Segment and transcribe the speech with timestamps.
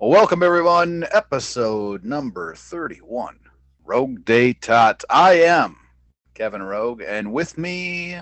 [0.00, 1.04] Well, welcome everyone.
[1.10, 3.36] Episode number 31.
[3.84, 5.02] Rogue Day Tot.
[5.10, 5.76] I am
[6.34, 8.16] Kevin Rogue, and with me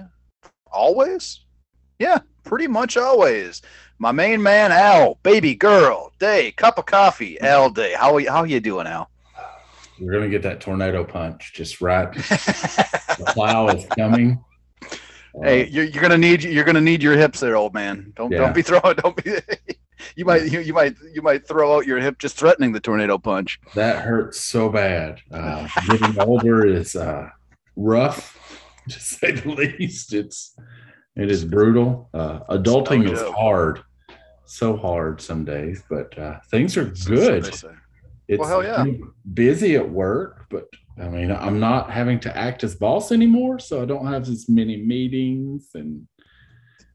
[0.72, 1.40] always?
[1.98, 3.60] Yeah, pretty much always.
[3.98, 7.92] My main man, Al, baby girl, Day, cup of coffee, Al Day.
[7.92, 9.10] How how you doing, Al?
[10.00, 12.10] We're gonna get that tornado punch just right.
[12.14, 14.42] the plow is coming.
[15.42, 18.14] Hey, you're, you're gonna need you're gonna need your hips there, old man.
[18.16, 18.38] Don't yeah.
[18.38, 19.32] don't be throwing don't be
[20.16, 23.18] you might you, you might you might throw out your hip just threatening the tornado
[23.18, 23.60] punch.
[23.74, 25.20] That hurts so bad.
[25.30, 27.28] Uh, getting older is uh,
[27.76, 30.12] rough, to say the least.
[30.12, 30.56] It's
[31.16, 32.08] it is brutal.
[32.12, 33.82] Uh, adulting is hard,
[34.44, 37.46] so hard some days, but uh, things are good.
[38.28, 38.84] It's well, hell yeah.
[39.34, 40.66] busy at work, but
[41.00, 44.48] I mean, I'm not having to act as boss anymore, so I don't have as
[44.48, 46.06] many meetings and.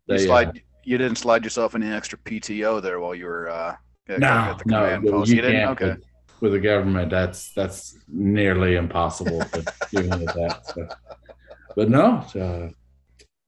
[0.07, 0.61] They, you slide.
[0.83, 3.75] You didn't slide yourself any extra PTO there while you were uh,
[4.07, 5.29] no, at the command no, post.
[5.29, 5.69] You, you didn't.
[5.69, 5.85] Okay.
[5.89, 6.03] With,
[6.41, 10.61] with, the government, that's that's nearly impossible to do that.
[10.65, 10.87] So.
[11.75, 12.69] But no, uh,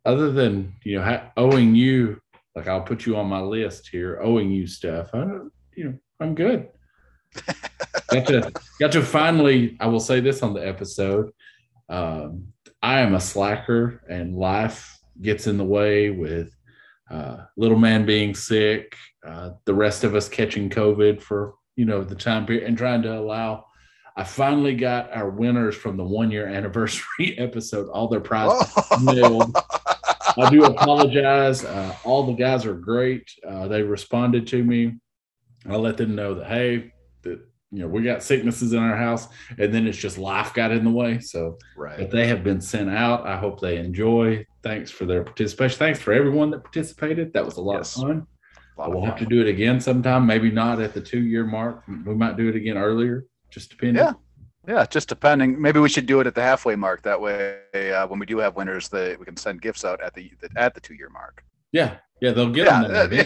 [0.06, 2.20] other than you know ha- owing you,
[2.56, 5.10] like I'll put you on my list here, owing you stuff.
[5.14, 5.24] I,
[5.76, 6.70] you know, I'm good.
[8.10, 9.78] got to got to finally.
[9.80, 11.32] I will say this on the episode.
[11.90, 12.48] Um,
[12.82, 16.54] I am a slacker, and life gets in the way with
[17.10, 22.04] uh, little man being sick, uh, the rest of us catching COVID for you know
[22.04, 23.66] the time period, and trying to allow.
[24.16, 29.00] I finally got our winners from the one year anniversary episode, all their prizes oh.
[29.00, 29.56] mailed.
[30.38, 31.64] I do apologize.
[31.64, 33.30] Uh, all the guys are great.
[33.48, 34.94] Uh, they responded to me.
[35.70, 36.93] I let them know that hey,
[37.74, 40.84] you know we got sicknesses in our house, and then it's just life got in
[40.84, 41.20] the way.
[41.20, 41.98] So, right.
[41.98, 43.26] but they have been sent out.
[43.26, 44.46] I hope they enjoy.
[44.62, 45.80] Thanks for their participation.
[45.80, 47.34] Thanks for everyone that participated.
[47.34, 47.96] That was a lot yes.
[47.96, 48.28] of fun.
[48.78, 50.28] Lot we'll have to do it again sometime.
[50.28, 51.84] Maybe not at the two year mark.
[51.88, 53.26] We might do it again earlier.
[53.50, 54.04] Just depending.
[54.04, 54.14] Yeah.
[54.66, 55.62] Yeah, just depending.
[55.62, 57.02] Maybe we should do it at the halfway mark.
[57.02, 60.14] That way, uh, when we do have winners, that we can send gifts out at
[60.14, 61.44] the at the two year mark.
[61.74, 63.08] Yeah, yeah, they'll get yeah.
[63.08, 63.26] them.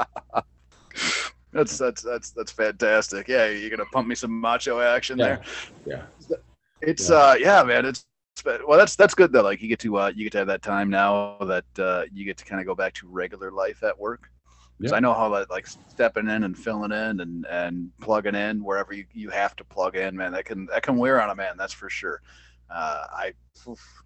[1.54, 3.28] That's that's that's that's fantastic.
[3.28, 5.24] Yeah, you're gonna pump me some macho action yeah.
[5.24, 5.42] there.
[5.86, 6.36] Yeah.
[6.82, 7.16] It's yeah.
[7.16, 7.86] uh yeah, man.
[7.86, 8.04] It's
[8.66, 9.42] well that's that's good though.
[9.42, 12.24] Like you get to uh you get to have that time now that uh you
[12.24, 14.28] get to kind of go back to regular life at work.
[14.78, 14.96] Because yeah.
[14.96, 18.92] I know how that like stepping in and filling in and and plugging in wherever
[18.92, 20.32] you, you have to plug in, man.
[20.32, 21.54] That can that can wear on a man.
[21.56, 22.20] That's for sure.
[22.68, 23.32] Uh, I
[23.68, 24.02] oof,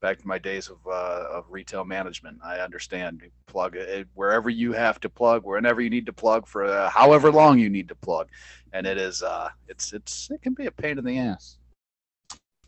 [0.00, 2.38] back to my days of uh, of retail management.
[2.44, 6.64] I understand plug it wherever you have to plug, whenever you need to plug for
[6.64, 8.28] uh, however long you need to plug,
[8.72, 11.58] and it is uh, it's it's it can be a pain in the ass.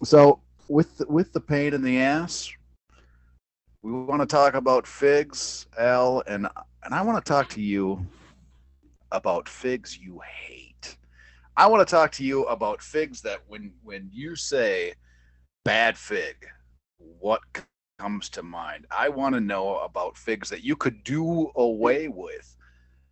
[0.05, 2.51] So with with the pain in the ass,
[3.83, 6.49] we want to talk about figs, Al, and
[6.85, 8.07] and I want to talk to you
[9.13, 10.97] about figs you hate.
[11.57, 14.95] I want to talk to you about figs that when when you say
[15.65, 16.47] bad fig
[16.99, 17.41] what
[17.99, 18.87] comes to mind?
[18.91, 22.57] I want to know about figs that you could do away with.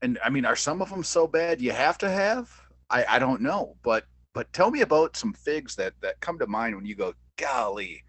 [0.02, 2.50] And I mean, are some of them so bad you have to have?
[2.90, 6.46] I, I don't know, but but tell me about some figs that that come to
[6.46, 8.04] mind when you go, golly,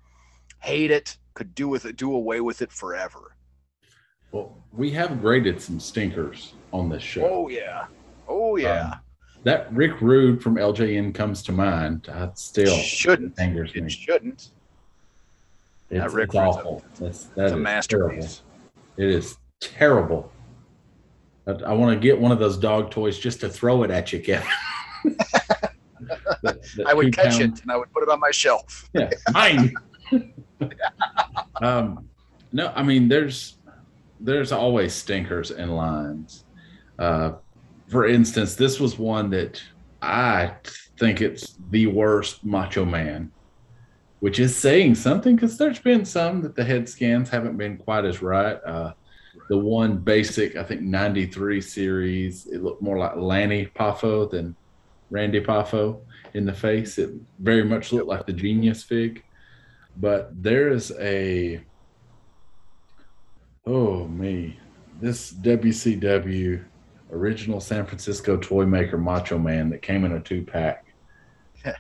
[0.60, 3.36] hate it, could do with it, do away with it forever.
[4.32, 7.28] Well, we have graded some stinkers on this show.
[7.28, 7.86] Oh yeah,
[8.28, 8.92] oh yeah.
[8.92, 9.00] Um,
[9.44, 12.10] that Rick Rude from LJN comes to mind.
[12.12, 13.36] I still shouldn't.
[13.40, 13.90] It me.
[13.90, 14.50] shouldn't.
[15.90, 16.84] It's, it's awful.
[17.00, 18.42] That's that it's a masterpiece.
[18.42, 18.88] Terrible.
[18.98, 20.32] It is terrible.
[21.48, 24.12] I, I want to get one of those dog toys just to throw it at
[24.12, 24.48] you, Kevin.
[26.44, 27.54] that, that I would catch pound.
[27.54, 28.90] it and I would put it on my shelf.
[28.94, 29.74] Yeah, mine.
[31.62, 32.10] um,
[32.52, 33.58] no, I mean there's
[34.20, 36.44] there's always stinkers and lines.
[37.00, 37.34] Uh,
[37.88, 39.62] for instance, this was one that
[40.02, 40.54] I
[41.00, 43.32] think it's the worst Macho Man
[44.20, 48.06] which is saying something because there's been some that the head scans haven't been quite
[48.06, 48.56] as right.
[48.66, 48.94] Uh,
[49.50, 54.56] the one basic, I think, 93 series, it looked more like Lanny Poffo than
[55.10, 56.02] Randy Poffo
[56.34, 56.98] in the face.
[56.98, 59.24] It very much looked like the genius fig.
[59.96, 61.62] But there is a,
[63.66, 64.60] oh, me,
[65.00, 66.64] this WCW
[67.12, 70.86] original San Francisco toy maker Macho Man that came in a two pack.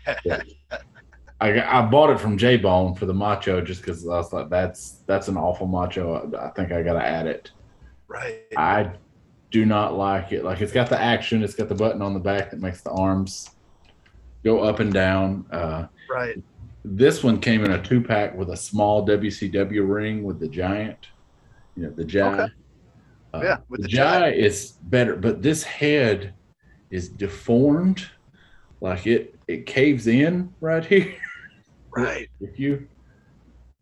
[1.39, 4.50] I, I bought it from J Bone for the macho just because I was like,
[4.50, 6.31] that's that's an awful macho.
[6.34, 7.51] I, I think I got to add it.
[8.07, 8.42] Right.
[8.56, 8.92] I
[9.51, 10.44] do not like it.
[10.44, 11.44] Like it's got the action.
[11.44, 13.51] It's got the button on the back that makes the arms
[14.44, 15.45] go up and down.
[15.51, 16.42] Uh, right.
[16.84, 21.07] This one came in a two pack with a small WCW ring with the giant,
[21.75, 22.39] you know, the giant.
[22.39, 22.54] Okay.
[23.34, 26.34] Uh, yeah, with the, the Jai is better, but this head
[26.89, 28.10] is deformed,
[28.80, 31.16] like it it caves in right here.
[32.03, 32.29] Right.
[32.39, 32.88] If you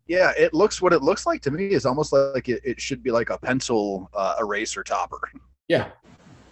[0.06, 3.02] yeah, it looks what it looks like to me is almost like it, it should
[3.02, 5.20] be like a pencil uh, eraser topper.
[5.68, 5.88] Yeah.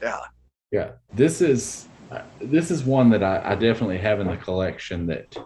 [0.02, 0.20] Yeah.
[0.72, 0.90] Yeah.
[1.12, 5.37] This is uh, this is one that I, I, definitely have in the collection that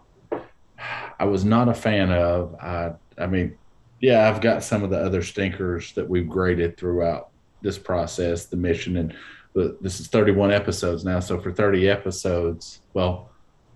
[1.20, 2.55] I was not a fan of.
[2.56, 3.56] I I mean,
[4.00, 7.29] yeah, I've got some of the other stinkers that we've graded throughout
[7.61, 9.14] this process, the mission, and
[9.55, 11.21] but this is 31 episodes now.
[11.21, 13.28] So for 30 episodes, well,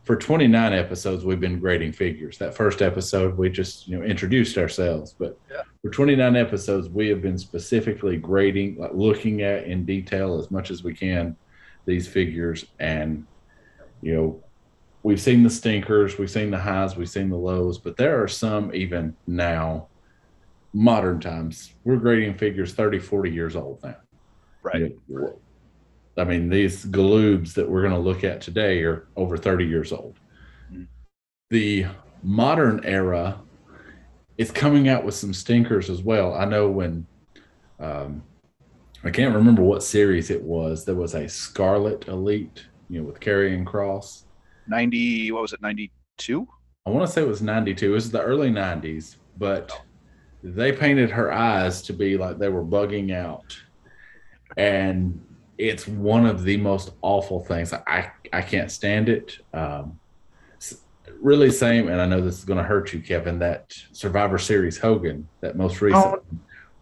[0.05, 2.37] for 29 episodes, we've been grading figures.
[2.39, 5.63] That first episode, we just you know introduced ourselves, but yeah.
[5.83, 10.71] for 29 episodes, we have been specifically grading, like looking at in detail as much
[10.71, 11.37] as we can
[11.87, 13.27] these figures, and
[14.01, 14.43] you know
[15.05, 18.29] we've seen the stinkers, we've seen the highs, we've seen the lows, but there are
[18.29, 19.89] some even now,
[20.73, 21.75] modern times.
[21.85, 23.97] We're grading figures 30, 40 years old now.
[24.63, 24.81] Right.
[24.81, 25.41] You know,
[26.17, 29.93] I mean, these Galoobs that we're going to look at today are over 30 years
[29.93, 30.19] old.
[30.71, 30.85] Mm-hmm.
[31.51, 31.87] The
[32.23, 33.41] modern era
[34.37, 36.35] is coming out with some stinkers as well.
[36.35, 37.07] I know when
[37.81, 38.23] um,
[39.05, 40.85] I can't remember what series it was.
[40.85, 44.25] There was a Scarlett Elite, you know, with Karrion Kross.
[44.69, 46.47] 90, what was it, 92?
[46.87, 47.91] I want to say it was 92.
[47.91, 49.81] It was the early 90s, but oh.
[50.43, 53.57] they painted her eyes to be like they were bugging out.
[54.57, 55.21] And
[55.59, 57.73] it's one of the most awful things.
[57.73, 59.39] I I can't stand it.
[59.53, 59.99] Um,
[61.21, 63.39] really same, and I know this is going to hurt you, Kevin.
[63.39, 66.23] That Survivor Series Hogan, that most recent,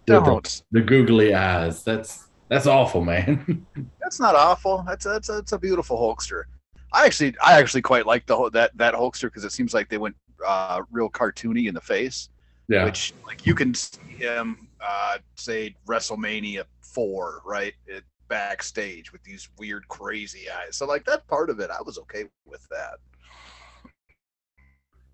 [0.06, 0.62] don't, don't.
[0.70, 1.84] The, the, googly eyes.
[1.84, 3.66] That's that's awful, man.
[4.00, 4.84] that's not awful.
[4.86, 6.44] That's a, that's a, that's a beautiful Hulkster.
[6.92, 9.98] I actually I actually quite like the that that Hulkster because it seems like they
[9.98, 12.28] went uh, real cartoony in the face.
[12.68, 12.84] Yeah.
[12.84, 17.74] Which like you can see him uh, say WrestleMania four, right?
[17.86, 20.76] It, backstage with these weird, crazy eyes.
[20.76, 22.94] So like that part of it, I was okay with that.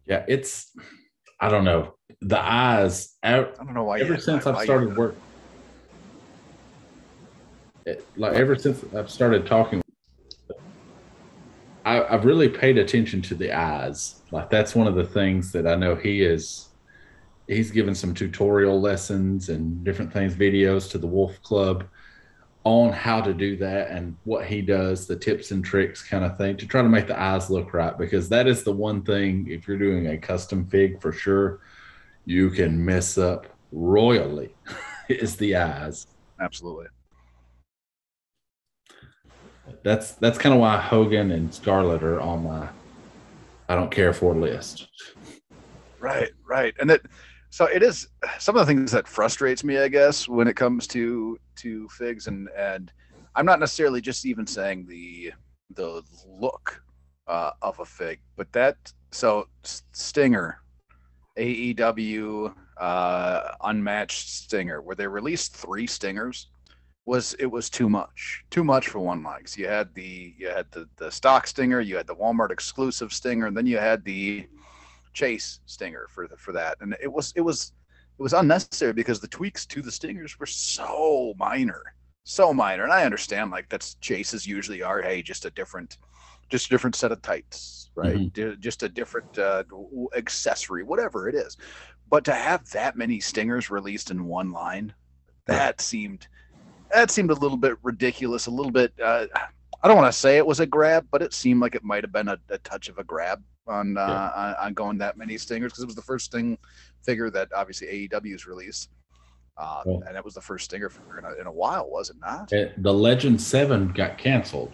[0.07, 0.71] Yeah, it's
[1.41, 3.17] I don't know the eyes.
[3.25, 3.99] I, don't know why.
[4.01, 5.17] Ever since I've started work,
[8.17, 9.83] like ever since I've started talking,
[11.85, 14.23] I, I've really paid attention to the eyes.
[14.31, 16.69] Like that's one of the things that I know he is.
[17.49, 21.85] He's given some tutorial lessons and different things, videos to the Wolf Club
[22.67, 26.37] on how to do that and what he does, the tips and tricks kind of
[26.37, 27.97] thing to try to make the eyes look right.
[27.97, 31.61] Because that is the one thing, if you're doing a custom fig for sure,
[32.25, 34.53] you can mess up royally,
[35.09, 36.09] is the eyes.
[36.41, 36.87] Absolutely.
[39.85, 42.69] That's that's kind of why Hogan and Scarlett are on my
[43.69, 44.89] I don't care for list.
[46.01, 46.75] Right, right.
[46.81, 47.03] And that
[47.51, 48.09] so it is
[48.39, 52.27] some of the things that frustrates me, I guess, when it comes to to figs,
[52.27, 52.93] and and
[53.35, 55.33] I'm not necessarily just even saying the
[55.75, 56.83] the look
[57.27, 58.77] uh, of a fig, but that
[59.11, 59.49] so
[59.93, 60.61] Stinger,
[61.39, 66.49] AEW uh, unmatched Stinger, where they released three Stingers,
[67.05, 69.57] was it was too much, too much for one likes.
[69.57, 73.47] You had the you had the the stock Stinger, you had the Walmart exclusive Stinger,
[73.47, 74.47] and then you had the
[75.17, 77.73] chase stinger for the, for that, and it was it was
[78.19, 81.83] it was unnecessary because the tweaks to the stingers were so minor,
[82.25, 82.85] so minor.
[82.85, 85.99] And I understand like that's chases usually are hey just a different
[86.49, 88.33] just a different set of tights, right?
[88.33, 88.61] Mm-hmm.
[88.61, 89.65] Just a different uh,
[90.17, 91.57] accessory, whatever it is.
[92.09, 94.95] But to have that many stingers released in one line,
[95.47, 96.29] that seemed
[96.95, 98.93] that seemed a little bit ridiculous, a little bit.
[99.03, 99.27] Uh,
[99.83, 102.03] I don't want to say it was a grab, but it seemed like it might
[102.03, 104.55] have been a, a touch of a grab on, uh, yeah.
[104.65, 106.59] on, going that many stingers because it was the first thing
[107.03, 108.91] figure that obviously AEW's released.
[109.57, 109.95] Uh, yeah.
[110.07, 112.53] And that was the first stinger figure in a, in a while, was it not?
[112.53, 114.73] It, the Legend Seven got canceled.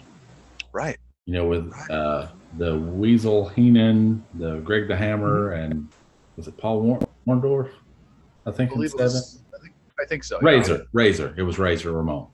[0.73, 0.99] Right.
[1.27, 1.91] You know, with right.
[1.91, 2.29] uh,
[2.59, 5.73] the Weasel Heenan, the Greg the Hammer, mm-hmm.
[5.73, 5.89] and
[6.37, 7.71] was it Paul Orndorff?
[8.45, 8.75] I think I.
[8.75, 8.95] Was,
[9.55, 10.41] I, think, I think so.
[10.41, 10.83] Razor, yeah.
[10.93, 11.35] Razor.
[11.37, 12.27] It was Razor Ramon,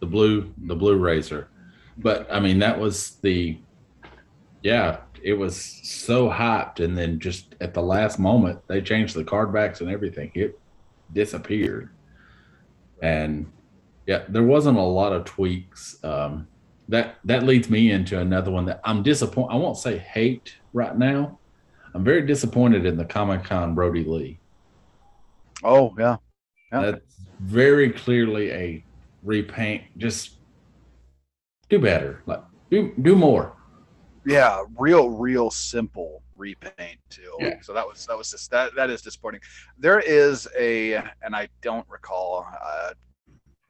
[0.00, 1.48] the blue, the blue Razor.
[1.98, 3.58] But I mean, that was the,
[4.62, 9.24] yeah, it was so hyped, and then just at the last moment, they changed the
[9.24, 10.30] card backs and everything.
[10.34, 10.58] It
[11.12, 11.90] disappeared,
[13.02, 13.50] and
[14.06, 16.02] yeah, there wasn't a lot of tweaks.
[16.04, 16.46] Um,
[16.88, 19.52] that that leads me into another one that I'm disappointed.
[19.52, 21.38] I won't say hate right now.
[21.94, 24.38] I'm very disappointed in the Comic Con Brodie Lee.
[25.64, 26.16] Oh yeah.
[26.72, 28.84] yeah, that's very clearly a
[29.22, 29.82] repaint.
[29.96, 30.37] Just
[31.70, 32.22] do better.
[32.26, 33.58] Like do do more
[34.28, 37.34] yeah, real, real simple repaint too.
[37.40, 37.60] Yeah.
[37.62, 39.40] So that was that was just that that is disappointing.
[39.78, 42.46] There is a, and I don't recall.
[42.62, 42.92] Uh,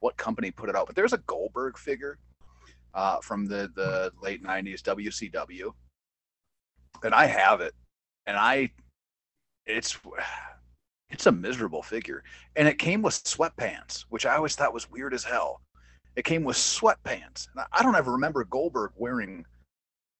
[0.00, 2.18] what company put it out, but there's a Goldberg figure
[2.94, 5.72] uh, from the the late '90s WCW,
[7.02, 7.74] and I have it,
[8.26, 8.70] and I,
[9.66, 9.98] it's
[11.10, 12.22] it's a miserable figure,
[12.54, 15.60] and it came with sweatpants, which I always thought was weird as hell.
[16.18, 17.46] It came with sweatpants.
[17.72, 19.44] I don't ever remember Goldberg wearing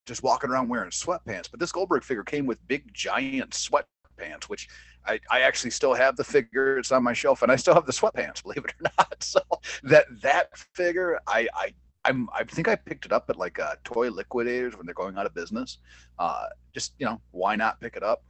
[0.07, 1.51] just walking around wearing sweatpants.
[1.51, 4.69] But this Goldberg figure came with big giant sweatpants, which
[5.05, 6.79] I, I actually still have the figure.
[6.79, 9.17] It's on my shelf, and I still have the sweatpants, believe it or not.
[9.25, 9.41] So
[9.83, 11.75] that that figure, I I
[12.05, 15.19] I'm, I think I picked it up at like uh, toy liquidators when they're going
[15.19, 15.79] out of business.
[16.21, 18.23] Uh, just you know, why not pick it up?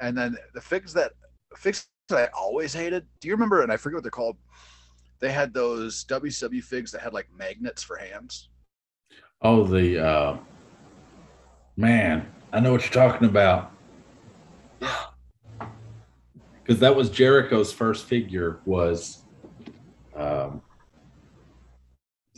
[0.00, 1.14] And then the figs that
[1.56, 3.04] figs that I always hated.
[3.20, 3.62] Do you remember?
[3.62, 4.36] And I forget what they're called.
[5.20, 8.48] They had those WCW figs that had like magnets for hands.
[9.42, 10.36] Oh, the uh,
[11.76, 13.70] Man, I know what you're talking about.
[14.80, 14.96] Yeah,
[16.62, 19.24] Because that was Jericho's first figure was
[20.14, 20.62] um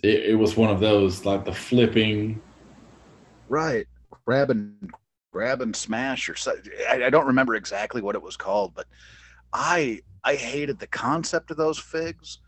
[0.02, 2.40] it, it was one of those like the flipping
[3.48, 3.86] right
[4.24, 4.92] grab and
[5.32, 6.72] grab and smash or something.
[6.88, 8.86] I, I don't remember exactly what it was called, but
[9.52, 12.38] I I hated the concept of those figs.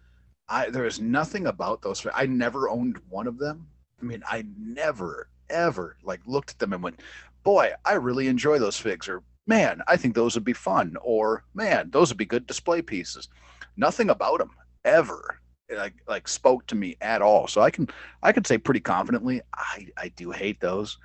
[0.50, 2.06] I there is nothing about those.
[2.12, 3.66] I never owned one of them.
[4.00, 7.00] I mean, I never ever like looked at them and went,
[7.42, 11.44] boy, I really enjoy those figs, or man, I think those would be fun, or
[11.54, 13.28] man, those would be good display pieces.
[13.76, 14.50] Nothing about them
[14.84, 15.40] ever
[15.76, 17.46] like like spoke to me at all.
[17.46, 17.88] So I can
[18.22, 20.98] I can say pretty confidently I I do hate those.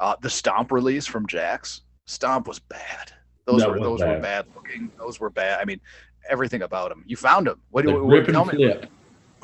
[0.00, 3.12] Uh, the Stomp release from Jakks, Stomp was bad.
[3.44, 4.16] Those that were those bad.
[4.16, 4.90] were bad looking.
[4.98, 5.60] Those were bad.
[5.60, 5.80] I mean,
[6.28, 7.04] everything about him.
[7.06, 7.60] You found him.
[7.70, 8.90] What do you rip and flip?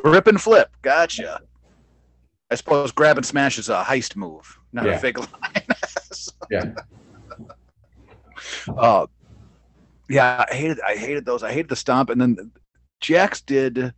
[0.04, 0.70] Rip and flip.
[0.82, 1.40] Gotcha.
[2.50, 4.92] I suppose grab and smash is a heist move, not yeah.
[4.92, 5.62] a fake line.
[6.12, 6.73] so, yeah.
[8.68, 9.06] Uh,
[10.08, 11.42] yeah, I hated I hated those.
[11.42, 12.50] I hated the stomp, and then
[13.02, 13.92] Jakks did.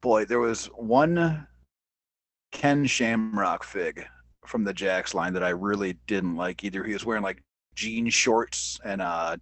[0.00, 1.46] Boy, there was one
[2.52, 4.06] Ken Shamrock fig
[4.46, 6.84] from the Jakks line that I really didn't like either.
[6.84, 7.42] He was wearing like
[7.74, 9.36] jean shorts and uh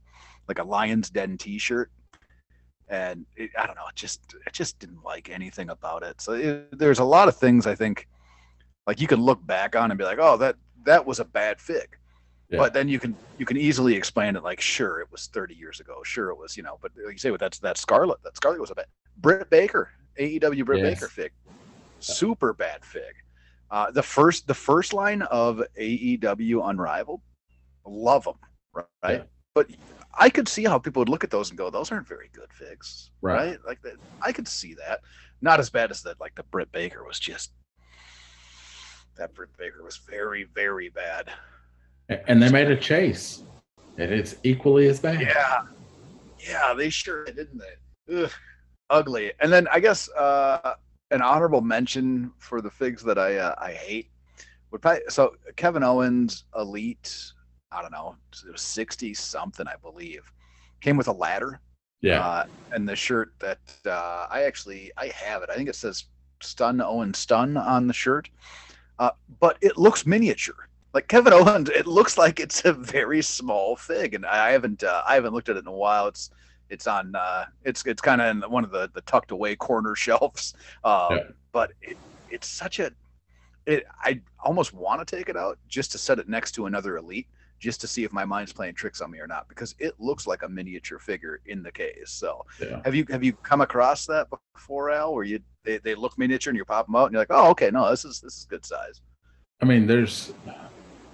[0.48, 1.90] like a Lion's Den T-shirt,
[2.92, 6.20] and it, I don't know, it just I just didn't like anything about it.
[6.20, 8.06] So it, there's a lot of things I think
[8.86, 11.58] like you can look back on and be like, oh, that that was a bad
[11.58, 11.96] fig.
[12.50, 12.58] Yeah.
[12.58, 15.80] But then you can you can easily explain it like, sure, it was 30 years
[15.80, 16.02] ago.
[16.04, 16.78] Sure, it was, you know.
[16.82, 18.86] But like you say, with that's that Scarlett That Scarlett was a bad.
[19.16, 20.94] Britt Baker, AEW Britt yes.
[20.94, 21.32] Baker fig,
[21.98, 23.14] super bad fig.
[23.70, 27.22] Uh, the first the first line of AEW Unrivaled,
[27.86, 28.36] love them,
[28.74, 28.86] right?
[29.02, 29.22] Yeah.
[29.54, 29.70] But
[30.14, 32.52] I could see how people would look at those and go, "Those aren't very good
[32.52, 33.34] figs," right?
[33.34, 33.58] right?
[33.66, 35.00] Like that, I could see that.
[35.40, 36.20] Not as bad as that.
[36.20, 37.52] Like the Britt Baker was just
[39.16, 41.30] that Britt Baker was very, very bad.
[42.08, 43.42] And they made a chase,
[43.96, 45.20] and it's equally as bad.
[45.20, 45.62] Yeah,
[46.38, 48.24] yeah, they sure did, didn't they?
[48.24, 48.30] Ugh,
[48.90, 49.32] ugly.
[49.40, 50.74] And then I guess uh,
[51.10, 54.10] an honorable mention for the figs that I uh, I hate
[54.70, 57.32] would probably so Kevin Owens Elite
[57.72, 60.30] I don't know, it was 60 something, I believe.
[60.80, 61.60] Came with a ladder.
[62.00, 62.20] Yeah.
[62.20, 65.50] Uh, and the shirt that uh, I actually I have it.
[65.50, 66.04] I think it says
[66.40, 68.28] Stun Owen Stun on the shirt.
[68.98, 69.10] Uh,
[69.40, 70.68] but it looks miniature.
[70.92, 75.02] Like Kevin Owens, it looks like it's a very small fig, and I haven't uh,
[75.06, 76.08] I haven't looked at it in a while.
[76.08, 76.30] It's
[76.68, 79.94] it's on uh, it's it's kind of in one of the the tucked away corner
[79.96, 80.54] shelves.
[80.84, 81.22] Um, yeah.
[81.52, 81.96] But it,
[82.30, 82.90] it's such a
[83.64, 86.96] it, I almost want to take it out just to set it next to another
[86.96, 87.28] elite
[87.62, 90.26] just to see if my mind's playing tricks on me or not because it looks
[90.26, 92.10] like a miniature figure in the case.
[92.10, 92.80] So yeah.
[92.84, 96.50] have you have you come across that before, Al, where you they, they look miniature
[96.50, 98.46] and you pop them out and you're like, oh okay, no, this is this is
[98.46, 99.00] good size.
[99.62, 100.32] I mean, there's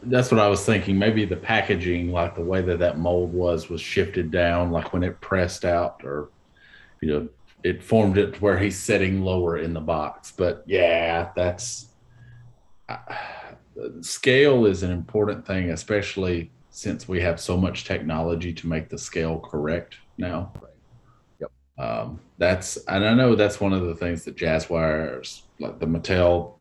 [0.04, 0.98] that's what I was thinking.
[0.98, 5.02] Maybe the packaging, like the way that that mold was, was shifted down, like when
[5.02, 6.30] it pressed out, or
[7.02, 7.28] you know,
[7.62, 10.32] it formed it to where he's sitting lower in the box.
[10.34, 11.88] But yeah, that's.
[12.88, 12.96] Uh,
[14.00, 18.98] scale is an important thing, especially since we have so much technology to make the
[18.98, 20.52] scale correct now.
[20.60, 20.70] Right.
[21.40, 21.50] Yep.
[21.78, 26.54] Um, that's and I know that's one of the things that Jazwares, like the Mattel,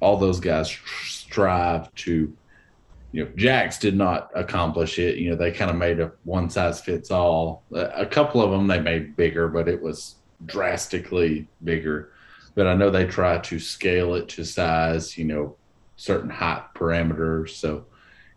[0.00, 0.70] all those guys
[1.04, 2.32] strive to.
[3.12, 5.18] You know, Jakks did not accomplish it.
[5.18, 7.62] You know, they kind of made a one size fits all.
[7.72, 10.16] A couple of them they made bigger, but it was
[10.46, 12.10] drastically bigger.
[12.56, 15.16] But I know they try to scale it to size.
[15.16, 15.56] You know,
[15.96, 17.50] certain height parameters.
[17.50, 17.86] So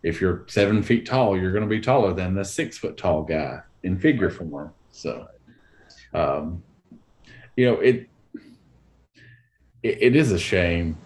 [0.02, 3.22] if you're seven feet tall, you're going to be taller than the six foot tall
[3.22, 4.72] guy in figure form.
[4.90, 5.26] So,
[6.14, 6.62] um,
[7.56, 8.08] you know, it,
[9.82, 10.96] it, it is a shame.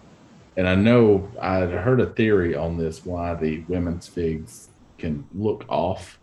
[0.55, 4.69] And I know I heard a theory on this why the women's figs
[4.99, 6.19] can look off.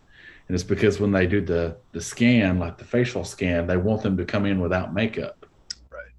[0.47, 4.01] And it's because when they do the, the scan, like the facial scan, they want
[4.01, 5.45] them to come in without makeup.
[5.91, 6.11] Right.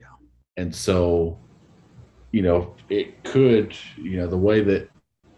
[0.00, 0.06] Yeah.
[0.56, 1.38] and so
[2.32, 4.90] you know it could you know the way that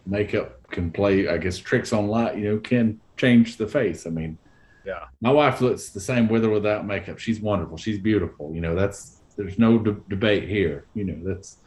[0.07, 4.07] makeup can play i guess tricks on light you know can change the face.
[4.07, 4.39] I mean
[4.87, 5.05] yeah.
[5.21, 7.19] my wife looks the same with or without makeup.
[7.19, 7.77] She's wonderful.
[7.77, 8.55] She's beautiful.
[8.55, 10.87] You know that's there's no de- debate here.
[10.95, 11.59] You know that's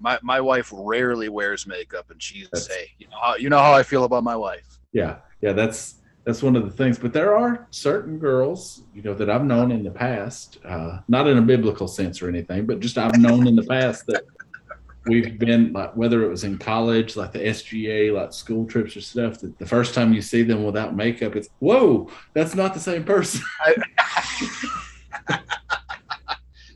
[0.00, 3.74] my, my wife rarely wears makeup and she's say you know how, you know how
[3.74, 4.78] i feel about my wife.
[4.92, 5.16] Yeah.
[5.40, 6.98] Yeah that's that's one of the things.
[6.98, 11.26] But there are certain girls, you know, that I've known in the past, uh, not
[11.26, 14.24] in a biblical sense or anything, but just I've known in the past that
[15.06, 19.00] we've been like whether it was in college, like the SGA, like school trips or
[19.00, 19.38] stuff.
[19.40, 23.04] That the first time you see them without makeup, it's whoa, that's not the same
[23.04, 23.42] person.
[23.60, 23.74] I,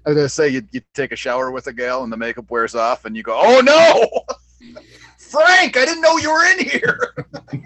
[0.07, 2.51] I was gonna say you you take a shower with a gal and the makeup
[2.51, 4.05] wears off and you go, oh no,
[5.19, 7.15] Frank, I didn't know you were in here.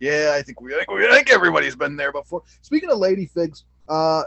[0.00, 2.42] yeah, I think we think, we, think everybody's been there before.
[2.62, 4.24] Speaking of lady figs, uh,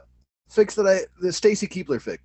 [0.49, 2.19] figs that I the Stacy Keibler fig.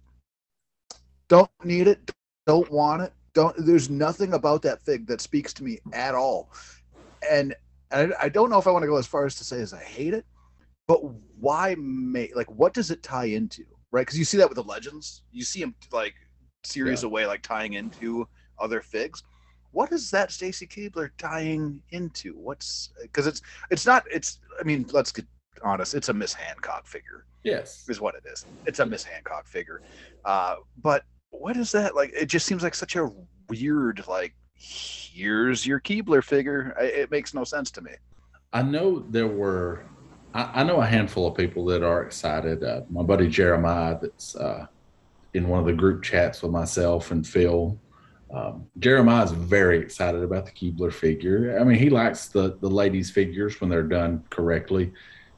[1.28, 2.11] Don't need it.
[2.47, 3.12] Don't want it.
[3.35, 3.54] Don't.
[3.59, 6.50] There's nothing about that fig that speaks to me at all,
[7.30, 7.54] and
[7.90, 9.73] I, I don't know if I want to go as far as to say as
[9.73, 10.25] I hate it,
[10.87, 10.99] but
[11.38, 13.64] why make like what does it tie into?
[13.90, 14.02] Right?
[14.02, 15.23] Because you see that with the legends.
[15.33, 16.14] You see them like
[16.64, 17.09] series yeah.
[17.09, 18.28] away, like tying into
[18.59, 19.23] other figs
[19.76, 22.33] what is that Stacy Keibler tying into?
[22.33, 25.26] What's because it's it's not it's I mean let's get
[25.62, 27.26] honest it's a Miss Hancock figure.
[27.45, 28.47] Yes, is what it is.
[28.64, 29.83] It's a Miss Hancock figure.
[30.25, 32.12] Uh, but what is that like?
[32.12, 33.11] It just seems like such a
[33.49, 34.35] weird like.
[34.54, 36.75] Here's your Keibler figure.
[36.80, 37.92] It makes no sense to me.
[38.52, 39.85] I know there were.
[40.35, 42.64] I, I know a handful of people that are excited.
[42.64, 44.66] Uh, my buddy Jeremiah, that's uh,
[45.35, 47.78] in one of the group chats with myself and Phil
[48.30, 51.59] um, Jeremiah is very excited about the Keibler figure.
[51.61, 54.92] I mean, he likes the the ladies' figures when they're done correctly.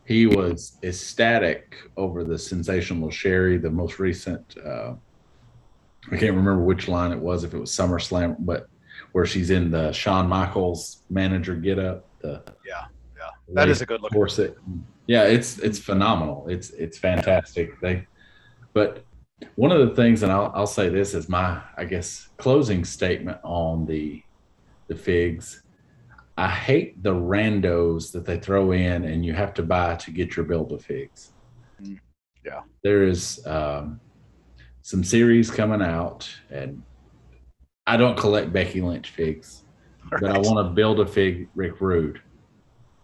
[0.07, 4.57] He was ecstatic over the sensational Sherri, the most recent.
[4.65, 4.95] Uh,
[6.11, 8.69] I can't remember which line it was, if it was SummerSlam, but
[9.13, 12.07] where she's in the Shawn Michaels manager get up.
[12.21, 14.13] The yeah, yeah, that is a good look.
[14.13, 14.57] Corset.
[15.07, 16.47] Yeah, it's it's phenomenal.
[16.49, 17.81] It's it's fantastic.
[17.81, 18.07] They,
[18.73, 19.05] but
[19.55, 23.39] one of the things, and I'll, I'll say this as my, I guess, closing statement
[23.43, 24.23] on the
[24.89, 25.63] the figs.
[26.37, 30.37] I hate the randos that they throw in and you have to buy to get
[30.37, 31.33] your build of figs.
[31.83, 31.99] Mm,
[32.45, 32.61] yeah.
[32.85, 34.01] There is um,
[34.89, 36.83] some series coming out, and
[37.87, 39.65] I don't collect Becky Lynch figs,
[40.11, 40.19] right.
[40.19, 42.23] but I want to build a fig Rick Rude,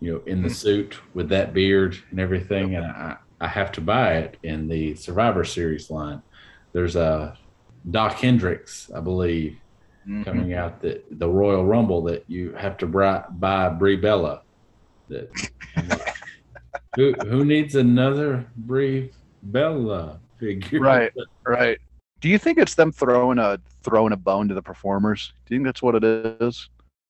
[0.00, 0.54] you know, in the mm.
[0.54, 2.72] suit with that beard and everything.
[2.72, 2.82] Yep.
[2.82, 6.22] And I, I have to buy it in the Survivor Series line.
[6.72, 7.36] There's a
[7.90, 9.58] Doc Hendrix, I believe,
[10.08, 10.22] mm-hmm.
[10.22, 14.40] coming out that the Royal Rumble that you have to buy, buy Brie Bella.
[15.10, 15.28] That
[16.96, 19.12] who who needs another Brie
[19.44, 20.80] Bella figure?
[20.80, 21.12] Right,
[21.46, 21.78] right.
[22.20, 25.32] Do you think it's them throwing a throwing a bone to the performers?
[25.46, 26.04] Do you think that's what it
[26.40, 26.68] is?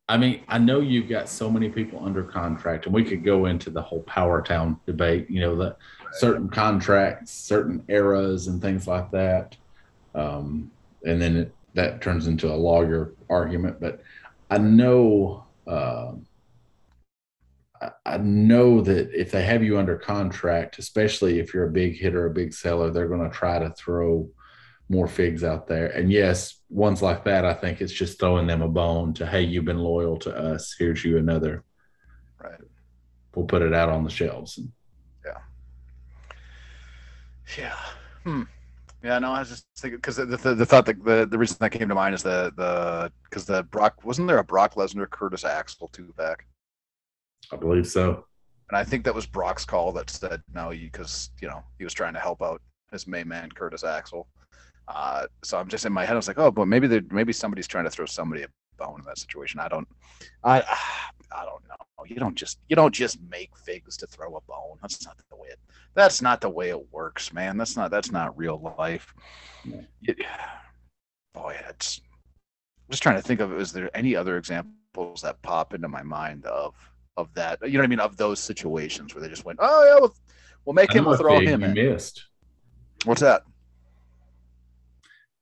[0.09, 3.47] I mean, I know you've got so many people under contract, and we could go
[3.47, 5.31] into the whole Power Town debate.
[5.31, 5.79] You know, that
[6.15, 9.57] certain contracts, certain eras, and things like that.
[10.15, 10.71] Um,
[11.07, 13.81] and then it, that turns into a lawyer argument.
[13.81, 14.03] But
[14.51, 16.13] I know, uh,
[18.07, 22.27] I, know that if they have you under contract, especially if you're a big hitter,
[22.27, 24.31] a big seller, they're going to try to throw
[24.89, 25.89] more figs out there.
[25.89, 29.43] And yes, ones like that, I think it's just throwing them a bone to, hey,
[29.43, 30.75] you've been loyal to us.
[30.79, 31.65] Here's you another.
[32.43, 32.61] Right.
[33.35, 34.59] We'll put it out on the shelves.
[34.59, 34.71] And,
[37.59, 37.77] yeah.
[38.25, 38.43] Hmm.
[39.03, 41.59] Yeah, no, I was just thinking because the, the, the thought that the, the reason
[41.61, 45.11] that came to mind is the the because the Brock wasn't there a Brock Lesnar
[45.11, 46.47] Curtis Axel two pack.
[47.53, 48.25] I believe so.
[48.71, 51.93] And I think that was Brock's call that said no, because you know he was
[51.93, 54.27] trying to help out his main man Curtis Axel.
[54.89, 56.13] Uh, so I'm just in my head.
[56.13, 59.07] I was like, oh, but maybe maybe somebody's trying to throw somebody a bone in
[59.07, 59.61] that situation.
[59.61, 59.87] I don't,
[60.43, 60.61] I,
[61.33, 62.05] I don't know.
[62.07, 64.79] You don't just you don't just make figs to throw a bone.
[64.83, 65.59] That's not the way it.
[65.95, 67.57] That's not the way it works, man.
[67.57, 69.15] That's not that's not real life.
[70.03, 70.19] It,
[71.33, 72.01] boy, it's.
[72.87, 73.59] I'm just trying to think of.
[73.59, 76.75] Is there any other examples that pop into my mind of
[77.17, 77.59] of that?
[77.63, 78.01] You know what I mean?
[78.01, 80.15] Of those situations where they just went, oh yeah, we'll,
[80.65, 81.75] we'll make him, we'll throw him in.
[81.75, 82.27] Missed.
[83.05, 83.43] What's that?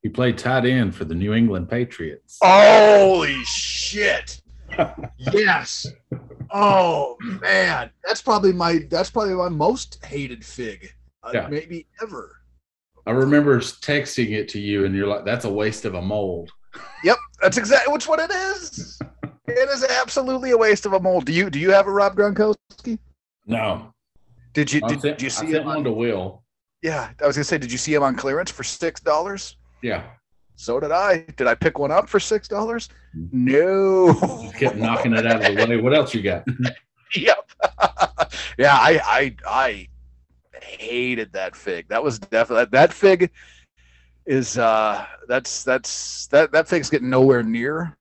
[0.02, 2.38] He played tight end for the New England Patriots.
[2.42, 4.42] Holy shit!
[5.16, 5.86] yes.
[6.50, 11.46] Oh man, that's probably my that's probably my most hated fig, uh, yeah.
[11.48, 12.38] maybe ever.
[13.06, 16.50] I remember texting it to you, and you're like, "That's a waste of a mold."
[17.04, 18.98] Yep, that's exactly which what it is.
[19.46, 21.24] it is absolutely a waste of a mold.
[21.24, 22.98] Do you do you have a Rob Gronkowski?
[23.46, 23.92] No.
[24.52, 25.64] Did you did, sent, did you see I sent it?
[25.64, 26.42] one to Will.
[26.82, 29.56] Yeah, I was gonna say, did you see him on clearance for six dollars?
[29.82, 30.04] Yeah.
[30.56, 31.24] So did I.
[31.36, 32.88] Did I pick one up for six dollars?
[33.16, 33.44] Mm-hmm.
[33.46, 34.42] No.
[34.42, 35.80] Just kept knocking it out of the way.
[35.80, 36.44] What else you got?
[37.16, 37.50] yep.
[38.58, 39.88] yeah, I I I
[40.62, 41.88] hated that fig.
[41.88, 43.30] That was definitely that fig
[44.26, 47.96] is uh that's that's that that fig's getting nowhere near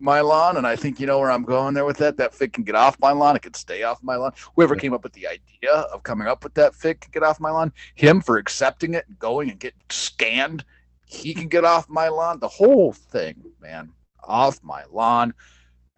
[0.00, 2.16] my lawn and i think you know where i'm going there with that?
[2.16, 4.32] That fig can get off my lawn it can stay off my lawn.
[4.56, 7.38] Whoever came up with the idea of coming up with that fig can get off
[7.38, 10.64] my lawn him for accepting it and going and getting scanned
[11.06, 13.92] he can get off my lawn the whole thing man
[14.24, 15.34] off my lawn.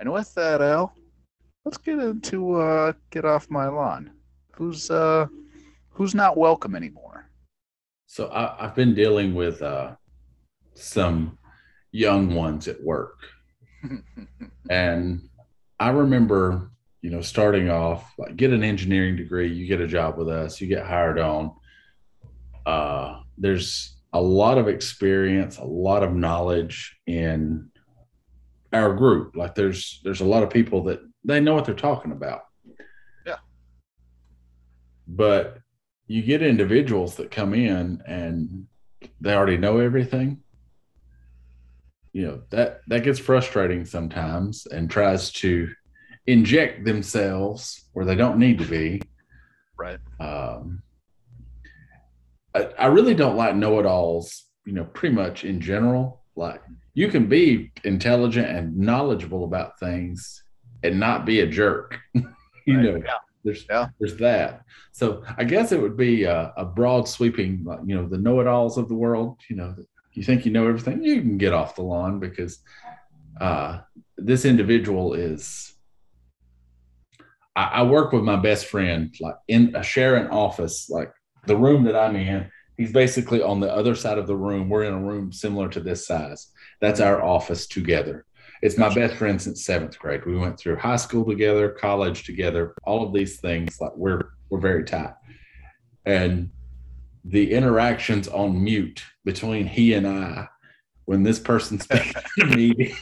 [0.01, 0.95] And with that al
[1.65, 4.11] let's get into uh get off my lawn.
[4.53, 5.27] Who's uh
[5.91, 7.02] who's not welcome anymore
[8.13, 9.95] so I, i've been dealing with uh
[10.75, 11.39] some
[11.93, 13.19] young ones at work
[14.71, 15.29] and
[15.83, 16.71] I remember,
[17.01, 20.61] you know, starting off, like get an engineering degree, you get a job with us,
[20.61, 21.53] you get hired on.
[22.65, 27.69] Uh, there's a lot of experience, a lot of knowledge in
[28.73, 29.35] our group.
[29.35, 32.43] Like there's there's a lot of people that they know what they're talking about.
[33.27, 33.39] Yeah.
[35.09, 35.59] But
[36.07, 38.67] you get individuals that come in and
[39.21, 40.43] they already know everything.
[42.13, 45.71] You know that that gets frustrating sometimes and tries to
[46.27, 49.01] inject themselves where they don't need to be.
[49.79, 49.99] Right.
[50.21, 50.83] Um,
[52.55, 56.23] I, I really don't like know-it-alls you know pretty much in general.
[56.37, 56.63] Like
[56.95, 60.43] you can be intelligent and knowledgeable about things
[60.83, 61.99] and not be a jerk.
[62.65, 62.85] You right.
[62.85, 63.15] know yeah.
[63.45, 63.89] There's yeah.
[63.99, 68.19] there's that so i guess it would be a, a broad sweeping you know the
[68.19, 69.75] know-it-alls of the world you know
[70.13, 72.59] you think you know everything, you can get off the lawn because
[73.41, 73.81] uh,
[74.17, 75.73] this individual is.
[77.57, 81.13] I, I, work with my best friend, like in a sharing office, like
[81.47, 82.51] the room that I'm in.
[82.79, 84.69] He's basically on the other side of the room.
[84.69, 86.51] We're in a room similar to this size.
[86.81, 88.25] That's our office together.
[88.63, 90.25] It's my best friend since seventh grade.
[90.25, 93.81] We went through high school together, college together, all of these things.
[93.81, 95.15] Like we're we're very tight.
[96.07, 96.51] And
[97.25, 100.49] the interactions on mute between he and I
[101.07, 102.95] when this person speaks to me.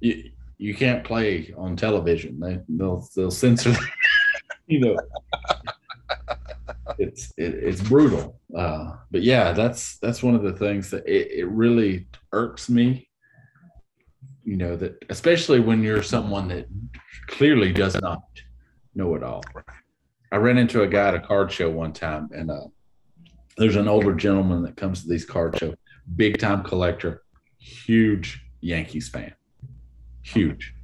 [0.00, 2.40] you, you can't play on television.
[2.40, 3.74] They they'll they'll censor.
[4.66, 4.96] you know,
[6.98, 8.40] it's it, it's brutal.
[8.56, 13.09] Uh, but yeah, that's that's one of the things that it, it really irks me.
[14.44, 16.66] You know that especially when you're someone that
[17.26, 18.22] clearly does not
[18.94, 19.42] know it all.
[20.32, 22.66] I ran into a guy at a card show one time, and uh,
[23.56, 25.76] there's an older gentleman that comes to these card shows,
[26.16, 27.22] big time collector,
[27.58, 29.34] huge Yankees fan,
[30.22, 30.74] huge.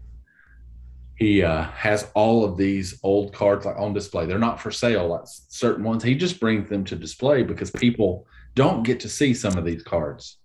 [1.17, 4.27] He uh, has all of these old cards like on display.
[4.27, 6.03] They're not for sale, like certain ones.
[6.03, 9.83] He just brings them to display because people don't get to see some of these
[9.83, 10.39] cards.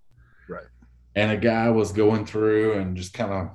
[1.15, 3.49] And a guy was going through and just kind of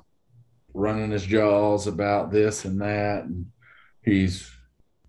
[0.73, 3.23] running his jaws about this and that.
[3.23, 3.47] And
[4.03, 4.51] he's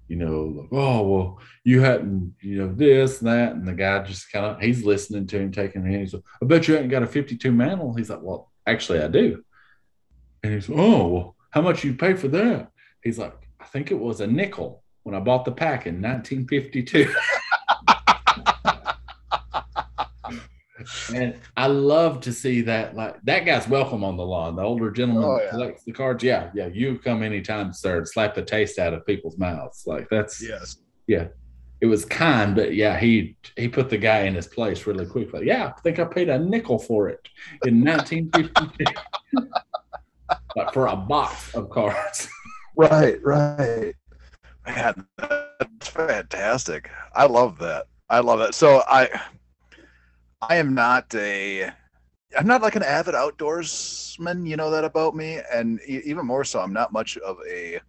[0.08, 3.52] you know, like, oh, well, you hadn't, you know, this and that.
[3.52, 6.00] And the guy just kind of, he's listening to him, taking it.
[6.00, 7.94] He's like, I bet you ain't got a 52 Mantle.
[7.94, 9.44] He's like, well, actually, I do.
[10.42, 12.70] And he's like, oh, well, how much you pay for that?
[13.04, 17.14] He's like, I think it was a nickel when I bought the pack in 1952.
[21.14, 22.96] and I love to see that.
[22.96, 24.56] Like that guy's welcome on the lawn.
[24.56, 25.50] The older gentleman oh, yeah.
[25.50, 26.22] collects the cards.
[26.22, 26.68] Yeah, yeah.
[26.68, 28.04] You come anytime, sir.
[28.04, 29.84] Slap the taste out of people's mouths.
[29.86, 31.28] Like that's yes, yeah.
[31.80, 35.46] It was kind, but yeah, he he put the guy in his place really quickly.
[35.46, 37.28] Yeah, I think I paid a nickel for it
[37.64, 39.48] in 1952,
[40.56, 42.28] like for a box of cards.
[42.76, 43.94] right, right.
[44.66, 46.90] Man, that's fantastic.
[47.14, 47.86] I love that.
[48.10, 48.54] I love it.
[48.54, 49.08] So I
[50.40, 51.72] I am not a
[52.36, 56.60] I'm not like an avid outdoorsman, you know that about me, and even more so,
[56.60, 57.80] I'm not much of a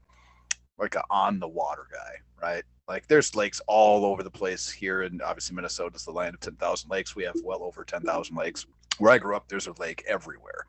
[0.78, 2.64] like a on the water guy, right?
[2.88, 6.40] Like there's lakes all over the place here, and obviously Minnesota is the land of
[6.40, 7.16] ten thousand lakes.
[7.16, 8.66] We have well over ten thousand lakes.
[8.98, 10.66] Where I grew up, there's a lake everywhere.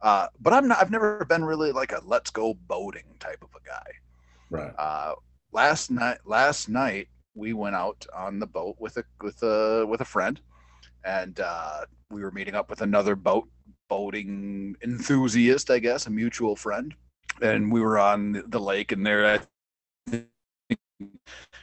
[0.00, 0.80] Uh, but I'm not.
[0.80, 3.92] I've never been really like a let's go boating type of a guy.
[4.48, 4.72] Right.
[4.78, 5.14] Uh,
[5.52, 10.00] last night, last night we went out on the boat with a with a with
[10.00, 10.40] a friend
[11.04, 13.48] and uh, we were meeting up with another boat
[13.88, 16.94] boating enthusiast, I guess, a mutual friend,
[17.42, 19.42] and we were on the lake, and there,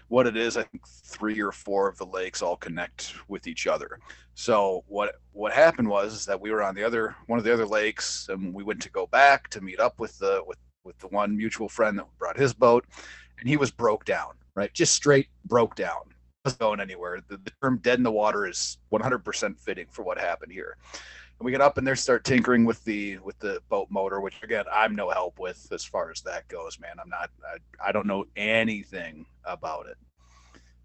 [0.10, 3.67] what it is, I think three or four of the lakes all connect with each
[3.67, 3.99] other.
[4.36, 7.65] So what what happened was that we were on the other one of the other
[7.65, 11.08] lakes, and we went to go back to meet up with the with with the
[11.08, 12.86] one mutual friend that brought his boat,
[13.39, 16.13] and he was broke down, right, just straight broke down
[16.60, 17.19] going anywhere.
[17.28, 20.78] The, the term "dead in the water" is 100% fitting for what happened here.
[21.39, 24.41] And we get up and there, start tinkering with the with the boat motor, which
[24.43, 26.95] again I'm no help with as far as that goes, man.
[27.02, 27.30] I'm not.
[27.45, 29.97] I, I don't know anything about it.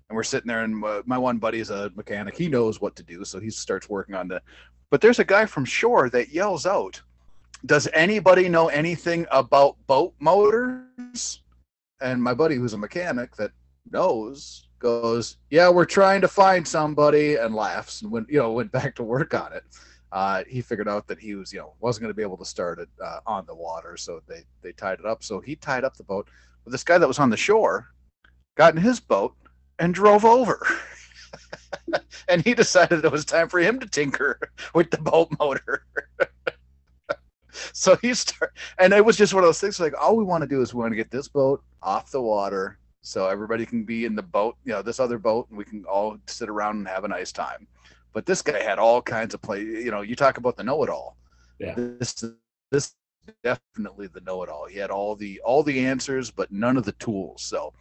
[0.08, 2.36] And we're sitting there, and my one buddy is a mechanic.
[2.36, 4.42] He knows what to do, so he starts working on the.
[4.90, 7.00] But there's a guy from shore that yells out,
[7.66, 11.42] "Does anybody know anything about boat motors?"
[12.00, 13.52] And my buddy, who's a mechanic that
[13.90, 18.72] knows, goes, "Yeah, we're trying to find somebody," and laughs and went, you know, went
[18.72, 19.64] back to work on it.
[20.12, 22.44] Uh, he figured out that he was, you know, wasn't going to be able to
[22.44, 25.24] start it uh, on the water, so they they tied it up.
[25.24, 26.28] So he tied up the boat.
[26.64, 27.88] But this guy that was on the shore
[28.54, 29.34] got in his boat
[29.78, 30.64] and drove over.
[32.28, 34.38] and he decided it was time for him to tinker
[34.74, 35.84] with the boat motor.
[37.72, 40.42] so he started, and it was just one of those things like, all we want
[40.42, 43.84] to do is we want to get this boat off the water so everybody can
[43.84, 46.78] be in the boat, you know, this other boat, and we can all sit around
[46.78, 47.66] and have a nice time.
[48.14, 49.60] But this guy had all kinds of play.
[49.60, 51.14] You know, you talk about the know-it-all.
[51.58, 51.74] Yeah.
[51.76, 52.24] This
[52.70, 52.94] this
[53.42, 54.68] definitely the know-it-all.
[54.68, 57.42] He had all the all the answers, but none of the tools.
[57.42, 57.74] So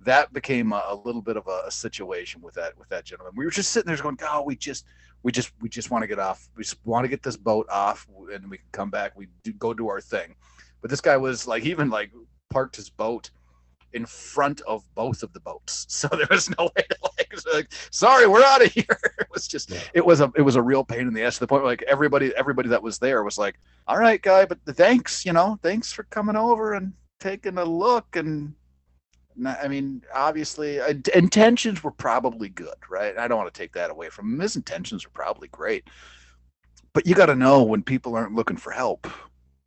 [0.00, 3.34] that became a, a little bit of a, a, situation with that with that gentleman.
[3.36, 4.86] We were just sitting there going, "Oh, we just
[5.22, 6.48] we just we just want to get off.
[6.56, 9.12] We just want to get this boat off, and we can come back.
[9.14, 10.36] We do, go do our thing."
[10.80, 12.12] But this guy was like, even like
[12.48, 13.30] parked his boat
[13.92, 15.86] in front of both of the boats.
[16.00, 18.84] So there was no way to like, like sorry, we're out of here.
[19.20, 19.80] It was just yeah.
[19.94, 21.70] it was a it was a real pain in the ass to the point where
[21.70, 25.58] like everybody everybody that was there was like, all right, guy, but thanks, you know,
[25.62, 28.54] thanks for coming over and taking a look and
[29.46, 33.16] I mean, obviously, uh, intentions were probably good, right?
[33.16, 34.40] I don't want to take that away from him.
[34.40, 35.84] His intentions are probably great,
[36.92, 39.06] but you got to know when people aren't looking for help.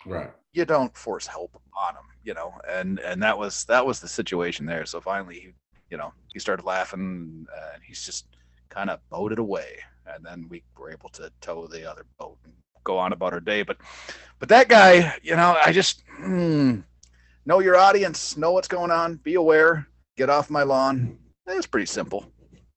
[0.06, 0.32] Right.
[0.52, 4.08] You don't force help on them you know, and and that was that was the
[4.08, 4.86] situation there.
[4.86, 5.50] So finally, he,
[5.90, 8.26] you know, he started laughing, and he's just
[8.70, 12.54] kind of boated away, and then we were able to tow the other boat and
[12.84, 13.64] go on about our day.
[13.64, 13.78] But
[14.40, 16.80] but that guy, you know, I just hmm,
[17.46, 21.18] know your audience, know what's going on, be aware, get off my lawn.
[21.48, 22.26] It's pretty simple.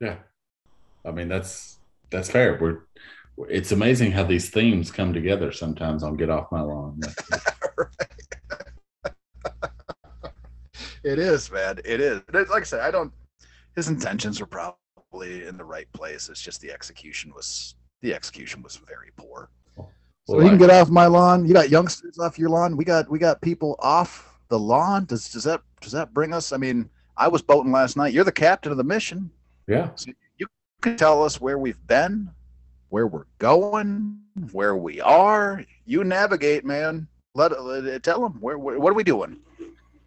[0.00, 0.16] Yeah,
[1.04, 1.78] I mean that's
[2.10, 2.58] that's fair.
[2.60, 2.80] We're
[3.48, 7.00] it's amazing how these themes come together sometimes on Get Off My Lawn.
[11.06, 11.78] it is, man.
[11.84, 12.20] It is.
[12.32, 13.12] Like I said, I don't.
[13.76, 16.28] His intentions were probably in the right place.
[16.28, 19.48] It's just the execution was the execution was very poor.
[19.76, 19.88] Well,
[20.26, 21.46] so you can get off my lawn.
[21.46, 22.76] You got youngsters off your lawn.
[22.76, 25.04] We got we got people off the lawn.
[25.04, 26.52] Does does that does that bring us?
[26.52, 28.12] I mean, I was boating last night.
[28.12, 29.30] You're the captain of the mission.
[29.68, 29.90] Yeah.
[29.94, 30.46] So you
[30.80, 32.30] can tell us where we've been,
[32.88, 34.18] where we're going,
[34.50, 35.64] where we are.
[35.84, 37.06] You navigate, man.
[37.34, 39.38] Let, let tell them where, where what are we doing?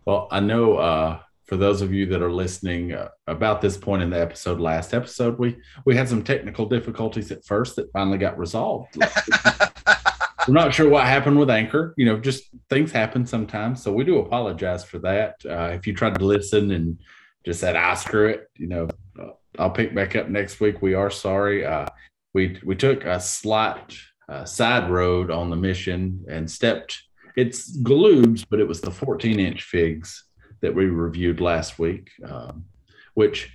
[0.09, 4.01] Well, I know uh, for those of you that are listening, uh, about this point
[4.01, 8.17] in the episode, last episode, we we had some technical difficulties at first that finally
[8.17, 8.97] got resolved.
[10.47, 11.93] We're not sure what happened with Anchor.
[11.95, 13.83] You know, just things happen sometimes.
[13.83, 15.35] So we do apologize for that.
[15.47, 16.99] Uh, if you tried to listen and
[17.45, 18.87] just said, "I ah, screw it," you know,
[19.21, 20.81] uh, I'll pick back up next week.
[20.81, 21.67] We are sorry.
[21.67, 21.85] Uh,
[22.33, 23.95] we we took a slight
[24.27, 27.03] uh, side road on the mission and stepped
[27.39, 30.25] it's Galoob, but it was the 14 inch figs
[30.61, 32.11] that we reviewed last week.
[32.27, 32.65] Um,
[33.13, 33.51] which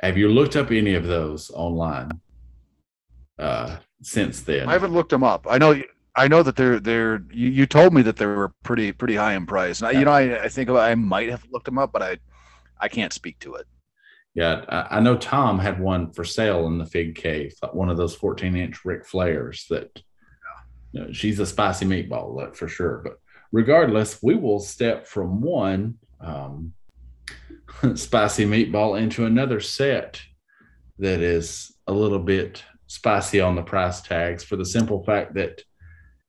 [0.00, 2.20] have you looked up any of those online
[3.38, 4.68] uh, since then?
[4.68, 5.46] I haven't looked them up.
[5.48, 5.82] I know.
[6.16, 7.22] I know that they're they're.
[7.32, 9.80] You, you told me that they were pretty pretty high in price.
[9.80, 12.18] And I, you know, I, I think I might have looked them up, but I
[12.80, 13.66] I can't speak to it.
[14.34, 17.96] Yeah, I, I know Tom had one for sale in the Fig Cave, one of
[17.96, 20.02] those 14 inch Ric Flairs that
[20.92, 23.00] know, she's a spicy meatball for sure.
[23.04, 23.18] But
[23.52, 26.72] regardless, we will step from one um,
[27.94, 30.20] spicy meatball into another set
[30.98, 35.62] that is a little bit spicy on the price tags for the simple fact that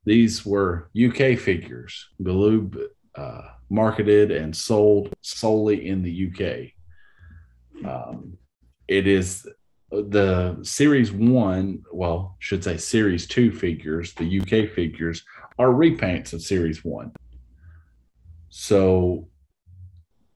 [0.06, 2.82] these were UK figures, Galoob
[3.16, 6.72] uh, marketed and sold solely in the UK.
[7.86, 8.38] Um,
[8.88, 9.48] it is
[9.92, 15.24] the series one, well, should say series two figures, the UK figures
[15.60, 17.12] are repaints of series one.
[18.50, 19.28] So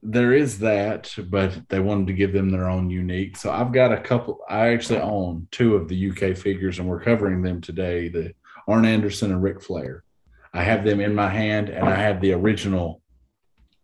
[0.02, 3.36] there is that, but they wanted to give them their own unique.
[3.36, 4.40] So I've got a couple.
[4.48, 8.08] I actually own two of the UK figures, and we're covering them today.
[8.08, 8.34] The
[8.68, 10.04] Arn Anderson and Ric Flair.
[10.52, 13.02] I have them in my hand, and I have the original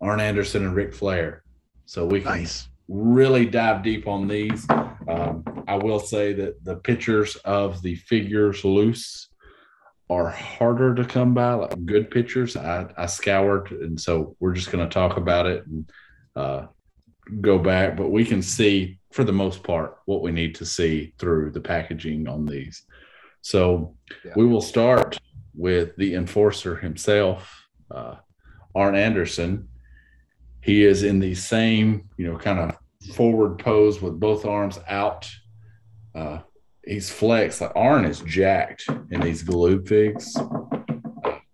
[0.01, 1.43] Arn Anderson and Ric Flair.
[1.87, 2.69] So we can nice.
[2.89, 4.67] really dive deep on these.
[5.09, 9.29] Um, I will say that the pictures of the figures loose
[10.11, 12.57] are harder to come by, like good pictures.
[12.57, 15.91] I, I scoured, and so we're just going to talk about it and
[16.37, 16.67] uh,
[17.41, 17.97] go back.
[17.97, 21.61] But we can see for the most part, what we need to see through the
[21.61, 22.85] packaging on these.
[23.43, 23.95] So
[24.25, 24.33] yeah.
[24.37, 25.19] we will start
[25.55, 28.17] with the enforcer himself, uh,
[28.75, 29.69] Arn Anderson.
[30.63, 35.31] He is in the same, you know, kind of forward pose with both arms out.
[36.15, 36.41] Uh,
[36.85, 37.61] he's flexed.
[37.61, 40.37] Like Arn is jacked in these Galoob figs.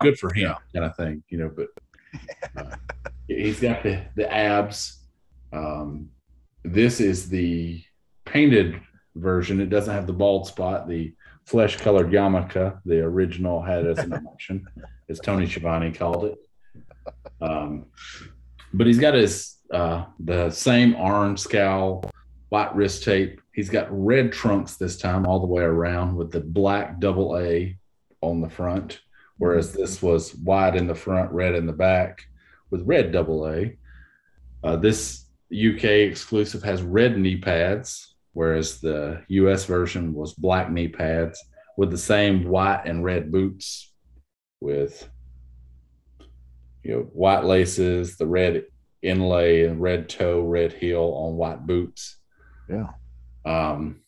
[0.00, 1.50] Good for him, kind of thing, you know.
[1.54, 1.68] But
[2.56, 2.76] uh,
[3.26, 5.04] he's got the the abs.
[5.52, 6.10] Um,
[6.64, 7.82] this is the
[8.24, 8.80] painted
[9.14, 9.60] version.
[9.60, 10.88] It doesn't have the bald spot.
[10.88, 11.14] The
[11.46, 14.66] flesh colored yarmulke, the original had as an option,
[15.08, 16.38] as Tony Schiavone called it.
[17.40, 17.86] Um,
[18.74, 22.10] but he's got his uh, the same orange scowl,
[22.48, 23.40] white wrist tape.
[23.52, 27.76] He's got red trunks this time all the way around with the black double A
[28.20, 29.00] on the front,
[29.36, 32.22] whereas this was white in the front, red in the back
[32.70, 33.76] with red double A.
[34.62, 40.88] Uh, this UK exclusive has red knee pads, whereas the US version was black knee
[40.88, 41.42] pads
[41.76, 43.92] with the same white and red boots
[44.60, 45.08] with
[46.82, 48.64] you know white laces, the red
[49.02, 52.16] inlay and red toe, red heel on white boots.
[52.68, 52.88] Yeah.
[53.44, 54.00] Um,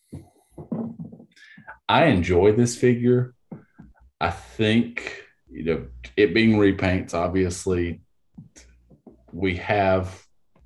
[1.88, 3.34] I enjoy this figure.
[4.20, 7.14] I think you know it being repaints.
[7.14, 8.02] Obviously,
[9.32, 10.24] we have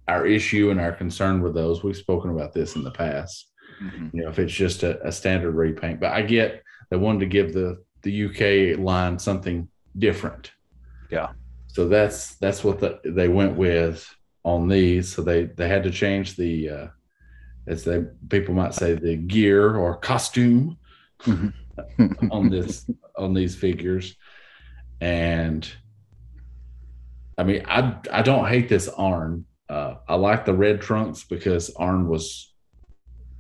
[0.09, 1.83] our issue and our concern with those.
[1.83, 3.51] We've spoken about this in the past.
[3.83, 4.17] Mm-hmm.
[4.17, 7.27] You know, if it's just a, a standard repaint, but I get they wanted to
[7.27, 10.53] give the the UK line something different.
[11.11, 11.31] Yeah.
[11.69, 14.09] So that's that's what the, they went with
[14.45, 15.13] on these.
[15.13, 16.87] So they they had to change the uh,
[17.67, 20.77] as they people might say the gear or costume
[21.23, 22.31] mm-hmm.
[22.31, 24.17] on this on these figures,
[25.01, 25.69] and
[27.39, 29.47] I mean I I don't hate this Arn.
[29.69, 32.53] Uh, I like the red trunks because Arn was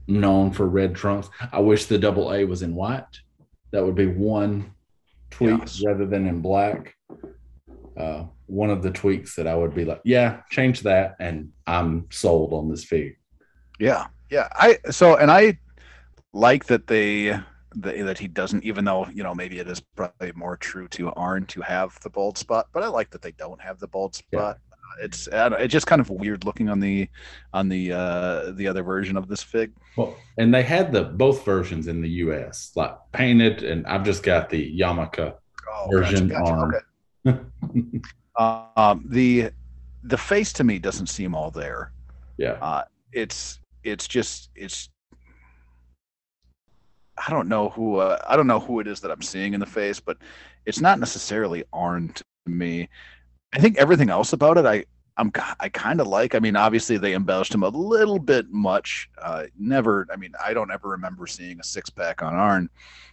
[0.06, 1.28] known for red trunks.
[1.52, 3.04] I wish the double A was in white.
[3.72, 4.72] That would be one
[5.30, 5.82] tweak yes.
[5.84, 6.94] rather than in black
[7.96, 12.06] uh, one of the tweaks that I would be like, yeah, change that, and I'm
[12.10, 13.16] sold on this fig.
[13.78, 14.48] Yeah, yeah.
[14.52, 15.58] I so and I
[16.32, 17.38] like that they
[17.76, 21.12] the, that he doesn't, even though you know maybe it is probably more true to
[21.12, 24.14] Arn to have the bald spot, but I like that they don't have the bald
[24.14, 24.58] spot.
[24.62, 25.04] Yeah.
[25.04, 27.08] It's it's just kind of weird looking on the
[27.52, 29.72] on the uh the other version of this fig.
[29.96, 32.70] Well, and they had the both versions in the U.S.
[32.76, 35.34] like painted, and I've just got the Yamaka
[35.68, 36.52] oh, version gotcha, gotcha.
[36.52, 36.74] on.
[36.74, 36.78] Okay
[38.36, 39.50] um, the
[40.02, 41.92] the face to me doesn't seem all there.
[42.36, 42.52] Yeah.
[42.60, 44.88] Uh, it's it's just it's
[47.16, 49.60] I don't know who uh, I don't know who it is that I'm seeing in
[49.60, 50.18] the face, but
[50.66, 52.88] it's not necessarily Arn to me.
[53.54, 54.84] I think everything else about it, I
[55.16, 56.34] I'm I kind of like.
[56.34, 59.08] I mean, obviously they embellished him a little bit much.
[59.22, 60.06] Uh, never.
[60.12, 62.68] I mean, I don't ever remember seeing a six pack on Arn.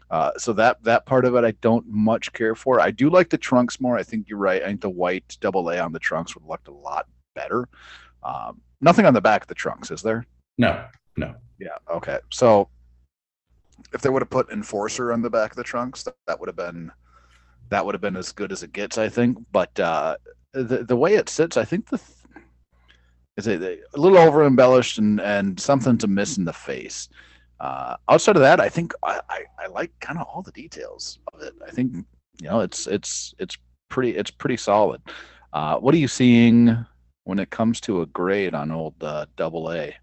[0.10, 2.80] Uh, so that that part of it I don't much care for.
[2.80, 3.98] I do like the trunks more.
[3.98, 4.64] I think you're right.
[4.64, 7.70] I think the white double A on the trunks would look a lot better.
[8.24, 10.26] Um, nothing on the back of the trunks, is there?
[10.58, 10.86] No,
[11.18, 11.36] no.
[11.60, 11.78] Yeah.
[11.90, 12.20] Okay.
[12.32, 12.70] So
[13.94, 16.48] if they would have put enforcer on the back of the trunks, that, that would
[16.50, 16.92] have been
[17.70, 19.38] that would have been as good as it gets, I think.
[19.52, 20.18] But uh,
[20.54, 22.00] the the way it sits, I think the
[23.38, 27.10] is a, a little over embellished and and something to miss in the face.
[27.60, 31.20] Uh, outside of that, I think I, I, I like kind of all the details
[31.34, 31.54] of it.
[31.66, 31.94] I think
[32.42, 33.58] you know it's it's it's
[33.90, 35.02] pretty it's pretty solid.
[35.54, 36.86] Uh, what are you seeing
[37.26, 39.96] when it comes to a grade on old uh, double A?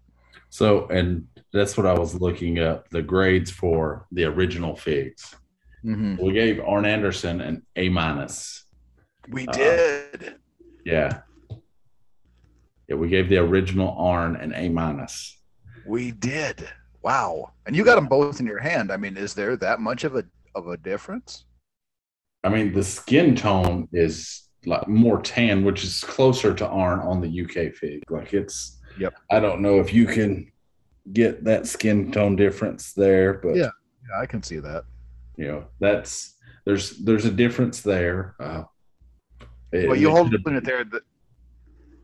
[0.49, 5.35] So, and that's what I was looking up the grades for the original figs.
[5.83, 6.23] Mm-hmm.
[6.23, 8.65] We gave Arn Anderson an A minus.
[9.29, 10.35] We uh, did.
[10.85, 11.21] Yeah.
[12.87, 15.37] Yeah, we gave the original Arn an A minus.
[15.85, 16.67] We did.
[17.01, 17.51] Wow.
[17.65, 18.91] And you got them both in your hand.
[18.91, 20.23] I mean, is there that much of a
[20.55, 21.45] of a difference?
[22.43, 27.21] I mean, the skin tone is like more tan, which is closer to Arn on
[27.21, 28.03] the UK fig.
[28.09, 29.13] Like it's yep.
[29.29, 30.51] I don't know if you can
[31.13, 33.69] get that skin tone difference there, but yeah,
[34.09, 34.85] yeah, I can see that.
[35.37, 36.35] You know, that's
[36.65, 38.35] there's there's a difference there.
[38.39, 38.63] Uh,
[39.71, 40.83] it, well, you hold it there.
[40.83, 41.01] The,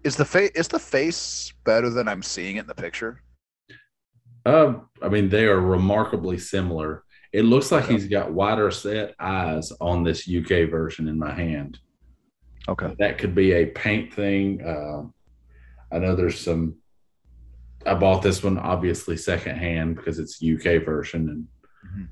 [0.03, 3.21] is the face is the face better than I'm seeing it in the picture?
[4.45, 7.03] Uh, I mean, they are remarkably similar.
[7.33, 11.79] It looks like he's got wider set eyes on this UK version in my hand.
[12.67, 12.95] Okay.
[12.99, 14.61] That could be a paint thing.
[14.63, 15.03] Uh,
[15.91, 16.75] I know there's some.
[17.85, 21.47] I bought this one obviously secondhand because it's UK version, and
[21.85, 22.03] mm-hmm.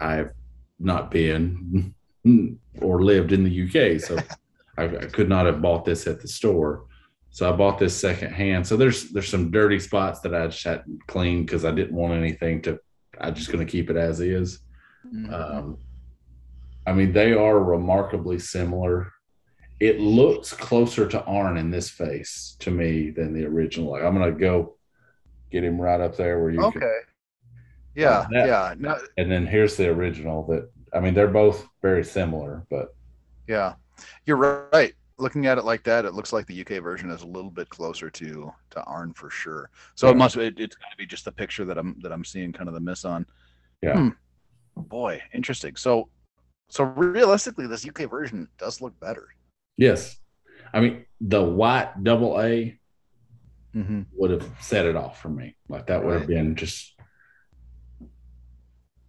[0.00, 0.30] I've
[0.78, 1.94] not been
[2.80, 4.16] or lived in the UK, so
[4.78, 6.84] I, I, could not have bought this at the store.
[7.30, 8.66] So I bought this second hand.
[8.66, 12.14] So there's there's some dirty spots that I just hadn't cleaned because I didn't want
[12.14, 12.78] anything to.
[13.20, 14.60] I'm just going to keep it as is.
[15.06, 15.34] Mm-hmm.
[15.34, 15.78] Um,
[16.86, 19.12] I mean, they are remarkably similar.
[19.80, 23.92] It looks closer to Arn in this face to me than the original.
[23.92, 24.76] Like I'm going to go
[25.50, 26.62] get him right up there where you.
[26.62, 26.80] Okay.
[26.80, 26.90] Can,
[27.94, 28.74] yeah, yeah.
[28.78, 30.44] No, and then here's the original.
[30.46, 32.94] That I mean, they're both very similar, but
[33.46, 33.74] yeah,
[34.24, 37.26] you're right looking at it like that, it looks like the UK version is a
[37.26, 39.70] little bit closer to to Arn for sure.
[39.94, 40.12] So yeah.
[40.12, 42.52] it must it, it's got to be just the picture that I'm that I'm seeing
[42.52, 43.26] kind of the miss on.
[43.82, 43.96] Yeah.
[43.96, 44.08] Hmm.
[44.76, 45.76] Boy, interesting.
[45.76, 46.08] So
[46.68, 49.28] so realistically, this UK version does look better.
[49.78, 50.18] Yes,
[50.74, 52.78] I mean the white double A
[53.74, 54.02] mm-hmm.
[54.12, 55.56] would have set it off for me.
[55.68, 56.18] Like that would right.
[56.18, 56.94] have been just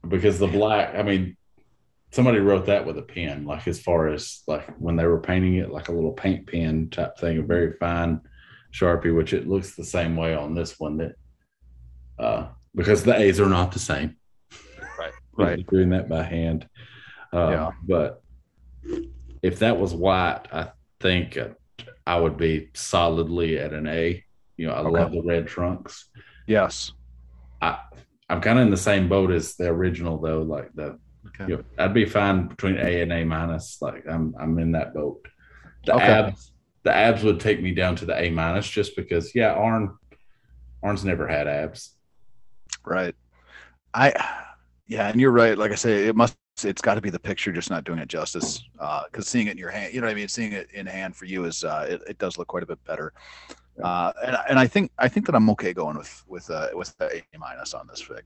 [0.08, 0.96] because the black.
[0.96, 1.36] I mean,
[2.12, 5.56] somebody wrote that with a pen, like as far as like when they were painting
[5.56, 8.22] it, like a little paint pen type thing, a very fine
[8.72, 10.98] sharpie, which it looks the same way on this one.
[10.98, 11.16] That
[12.18, 14.16] uh, because the A's are not the same.
[14.98, 15.12] Right.
[15.40, 15.66] Right.
[15.68, 16.68] Doing that by hand.
[17.32, 17.72] Uh, yeah.
[17.88, 18.22] But
[19.42, 20.70] if that was white, I
[21.00, 21.38] think
[22.06, 24.24] I would be solidly at an A.
[24.58, 25.00] You know, I okay.
[25.00, 26.10] love the red trunks.
[26.48, 26.92] Yes.
[27.62, 27.80] I
[28.30, 30.42] I'm kind of in the same boat as the original though.
[30.42, 31.52] Like the Okay.
[31.52, 33.82] You know, I'd be fine between A and A minus.
[33.82, 35.28] Like I'm I'm in that boat.
[35.86, 36.06] The okay.
[36.06, 36.52] abs
[36.84, 39.98] the abs would take me down to the A minus just because yeah, Arn
[40.82, 41.96] Arn's never had abs.
[42.86, 43.16] Right.
[43.94, 44.14] I
[44.88, 45.58] yeah, and you're right.
[45.58, 48.08] Like I say, it must it's got to be the picture just not doing it
[48.08, 48.64] justice.
[48.80, 50.28] Uh because seeing it in your hand, you know what I mean?
[50.28, 52.84] Seeing it in hand for you is uh it, it does look quite a bit
[52.86, 53.14] better.
[53.84, 56.96] Uh and and I think I think that I'm okay going with with uh with
[56.98, 58.24] the A minus on this fig.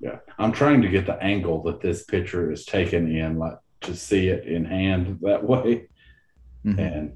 [0.00, 3.94] Yeah, I'm trying to get the angle that this picture is taken in, like to
[3.94, 5.88] see it in hand that way.
[6.66, 6.78] Mm-hmm.
[6.78, 7.12] And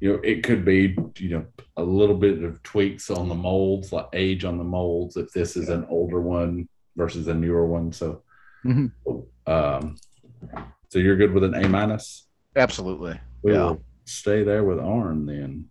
[0.00, 3.92] you know, it could be you know a little bit of tweaks on the molds,
[3.92, 7.92] like age on the molds, if this is an older one versus a newer one.
[7.92, 8.22] So,
[8.64, 9.52] mm-hmm.
[9.52, 9.96] um,
[10.88, 12.26] so you're good with an A minus?
[12.56, 13.18] Absolutely.
[13.42, 13.64] We yeah.
[13.64, 15.66] will stay there with Arn then.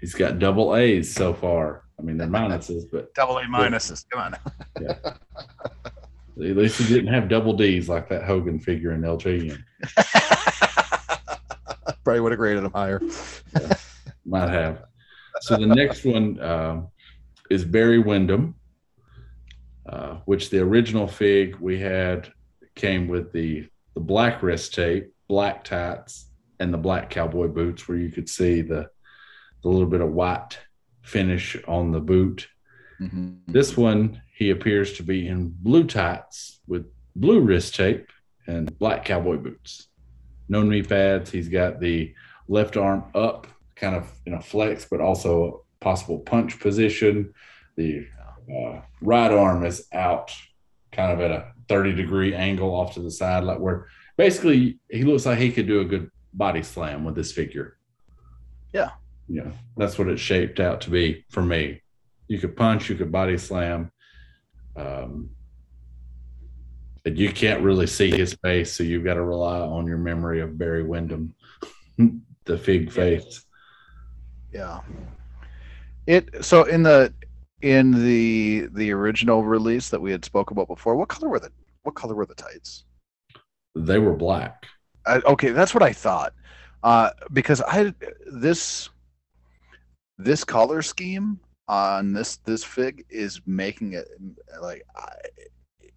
[0.00, 1.84] He's got double A's so far.
[1.98, 4.04] I mean, they're minuses, but double A minuses.
[4.10, 4.36] Come on.
[4.80, 4.96] yeah.
[5.04, 9.62] At least he didn't have double D's like that Hogan figure in LJN.
[12.04, 13.00] Probably would have graded him higher.
[13.60, 13.72] yeah,
[14.26, 14.82] might have.
[15.42, 16.82] So the next one uh,
[17.50, 18.54] is Barry Windham,
[19.86, 22.32] uh, which the original fig we had
[22.74, 26.28] came with the the black wrist tape, black tights,
[26.58, 28.88] and the black cowboy boots, where you could see the
[29.62, 30.58] the little bit of white
[31.02, 32.48] finish on the boot.
[33.00, 33.34] Mm-hmm.
[33.48, 38.10] This one, he appears to be in blue tights with blue wrist tape
[38.46, 39.88] and black cowboy boots.
[40.48, 41.30] No knee pads.
[41.30, 42.14] He's got the
[42.48, 47.32] left arm up, kind of in a flex, but also a possible punch position.
[47.76, 48.06] The
[48.50, 50.32] uh, right arm is out,
[50.92, 53.86] kind of at a 30 degree angle off to the side, like where
[54.16, 57.78] basically he looks like he could do a good body slam with this figure.
[58.72, 58.90] Yeah
[59.28, 59.52] Yeah.
[59.76, 61.80] that's what it shaped out to be for me.
[62.28, 63.90] You could punch, you could body slam.
[64.76, 65.30] Um,
[67.06, 70.40] and you can't really see his face, so you've got to rely on your memory
[70.40, 71.34] of Barry Windham,
[72.44, 73.44] the fig face.
[74.52, 74.80] Yeah.
[76.06, 77.12] It so in the
[77.64, 81.50] in the the original release that we had spoke about before, what color were the
[81.82, 82.84] what color were the tights?
[83.74, 84.66] They were black.
[85.06, 86.34] I, okay, that's what I thought.
[86.82, 87.94] Uh, because I
[88.30, 88.90] this
[90.18, 94.08] this color scheme on this this fig is making it
[94.60, 95.14] like I,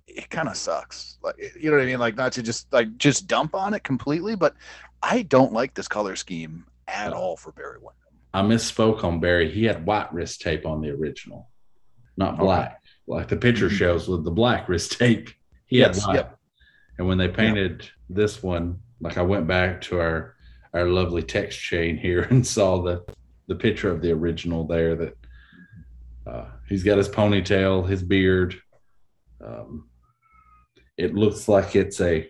[0.07, 2.97] it kind of sucks like you know what i mean like not to just like
[2.97, 4.55] just dump on it completely but
[5.03, 7.93] i don't like this color scheme at all for barry Windham.
[8.33, 11.49] i misspoke on barry he had white wrist tape on the original
[12.17, 12.79] not black okay.
[13.07, 13.75] like the picture mm-hmm.
[13.75, 15.29] shows with the black wrist tape
[15.65, 16.39] he yes, had yep.
[16.97, 17.91] and when they painted yep.
[18.09, 20.35] this one like i went back to our
[20.73, 23.03] our lovely text chain here and saw the
[23.47, 25.17] the picture of the original there that
[26.27, 28.55] uh, he's got his ponytail, his beard.
[29.43, 29.89] Um,
[30.97, 32.29] it looks like it's a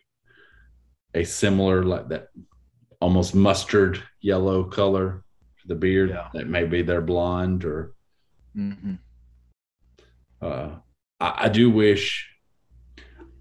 [1.13, 2.27] a similar like that
[3.01, 5.23] almost mustard yellow color
[5.61, 6.09] to the beard.
[6.09, 6.27] Yeah.
[6.33, 7.93] That maybe they're blonde or.
[8.55, 8.95] Mm-hmm.
[10.41, 10.75] Uh,
[11.19, 12.29] I, I do wish.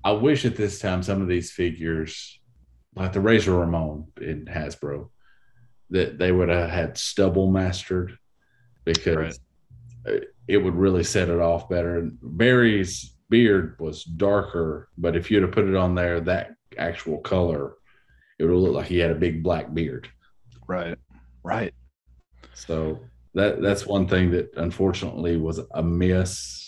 [0.04, 2.40] I wish at this time some of these figures,
[2.94, 5.10] like the Razor Ramon in Hasbro,
[5.90, 8.16] that they would have had stubble mastered
[8.84, 9.40] because
[10.06, 10.24] right.
[10.46, 11.98] it would really set it off better.
[11.98, 17.18] And Barry's beard was darker, but if you'd have put it on there, that actual
[17.18, 17.74] color,
[18.38, 20.08] it would look like he had a big black beard.
[20.68, 20.96] Right.
[21.42, 21.74] Right.
[22.54, 23.00] So
[23.34, 26.65] that that's one thing that unfortunately was a miss.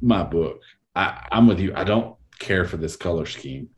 [0.00, 0.60] My book.
[0.94, 1.72] I, I'm with you.
[1.74, 3.68] I don't care for this color scheme,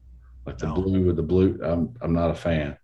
[0.45, 0.75] like the no.
[0.75, 1.59] blue with the blue.
[1.63, 2.77] I'm I'm not a fan.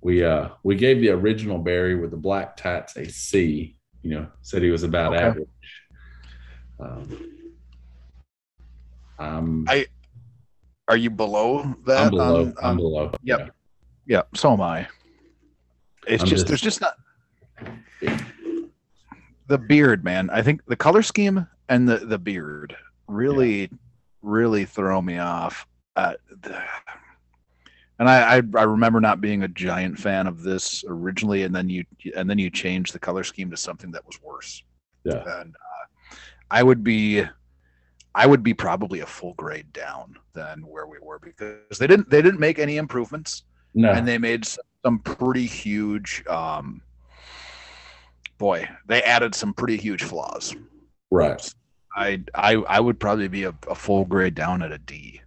[0.00, 3.76] We uh we gave the original Barry with the black tats a C.
[4.02, 5.24] You know, said he was about okay.
[5.24, 5.48] average.
[6.78, 7.32] Um,
[9.18, 9.86] um, I
[10.88, 12.04] are you below that?
[12.04, 12.40] I'm below.
[12.42, 13.12] On, I'm below.
[13.22, 13.38] Yep.
[13.38, 13.48] Yeah.
[14.06, 14.22] yeah.
[14.34, 14.86] So am I.
[16.06, 16.94] It's just, just, there's just not
[19.48, 20.30] the beard, man.
[20.30, 22.76] I think the color scheme and the the beard
[23.08, 23.66] really, yeah.
[24.22, 25.66] really throw me off.
[25.94, 26.14] Uh,
[27.98, 31.68] and I, I, I remember not being a giant fan of this originally, and then
[31.68, 31.84] you
[32.14, 34.62] and then you changed the color scheme to something that was worse.
[35.04, 35.22] Yeah.
[35.40, 36.16] And uh,
[36.50, 37.24] I would be
[38.14, 42.10] I would be probably a full grade down than where we were because they didn't
[42.10, 43.44] they didn't make any improvements.
[43.74, 43.92] No.
[43.92, 44.46] And they made
[44.84, 46.82] some pretty huge um
[48.38, 50.54] boy, they added some pretty huge flaws.
[51.10, 51.54] Right.
[51.94, 55.20] I I I would probably be a, a full grade down at a D.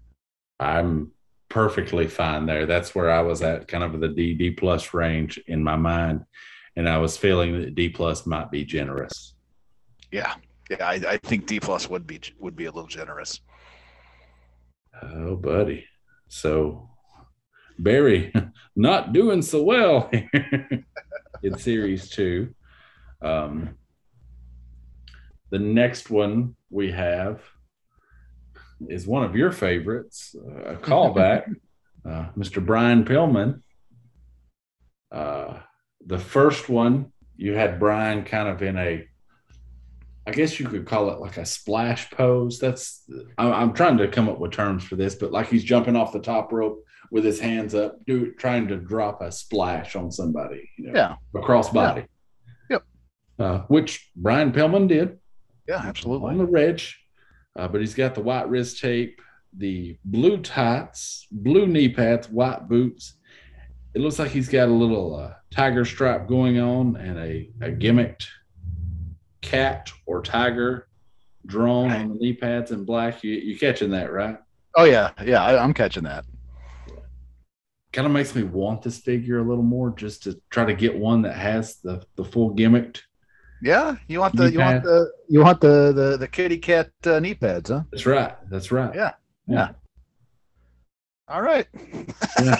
[0.59, 1.11] I'm
[1.49, 2.65] perfectly fine there.
[2.65, 6.25] That's where I was at kind of the D D plus range in my mind.
[6.75, 9.33] And I was feeling that D plus might be generous.
[10.11, 10.35] Yeah.
[10.69, 13.41] Yeah, I, I think D plus would be would be a little generous.
[15.01, 15.85] Oh, buddy.
[16.27, 16.89] So
[17.79, 18.31] Barry
[18.75, 20.11] not doing so well
[21.43, 22.53] in series two.
[23.21, 23.75] Um,
[25.51, 27.41] the next one we have
[28.87, 31.53] is one of your favorites, uh, a callback,
[32.05, 32.65] uh, Mr.
[32.65, 33.61] Brian Pillman.
[35.11, 35.59] Uh,
[36.05, 39.05] the first one, you had Brian kind of in a
[40.27, 42.59] I guess you could call it like a splash pose.
[42.59, 43.03] That's
[43.39, 46.19] I'm trying to come up with terms for this, but like he's jumping off the
[46.19, 50.69] top rope with his hands up, do trying to drop a splash on somebody.
[50.77, 52.01] You know, yeah, across body.
[52.01, 52.07] Yeah.
[53.39, 55.17] Uh, which Brian Pillman did.
[55.67, 56.99] Yeah, absolutely on the ridge,
[57.57, 59.21] uh, but he's got the white wrist tape,
[59.55, 63.13] the blue tights, blue knee pads, white boots.
[63.93, 67.71] It looks like he's got a little uh, tiger stripe going on and a, a
[67.71, 68.25] gimmicked
[69.41, 70.87] cat or tiger
[71.45, 72.01] drawn right.
[72.01, 73.23] on the knee pads in black.
[73.23, 74.37] You you catching that, right?
[74.75, 76.25] Oh yeah, yeah, I, am catching that.
[77.91, 80.95] Kind of makes me want this figure a little more, just to try to get
[80.95, 83.01] one that has the the full gimmicked.
[83.61, 84.73] Yeah, you want the you pad.
[84.73, 87.83] want the you want the the the kitty cat uh, knee pads, huh?
[87.91, 88.35] That's right.
[88.49, 88.93] That's right.
[88.95, 89.13] Yeah,
[89.47, 89.55] yeah.
[89.55, 89.71] yeah.
[91.27, 91.67] All right.
[92.41, 92.55] yeah.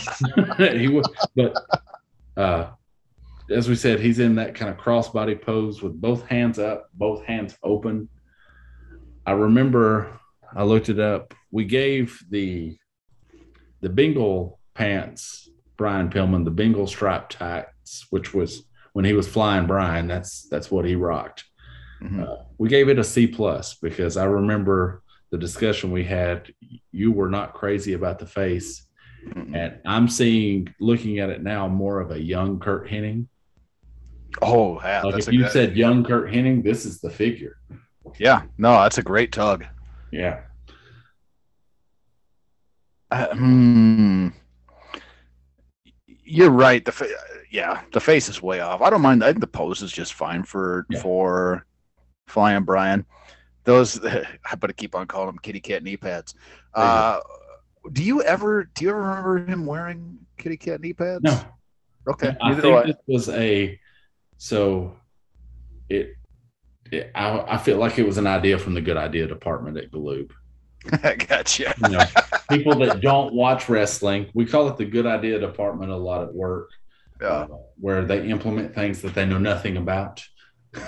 [0.77, 1.55] he was, but
[2.37, 2.71] uh,
[3.49, 7.23] as we said, he's in that kind of crossbody pose with both hands up, both
[7.23, 8.09] hands open.
[9.25, 10.19] I remember
[10.55, 11.33] I looked it up.
[11.51, 12.77] We gave the
[13.81, 18.63] the Bengal pants, Brian Pillman, the Bengal stripe tights, which was
[18.93, 20.07] when he was flying Brian.
[20.07, 21.45] That's that's what he rocked.
[22.01, 22.23] Mm-hmm.
[22.23, 26.51] Uh, we gave it a C plus because I remember the discussion we had.
[26.91, 28.85] You were not crazy about the face,
[29.25, 29.55] mm-hmm.
[29.55, 33.27] and I'm seeing, looking at it now, more of a young Curt Hennig
[34.41, 35.03] Oh, yeah.
[35.03, 37.57] Like if you good, said young Curt Hennig, this is the figure.
[38.17, 39.65] Yeah, no, that's a great tug.
[40.11, 40.41] Yeah.
[43.11, 44.27] Uh, hmm.
[46.07, 46.83] You're right.
[46.85, 46.91] The
[47.49, 48.81] yeah, the face is way off.
[48.81, 49.23] I don't mind.
[49.23, 51.01] I think the pose is just fine for yeah.
[51.01, 51.65] for
[52.27, 53.05] flying Brian.
[53.63, 56.35] Those I better keep on calling them kitty cat knee pads.
[56.73, 57.19] Uh,
[57.91, 61.23] do you ever do you ever remember him wearing kitty cat knee pads?
[61.23, 61.41] No.
[62.07, 62.35] Okay.
[62.41, 63.79] I think this was a
[64.37, 64.95] so
[65.89, 66.15] it,
[66.91, 69.91] it I, I, feel like it was an idea from the good idea department at
[69.91, 70.31] Galoob.
[71.03, 71.73] I gotcha.
[71.83, 72.05] you know,
[72.49, 76.33] people that don't watch wrestling, we call it the good idea department a lot at
[76.33, 76.69] work.
[77.21, 77.27] Yeah.
[77.27, 77.47] Uh,
[77.77, 80.23] where they implement things that they know nothing about.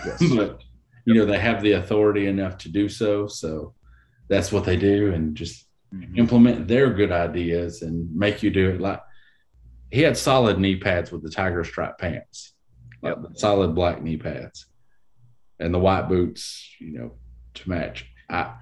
[0.06, 0.24] Yes.
[0.36, 0.62] but
[1.06, 3.28] you know, they have the authority enough to do so.
[3.28, 3.74] So
[4.30, 6.18] that's what they do and just mm-hmm.
[6.18, 9.02] implement their good ideas and make you do it like
[9.90, 12.54] he had solid knee pads with the tiger stripe pants
[13.04, 13.18] yep.
[13.34, 14.68] solid black knee pads,
[15.60, 17.12] and the white boots, you know,
[17.56, 18.06] to match.
[18.30, 18.54] I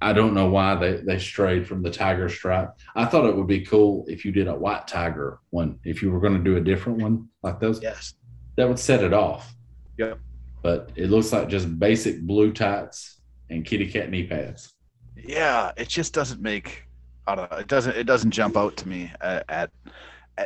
[0.00, 2.70] I don't know why they, they strayed from the tiger stripe.
[2.94, 5.78] I thought it would be cool if you did a white tiger one.
[5.84, 8.14] If you were going to do a different one like those, yes,
[8.56, 9.54] that would set it off.
[9.98, 10.20] Yep.
[10.62, 13.20] But it looks like just basic blue tights
[13.50, 14.72] and kitty cat knee pads.
[15.16, 16.84] Yeah, it just doesn't make.
[17.26, 17.58] I don't know.
[17.58, 17.96] It doesn't.
[17.96, 19.44] It doesn't jump out to me at.
[19.48, 19.70] at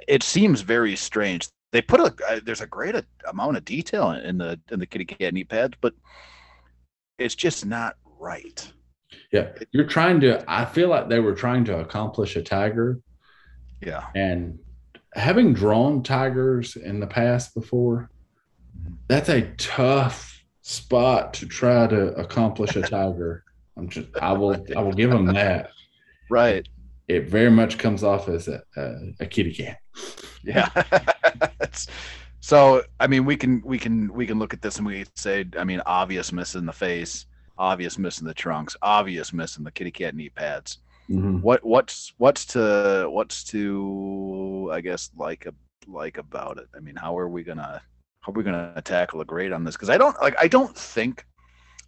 [0.09, 2.94] it seems very strange they put a uh, there's a great
[3.28, 5.94] amount of detail in the in the kitty cat knee pads, but
[7.18, 8.72] it's just not right.
[9.32, 10.44] Yeah, you're trying to.
[10.46, 13.00] I feel like they were trying to accomplish a tiger.
[13.80, 14.58] Yeah, and
[15.14, 18.10] having drawn tigers in the past before,
[19.08, 23.44] that's a tough spot to try to accomplish a tiger.
[23.76, 25.70] I'm just I will I will give them that.
[26.30, 26.66] Right.
[27.08, 29.78] It very much comes off as a, a, a kitty cat.
[30.42, 30.68] Yeah.
[32.40, 35.44] so I mean we can we can we can look at this and we say
[35.58, 37.26] I mean obvious miss in the face,
[37.62, 40.78] obvious miss in the trunks, obvious miss in the kitty cat knee pads.
[41.08, 41.40] Mm-hmm.
[41.40, 45.54] What what's what's to what's to I guess like a
[45.86, 46.68] like about it?
[46.76, 47.80] I mean, how are we gonna
[48.20, 49.76] how are we gonna tackle a grade on this?
[49.76, 51.24] Because I don't like I don't think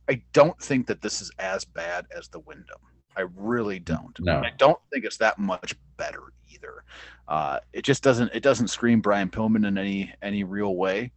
[0.08, 2.78] I don't think that this is as bad as the Windham.
[3.16, 4.18] I really don't.
[4.20, 4.40] No.
[4.40, 6.22] I don't think it's that much better
[6.52, 6.84] either.
[7.26, 11.10] Uh, it just doesn't it doesn't scream Brian Pillman in any any real way.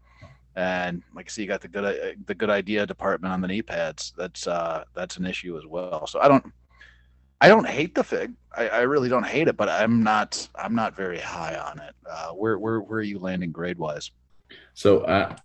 [0.57, 3.47] And like I see, you got the good uh, the good idea department on the
[3.47, 4.11] knee pads.
[4.17, 6.07] That's uh, that's an issue as well.
[6.07, 6.51] So I don't
[7.39, 8.33] I don't hate the fig.
[8.55, 11.93] I, I, really don't hate it, but I'm not I'm not very high on it.
[12.09, 14.09] Uh, where where where are you landing grade wise?
[14.73, 15.35] So I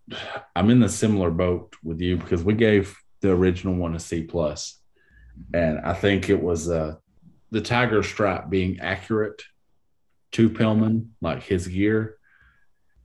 [0.57, 4.23] I'm in the similar boat with you because we gave the original one a C
[4.23, 4.81] plus,
[5.53, 6.95] and I think it was uh,
[7.51, 9.43] the tiger stripe being accurate
[10.33, 12.17] to Pillman, like his gear.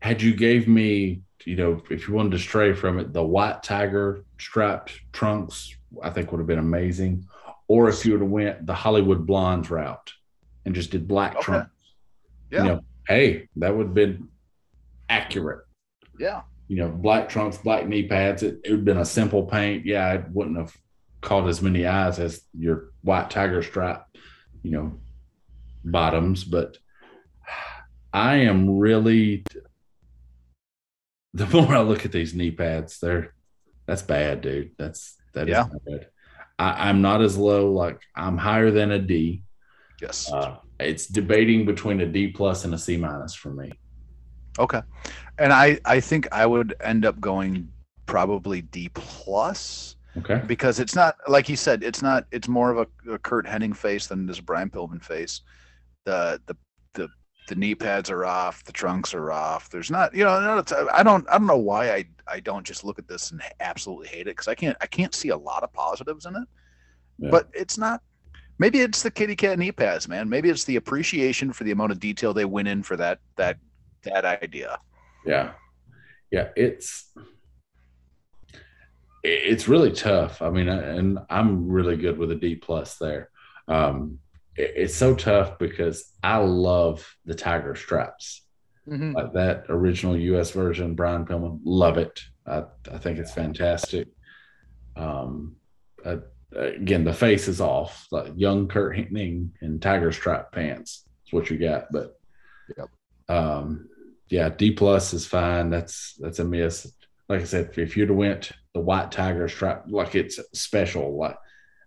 [0.02, 3.64] Had you gave me, you know, if you wanted to stray from it, the white
[3.64, 7.28] tiger striped trunks, I think would have been amazing
[7.68, 10.14] or if you would have went the Hollywood Blondes route
[10.66, 11.44] and just did black okay.
[11.44, 11.72] trunks.
[12.50, 12.64] Yeah.
[12.64, 14.30] You know, hey, that would have been
[15.10, 15.66] accurate.
[16.18, 16.42] Yeah.
[16.68, 18.44] You know, black trunks, black knee pads.
[18.44, 19.86] It, it would have been a simple paint.
[19.86, 20.76] Yeah, it wouldn't have
[21.22, 24.06] caught as many eyes as your white tiger stripe,
[24.64, 25.00] you know,
[25.84, 26.44] bottoms.
[26.44, 26.78] But
[28.14, 29.44] I am really
[31.38, 33.34] the more I look at these knee pads, they're
[33.86, 34.72] that's bad, dude.
[34.78, 35.68] That's that yeah.
[35.68, 36.08] is bad.
[36.60, 37.72] I, am not as low.
[37.72, 39.44] Like I'm higher than a D.
[40.02, 40.32] Yes.
[40.32, 43.72] Uh, it's debating between a D plus and a C minus for me.
[44.60, 44.82] Okay,
[45.38, 47.70] and I I think I would end up going
[48.08, 49.96] probably D plus.
[50.18, 50.42] Okay.
[50.48, 52.26] Because it's not like you said, it's not.
[52.32, 55.42] It's more of a, a Curt Hennig face than this Brian Pillman face.
[56.06, 56.58] The the
[57.48, 59.70] the knee pads are off, the trunks are off.
[59.70, 63.00] There's not, you know, I don't, I don't know why I, I don't just look
[63.00, 65.74] at this and absolutely hate it because I can't, I can't see a lot of
[65.74, 66.48] positives in it.
[67.20, 67.30] Yeah.
[67.32, 68.02] But it's not.
[68.60, 70.30] Maybe it's the kitty cat knee pads, man.
[70.30, 73.58] Maybe it's the appreciation for the amount of detail they went in for that that
[74.04, 74.80] that idea.
[75.26, 75.52] Yeah,
[76.32, 76.50] yeah.
[76.56, 77.12] It's
[79.24, 80.42] it's really tough.
[80.42, 83.30] I mean, and I'm really good with a D plus there.
[83.68, 84.20] Um,
[84.58, 88.44] it's so tough because I love the tiger straps.
[88.88, 89.14] Mm-hmm.
[89.14, 92.22] Like that original US version, Brian Pillman, love it.
[92.46, 94.08] I, I think it's fantastic.
[94.96, 95.58] Um,
[96.06, 96.20] I,
[96.56, 101.04] again, the face is off, like young Curt Hennig in tiger stripe pants.
[101.20, 101.92] That's what you got.
[101.92, 102.20] But
[102.78, 102.90] yep.
[103.28, 103.90] um,
[104.30, 105.70] yeah, D plus is fine.
[105.70, 106.92] That's that's a miss.
[107.30, 111.38] Like I said, if you'd have went the white tiger stripe, like it's special, like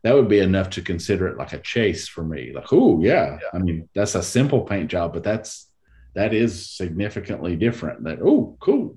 [0.03, 2.53] that would be enough to consider it like a chase for me.
[2.55, 3.38] Like, oh yeah.
[3.40, 3.48] yeah.
[3.53, 5.68] I mean, that's a simple paint job, but that's
[6.14, 8.05] that is significantly different.
[8.05, 8.96] That oh, cool.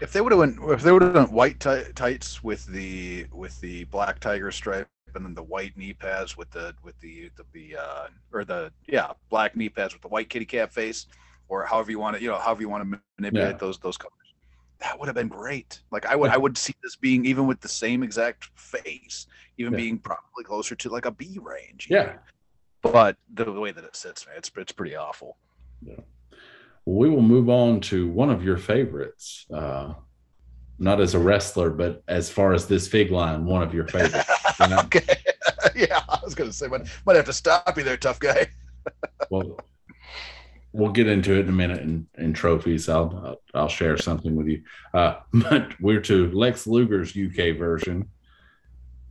[0.00, 3.26] If they would have went, if they would have done white t- tights with the
[3.32, 7.30] with the black tiger stripe and then the white knee pads with the with the
[7.36, 11.06] the, the uh, or the yeah black knee pads with the white kitty cat face,
[11.48, 13.58] or however you want to you know however you want to manipulate yeah.
[13.58, 14.12] those those colors
[14.80, 15.80] that would have been great.
[15.90, 19.26] Like I would, I would see this being even with the same exact face,
[19.58, 19.78] even yeah.
[19.78, 21.88] being probably closer to like a B range.
[21.90, 22.14] Yeah.
[22.82, 25.36] But the, way that it sits, man, it's it's pretty awful.
[25.82, 26.00] Yeah.
[26.84, 29.46] Well, we will move on to one of your favorites.
[29.52, 29.94] Uh,
[30.78, 34.30] not as a wrestler, but as far as this fig line, one of your favorites.
[34.60, 34.78] You know?
[34.80, 35.16] okay.
[35.74, 38.48] yeah, I was gonna say, might might have to stop you there, tough guy.
[39.30, 39.58] well,
[40.72, 42.88] we'll get into it in a minute in, in trophies.
[42.88, 44.62] I'll I'll share something with you.
[44.92, 48.08] Uh, but we're to Lex Luger's UK version.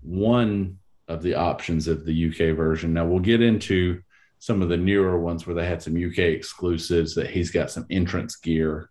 [0.05, 0.77] One
[1.07, 2.93] of the options of the UK version.
[2.93, 4.01] Now we'll get into
[4.39, 7.85] some of the newer ones where they had some UK exclusives that he's got some
[7.89, 8.89] entrance gear.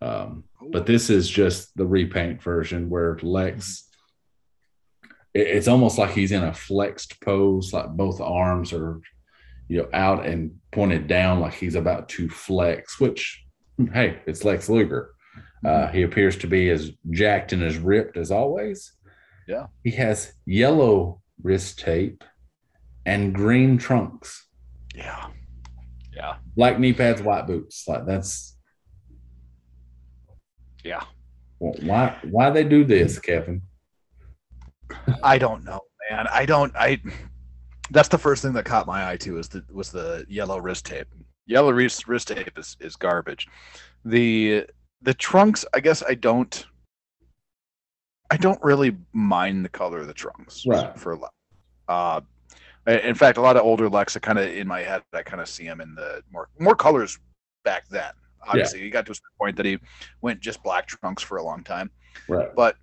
[0.00, 3.88] Um, but this is just the repaint version where Lex.
[5.34, 9.00] It's almost like he's in a flexed pose, like both arms are
[9.68, 13.42] you know, out and pointed down like he's about to flex, which,
[13.94, 15.14] hey, it's Lex Luger.
[15.64, 18.92] Uh, he appears to be as jacked and as ripped as always.
[19.46, 19.66] Yeah.
[19.82, 22.24] He has yellow wrist tape
[23.04, 24.46] and green trunks.
[24.94, 25.28] Yeah.
[26.14, 26.36] Yeah.
[26.56, 27.84] Black knee pads, white boots.
[27.88, 28.56] Like that's.
[30.84, 31.02] Yeah.
[31.58, 33.62] Well, why why they do this, Kevin?
[35.22, 35.80] I don't know,
[36.10, 36.26] man.
[36.30, 36.74] I don't.
[36.76, 37.00] I
[37.90, 40.86] that's the first thing that caught my eye too was the was the yellow wrist
[40.86, 41.06] tape.
[41.46, 43.48] Yellow wrist wrist tape is, is garbage.
[44.04, 44.66] The
[45.02, 46.66] the trunks, I guess I don't
[48.32, 50.64] I don't really mind the color of the trunks.
[50.66, 50.98] Right.
[50.98, 51.34] For a lot,
[51.86, 52.20] uh,
[52.86, 55.42] in fact, a lot of older Lex, I kind of in my head, I kind
[55.42, 57.18] of see him in the more more colors
[57.62, 58.12] back then.
[58.48, 58.86] Obviously, yeah.
[58.86, 59.78] he got to a point that he
[60.22, 61.90] went just black trunks for a long time.
[62.26, 62.48] Right.
[62.56, 62.76] But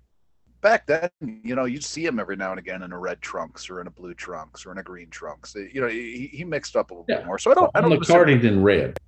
[0.60, 3.68] back then, you know, you'd see him every now and again in a red trunks
[3.68, 5.56] or in a blue trunks or in a green trunks.
[5.56, 7.16] You know, he, he mixed up a little yeah.
[7.16, 7.40] bit more.
[7.40, 7.70] So I don't.
[7.74, 7.90] I don't.
[7.90, 8.98] McCarty's in red.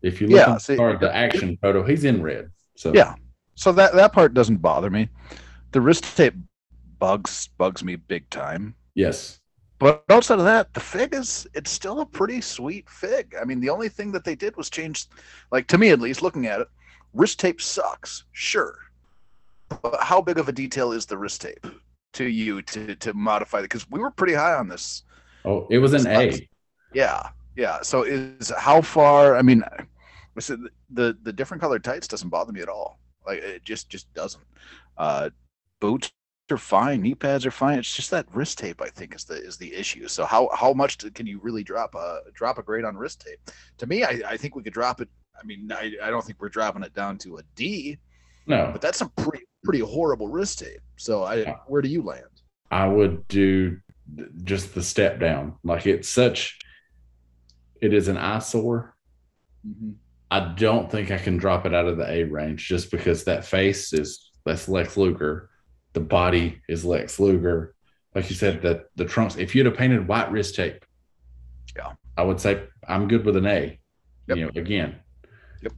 [0.00, 2.50] If you look yeah, at the action photo, he's in red.
[2.76, 3.14] So yeah,
[3.58, 5.08] so that that part doesn't bother me.
[5.72, 6.34] The wrist tape
[7.00, 8.76] bugs bugs me big time.
[8.94, 9.40] Yes.
[9.80, 13.34] But outside of that, the fig is it's still a pretty sweet fig.
[13.40, 15.06] I mean, the only thing that they did was change,
[15.50, 16.68] like to me at least, looking at it,
[17.14, 18.76] wrist tape sucks, sure.
[19.82, 21.66] But how big of a detail is the wrist tape
[22.12, 23.62] to you to to modify it?
[23.62, 25.02] Because we were pretty high on this.
[25.44, 26.48] Oh, it was an A.
[26.94, 27.82] Yeah, yeah.
[27.82, 29.36] So is how far?
[29.36, 29.64] I mean,
[30.36, 33.00] the the different colored tights doesn't bother me at all.
[33.28, 34.42] Like it just just doesn't.
[34.96, 35.30] Uh,
[35.80, 36.10] boots
[36.50, 37.78] are fine, knee pads are fine.
[37.78, 40.08] It's just that wrist tape I think is the is the issue.
[40.08, 43.38] So how how much can you really drop a drop a grade on wrist tape?
[43.78, 45.08] To me, I, I think we could drop it.
[45.40, 47.98] I mean, I, I don't think we're dropping it down to a D.
[48.46, 50.80] No, but that's some pretty pretty horrible wrist tape.
[50.96, 52.24] So I where do you land?
[52.70, 53.78] I would do
[54.42, 55.56] just the step down.
[55.62, 56.58] Like it's such
[57.80, 58.94] it is an eyesore.
[59.66, 59.92] Mm-hmm.
[60.30, 63.44] I don't think I can drop it out of the A range just because that
[63.44, 65.50] face is that's Lex Luger,
[65.92, 67.74] the body is Lex Luger.
[68.14, 69.36] Like you said, that the trunks.
[69.36, 70.84] If you'd have painted white wrist tape,
[71.76, 73.78] yeah, I would say I'm good with an A.
[74.28, 74.36] Yep.
[74.36, 74.96] You know, again,
[75.62, 75.72] yep.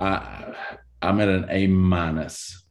[0.00, 0.54] I
[1.00, 2.64] I'm at an A minus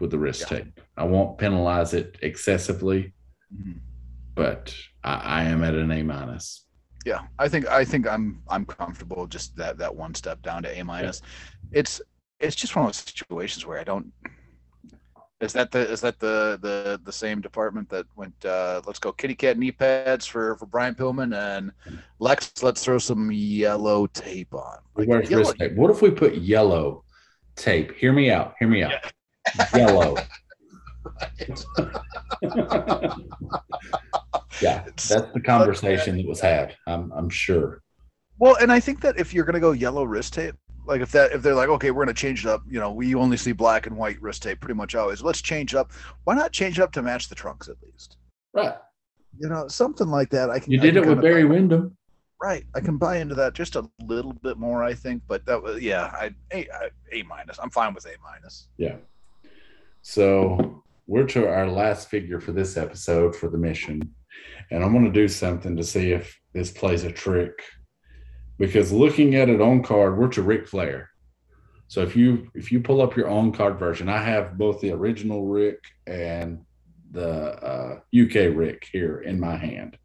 [0.00, 0.58] with the wrist yeah.
[0.58, 0.80] tape.
[0.96, 3.12] I won't penalize it excessively,
[3.54, 3.78] mm-hmm.
[4.34, 4.74] but
[5.04, 6.61] I, I am at an A minus
[7.04, 10.78] yeah i think i think i'm i'm comfortable just that that one step down to
[10.78, 11.22] a minus
[11.72, 11.80] yeah.
[11.80, 12.00] it's
[12.40, 14.12] it's just one of those situations where i don't
[15.42, 19.12] is that the is that the the the same department that went uh let's go
[19.12, 21.72] kitty cat knee pads for for brian pillman and
[22.20, 25.74] lex let's throw some yellow tape on like, yellow, tape.
[25.74, 27.04] what if we put yellow
[27.56, 28.92] tape hear me out hear me out
[29.56, 29.76] yeah.
[29.76, 30.16] yellow
[34.60, 36.76] yeah, that's the conversation that was had.
[36.86, 37.82] I'm I'm sure.
[38.38, 40.54] Well, and I think that if you're going to go yellow wrist tape,
[40.86, 42.62] like if that if they're like, okay, we're going to change it up.
[42.68, 45.22] You know, we only see black and white wrist tape pretty much always.
[45.22, 45.92] Let's change it up.
[46.24, 48.16] Why not change it up to match the trunks at least?
[48.52, 48.74] Right.
[49.38, 50.50] You know, something like that.
[50.50, 50.72] I can.
[50.72, 51.96] You did can it with Barry Windham.
[52.42, 55.22] Right, I can buy into that just a little bit more, I think.
[55.28, 56.66] But that was yeah, I a,
[57.12, 57.60] a minus.
[57.62, 58.66] I'm fine with a minus.
[58.78, 58.96] Yeah.
[60.02, 64.14] So we're to our last figure for this episode for the mission.
[64.70, 67.62] And I'm going to do something to see if this plays a trick.
[68.58, 71.10] Because looking at it on card, we're to Ric Flair.
[71.88, 74.92] So if you if you pull up your on card version, I have both the
[74.92, 76.64] original Ric and
[77.10, 77.28] the
[77.62, 79.98] uh, UK Ric here in my hand.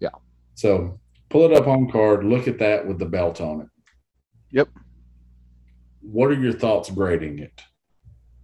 [0.00, 0.08] Yeah.
[0.54, 0.98] So
[1.28, 3.66] pull it up on card, look at that with the belt on it.
[4.52, 4.68] Yep.
[6.00, 7.60] What are your thoughts grading it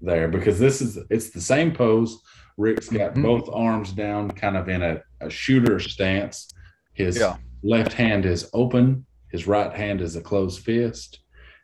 [0.01, 0.29] there?
[0.29, 2.21] Because this is it's the same pose.
[2.57, 3.23] Ric's got mm-hmm.
[3.23, 6.51] both arms down, kind of in a, a shooter stance.
[6.93, 7.37] His yeah.
[7.63, 11.21] left hand is open, his right hand is a closed fist.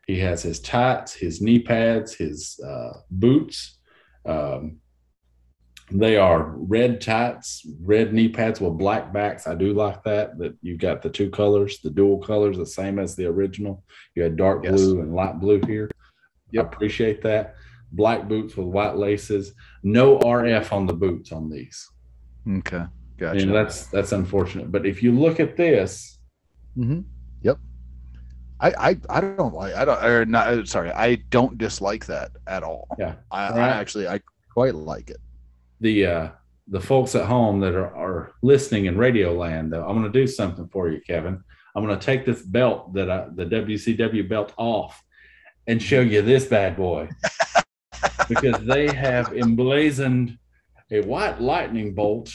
[0.06, 3.78] He has his tights, his knee pads, his uh, boots.
[4.26, 4.80] Um,
[5.90, 9.46] they are red tights, red knee pads with black backs.
[9.46, 10.38] I do like that.
[10.38, 13.82] That you've got the two colors, the dual colors, the same as the original.
[14.14, 14.74] You had dark yes.
[14.74, 15.90] blue and light blue here.
[16.52, 16.64] Yep.
[16.64, 17.56] I appreciate that
[17.94, 19.52] black boots with white laces.
[19.82, 21.88] No RF on the boots on these.
[22.48, 22.84] Okay,
[23.16, 23.40] gotcha.
[23.40, 24.70] And that's that's unfortunate.
[24.70, 26.18] But if you look at this,
[26.76, 27.00] mm-hmm.
[27.42, 27.58] yep.
[28.60, 32.32] I, I I don't like I don't or not uh, sorry I don't dislike that
[32.46, 32.88] at all.
[32.98, 33.58] Yeah, I, right.
[33.58, 34.20] I actually I
[34.52, 35.18] quite like it.
[35.80, 36.28] The uh
[36.68, 40.18] the folks at home that are, are listening in radio land though, I'm going to
[40.18, 41.42] do something for you, Kevin.
[41.74, 45.02] I'm going to take this belt that I, the WCW belt off
[45.66, 47.08] and show you this bad boy.
[48.28, 50.38] because they have emblazoned
[50.90, 52.34] a white lightning bolt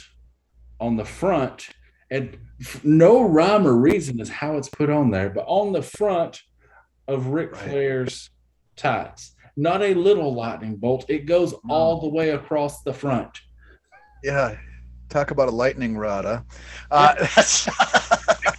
[0.79, 1.69] on the front
[2.11, 2.37] and
[2.83, 6.41] no rhyme or reason is how it's put on there, but on the front
[7.07, 7.61] of Ric right.
[7.61, 8.29] Flair's
[8.75, 9.35] tights.
[9.55, 11.05] Not a little lightning bolt.
[11.09, 11.73] It goes no.
[11.73, 13.29] all the way across the front.
[14.23, 14.55] Yeah.
[15.09, 16.41] Talk about a lightning rod, huh?
[16.91, 17.15] Uh,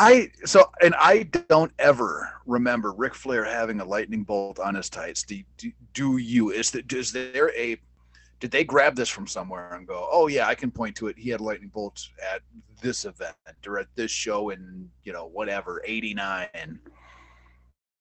[0.00, 4.88] I so and I don't ever remember Ric Flair having a lightning bolt on his
[4.88, 5.24] tights.
[5.24, 6.50] Do, do, do you?
[6.52, 7.76] Is that is there a?
[8.40, 11.18] Did they grab this from somewhere and go, oh yeah, I can point to it.
[11.18, 12.40] He had lightning bolts at
[12.80, 13.36] this event
[13.66, 16.80] or at this show in you know whatever '89.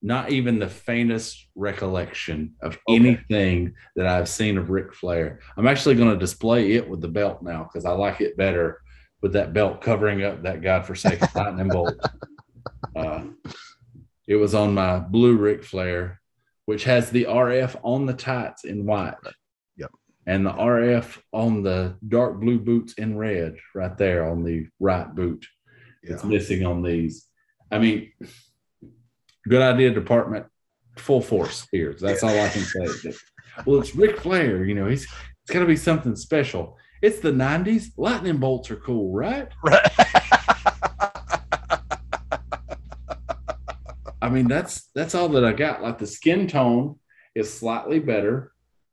[0.02, 2.96] not even the faintest recollection of okay.
[2.96, 5.42] anything that I've seen of Ric Flair.
[5.58, 8.80] I'm actually going to display it with the belt now because I like it better
[9.22, 11.96] with that belt covering up that godforsaken lightning bolt.
[12.96, 13.24] Uh,
[14.28, 16.20] it was on my blue Ric Flair,
[16.66, 19.14] which has the RF on the tights in white.
[19.78, 19.92] Yep.
[20.26, 25.14] And the RF on the dark blue boots in red, right there on the right
[25.14, 25.46] boot.
[26.04, 26.14] Yeah.
[26.14, 27.26] It's missing on these.
[27.72, 28.12] I mean,
[29.48, 30.46] good idea, department,
[30.98, 31.96] full force here.
[32.00, 33.14] That's all I can say.
[33.66, 34.66] Well, it's Ric Flair.
[34.66, 36.78] You know, he's it's got to be something special.
[37.02, 37.92] It's the '90s.
[37.98, 39.48] Lightning bolts are cool, right?
[39.64, 39.88] Right.
[44.22, 45.82] I mean, that's that's all that I got.
[45.82, 46.98] Like the skin tone
[47.36, 48.52] is slightly better.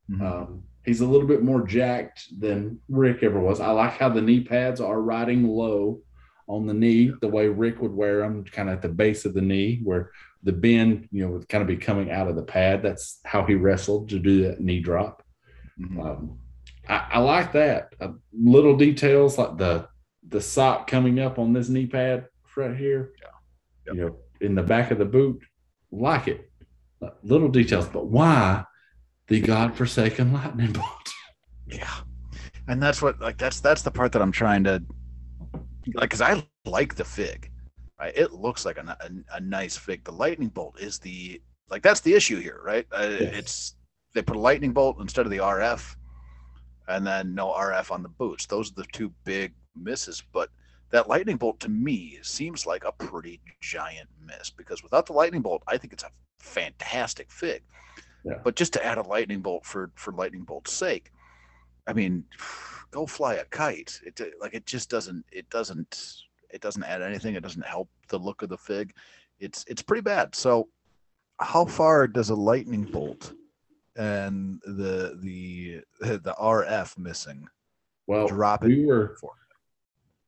[0.09, 0.25] Mm-hmm.
[0.25, 3.59] Um, he's a little bit more jacked than Ric ever was.
[3.59, 6.01] I like how the knee pads are riding low
[6.47, 9.33] on the knee, the way Ric would wear them, kind of at the base of
[9.33, 10.11] the knee, where
[10.43, 12.81] the bend, you know, would kind of be coming out of the pad.
[12.81, 15.23] That's how he wrestled to do that knee drop.
[15.79, 15.99] Mm-hmm.
[15.99, 16.39] Um,
[16.89, 17.93] I, I, like that.
[17.99, 19.87] Uh, little details like the
[20.27, 23.13] the sock coming up on this knee pad right here.
[23.21, 23.27] Yeah.
[23.87, 23.95] Yep.
[23.95, 25.41] You know, in the back of the boot,
[25.91, 26.49] like it.
[27.01, 28.63] Uh, little details, but why
[29.27, 30.85] the godforsaken lightning bolt?
[31.69, 31.95] Yeah,
[32.69, 34.81] and that's what like that's that's the part that I'm trying to
[35.95, 37.51] like because I like the fig,
[37.99, 38.13] right?
[38.15, 40.05] It looks like a, a, a, nice fig.
[40.05, 42.87] The lightning bolt is the like that's the issue here, right?
[42.89, 43.33] Uh, yes.
[43.33, 43.75] It's
[44.13, 45.96] they put a lightning bolt instead of the RF,
[46.87, 48.45] and then no RF on the boots.
[48.45, 50.23] Those are the two big misses.
[50.31, 50.49] But
[50.89, 55.41] that lightning bolt to me seems like a pretty giant miss because without the lightning
[55.41, 57.63] bolt, I think it's a fantastic fig.
[58.23, 58.39] Yeah.
[58.43, 61.11] But just to add a lightning bolt for for lightning bolt's sake,
[61.87, 62.23] I mean,
[62.91, 63.99] go fly a kite.
[64.05, 67.35] It like it just doesn't it doesn't it doesn't add anything.
[67.35, 68.93] It doesn't help the look of the fig.
[69.39, 70.35] It's it's pretty bad.
[70.35, 70.69] So
[71.39, 73.33] how far does a lightning bolt
[73.97, 77.47] and the the the RF missing
[78.05, 79.31] well drop we were for?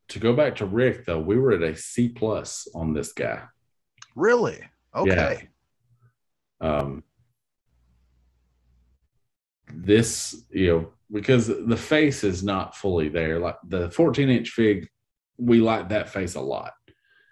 [0.10, 3.44] to go back to Ric though, we were at a C plus on this guy.
[4.16, 4.60] Really?
[4.96, 5.50] Okay.
[6.62, 6.68] Yeah.
[6.68, 7.04] Um
[9.72, 13.40] this, you know, because the face is not fully there.
[13.40, 14.90] Like the 14 inch fig,
[15.38, 16.74] we like that face a lot.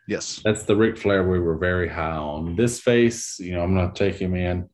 [0.07, 0.39] Yes.
[0.45, 2.55] That's the Ric Flair we were very high on.
[2.55, 4.69] This face, you know, I'm going to take him in.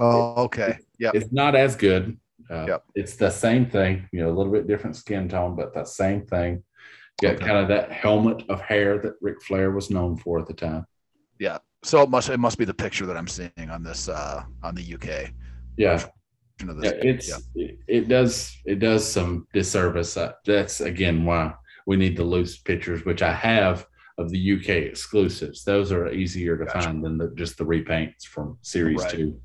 [0.00, 0.78] Oh, okay.
[0.98, 1.10] Yeah.
[1.14, 2.18] It's not as good.
[2.50, 2.84] Uh, yep.
[2.94, 6.26] It's the same thing, you know, a little bit different skin tone, but the same
[6.26, 6.62] thing.
[7.22, 7.46] Got okay.
[7.46, 10.84] kind of that helmet of hair that Ric Flair was known for at the time.
[11.38, 11.58] Yeah.
[11.82, 14.74] So it must it must be the picture that I'm seeing on this uh on
[14.74, 15.30] the UK.
[15.76, 16.04] Yeah.
[16.60, 17.68] Yeah, it's yeah.
[17.88, 20.16] it does it does some disservice.
[20.16, 21.52] Uh, that's again why
[21.86, 23.86] we need the loose pictures, which I have
[24.18, 25.64] of the UK exclusives.
[25.64, 26.82] Those are easier to gotcha.
[26.82, 29.10] find than the, just the repaints from Series right.
[29.10, 29.40] Two.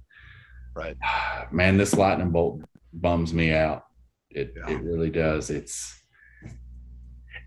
[0.75, 0.97] Right,
[1.51, 2.61] man, this lightning bolt
[2.93, 3.85] bums me out.
[4.31, 4.75] It yeah.
[4.75, 5.49] it really does.
[5.49, 5.95] It's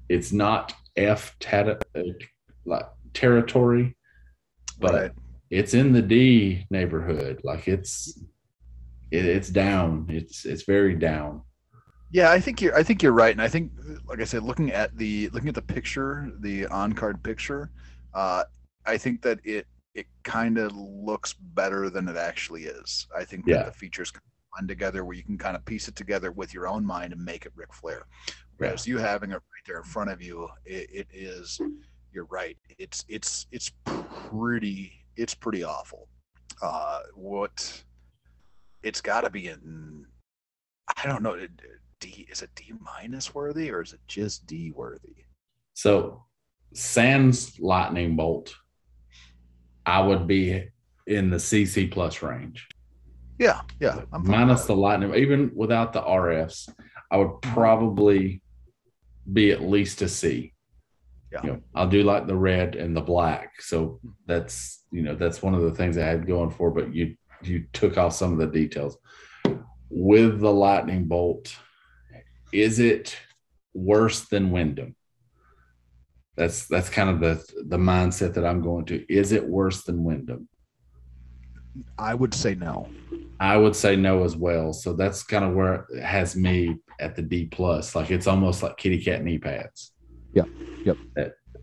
[0.09, 2.03] it's not F tat- uh,
[2.65, 3.97] like territory,
[4.79, 5.11] but right.
[5.51, 7.41] it's in the D neighborhood.
[7.45, 8.19] Like it's
[9.11, 10.07] it, it's down.
[10.09, 11.43] It's it's very down.
[12.11, 12.77] Yeah, I think you're.
[12.77, 13.73] I think you're right, and I think,
[14.07, 17.71] like I said, looking at the looking at the picture, the on card picture,
[18.13, 18.45] uh,
[18.85, 23.07] I think that it it kind of looks better than it actually is.
[23.17, 26.33] I think that the features come together where you can kind of piece it together
[26.33, 28.07] with your own mind and make it Ric Flair.
[28.57, 28.95] Whereas yeah.
[28.95, 31.61] you having it right there in front of you, it, it is.
[32.13, 32.57] You're right.
[32.79, 36.09] It's it's it's pretty it's pretty awful.
[36.61, 37.83] Uh, what
[38.83, 40.07] it's got to be in.
[40.97, 41.47] I don't know.
[42.01, 45.25] D is it D minus worthy or is it just D worthy?
[45.75, 46.25] So,
[46.75, 48.55] Sans lightning bolt,
[49.87, 50.69] I would be
[51.07, 52.69] in the CC plus range.
[53.39, 54.03] Yeah, yeah.
[54.13, 56.69] I'm Minus the lightning, even without the RFs,
[57.11, 57.55] I would mm-hmm.
[57.55, 58.43] probably
[59.33, 60.53] be at least a C.
[61.33, 61.41] Yeah.
[61.43, 63.61] You know, I'll do like the red and the black.
[63.61, 66.71] So that's you know that's one of the things I had going for.
[66.71, 68.99] But you you took off some of the details.
[69.89, 71.55] With the lightning bolt,
[72.53, 73.17] is it
[73.75, 74.95] worse than Windham?
[76.37, 79.05] That's that's kind of the the mindset that I'm going to.
[79.13, 80.49] Is it worse than Windham?
[81.99, 82.89] I would say no.
[83.41, 84.73] I would say no as well.
[84.73, 87.95] So that's kind of where it has me at the D plus.
[87.95, 89.93] Like it's almost like kitty cat knee pads.
[90.35, 90.49] Yep.
[90.85, 90.97] Yep.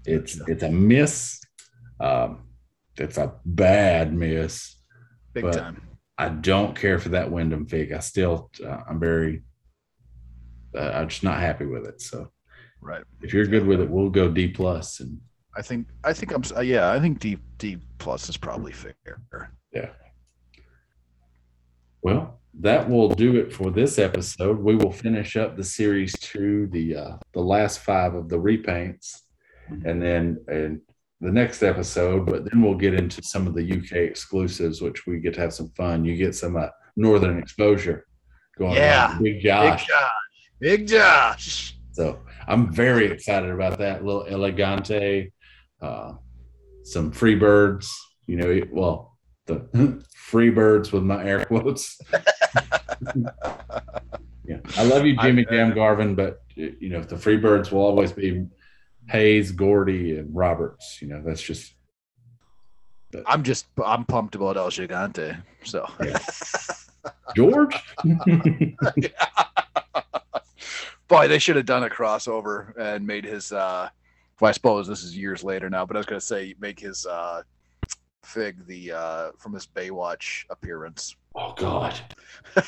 [0.05, 1.41] it's it's a miss.
[1.99, 2.43] Um,
[2.97, 4.75] it's a bad miss.
[5.33, 5.81] Big but time.
[6.17, 7.93] I don't care for that Windham fig.
[7.93, 9.43] I still, uh, I'm very,
[10.77, 12.01] uh, I'm just not happy with it.
[12.01, 12.29] So,
[12.81, 13.03] right.
[13.21, 15.19] If you're good with it, we'll go D plus and
[15.55, 18.95] I think I think I'm uh, yeah I think D D plus is probably fair.
[19.73, 19.89] Yeah.
[22.01, 24.59] Well, that will do it for this episode.
[24.59, 29.21] We will finish up the series two, the uh, the last five of the repaints,
[29.67, 30.81] and then and
[31.19, 32.25] the next episode.
[32.25, 35.53] But then we'll get into some of the UK exclusives, which we get to have
[35.53, 36.05] some fun.
[36.05, 38.05] You get some uh, northern exposure
[38.57, 39.13] going yeah.
[39.15, 39.23] on.
[39.23, 39.81] Big Josh.
[39.81, 40.09] Big Josh.
[40.61, 41.75] Big Josh.
[41.91, 45.31] So I'm very excited about that little El Gigante,
[45.81, 46.13] uh,
[46.83, 47.93] some free birds.
[48.27, 51.99] You know, well, the free birds with my air quotes.
[54.45, 58.11] yeah, I love you, Jimmy Jam Garvin, but you know the free birds will always
[58.11, 58.45] be
[59.09, 61.01] Hayes, Gordy, and Roberts.
[61.01, 61.73] You know, that's just.
[63.11, 65.41] But, I'm just I'm pumped about El Gigante.
[65.63, 65.87] So.
[66.03, 66.19] Yeah.
[67.35, 67.75] George.
[71.09, 73.51] Boy, they should have done a crossover and made his.
[73.51, 73.89] uh
[74.39, 76.79] well, I suppose this is years later now, but I was going to say make
[76.79, 77.41] his uh
[78.23, 81.15] Fig the uh from his Baywatch appearance.
[81.35, 81.99] Oh God.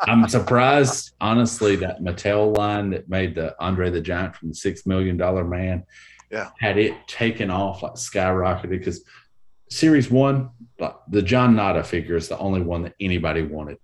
[0.00, 4.86] I'm surprised, honestly, that Mattel line that made the Andre the Giant from the Six
[4.86, 5.84] Million Dollar Man,
[6.30, 9.04] yeah, had it taken off like skyrocketed because
[9.70, 10.50] Series One,
[11.08, 13.78] the John Nada figure is the only one that anybody wanted.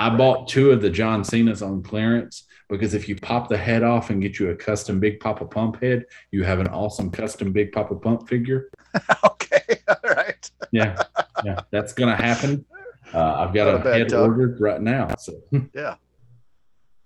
[0.00, 3.82] I bought two of the John Cena's on clearance because if you pop the head
[3.82, 7.52] off and get you a custom Big Papa Pump head, you have an awesome custom
[7.52, 8.70] Big Papa Pump figure.
[9.24, 10.50] okay, all right.
[10.72, 10.96] yeah,
[11.44, 12.64] yeah, that's gonna happen.
[13.12, 14.20] Uh, I've got Not a, a head tub.
[14.30, 15.14] ordered right now.
[15.18, 15.34] So
[15.74, 15.96] yeah,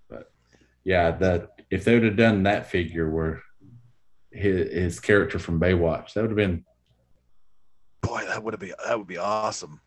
[0.08, 0.30] but
[0.84, 3.42] yeah, that if they would have done that figure where
[4.30, 6.64] his, his character from Baywatch, that would have been.
[8.02, 9.80] Boy, that would have been that would be awesome.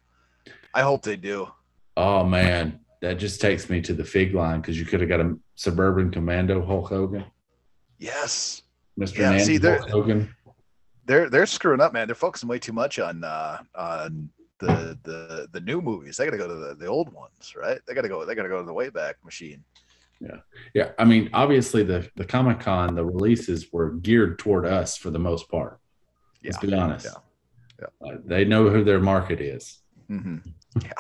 [0.73, 1.47] I hope they do.
[1.95, 5.19] Oh man, that just takes me to the fig line because you could have got
[5.19, 7.25] a suburban commando Hulk Hogan.
[7.99, 8.63] Yes,
[8.99, 9.17] Mr.
[9.17, 10.35] Yeah, Nancy see, they're, Hulk Hogan.
[11.05, 12.07] They're they're screwing up, man.
[12.07, 14.29] They're focusing way too much on uh, on
[14.59, 16.17] the the the new movies.
[16.17, 17.79] They got to go to the, the old ones, right?
[17.87, 18.25] They got to go.
[18.25, 19.63] They got to go to the Wayback Machine.
[20.19, 20.37] Yeah,
[20.73, 20.91] yeah.
[20.97, 25.19] I mean, obviously the the Comic Con the releases were geared toward us for the
[25.19, 25.79] most part.
[26.41, 26.51] Yeah.
[26.51, 27.05] Let's be honest.
[27.05, 27.87] Yeah.
[28.01, 28.07] yeah.
[28.07, 29.79] Uh, they know who their market is.
[30.09, 30.37] Mm-hmm.
[30.83, 30.91] Yeah.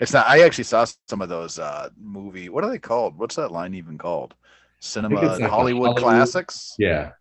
[0.00, 0.26] It's not.
[0.26, 2.48] I actually saw some of those uh movie.
[2.48, 3.18] What are they called?
[3.18, 4.34] What's that line even called?
[4.80, 6.74] Cinema like Hollywood, Hollywood classics.
[6.78, 7.12] Yeah.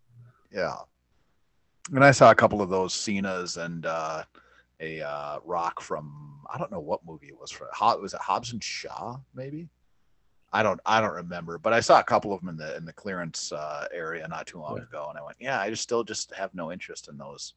[0.51, 0.75] Yeah.
[1.93, 4.23] And I saw a couple of those Cena's and uh
[4.79, 7.69] a uh, rock from I don't know what movie it was for.
[8.01, 9.17] Was it Hobbs and Shaw?
[9.33, 9.69] Maybe.
[10.51, 12.85] I don't I don't remember, but I saw a couple of them in the in
[12.85, 14.83] the clearance uh, area not too long yeah.
[14.83, 17.55] ago, and I went, yeah, I just still just have no interest in those.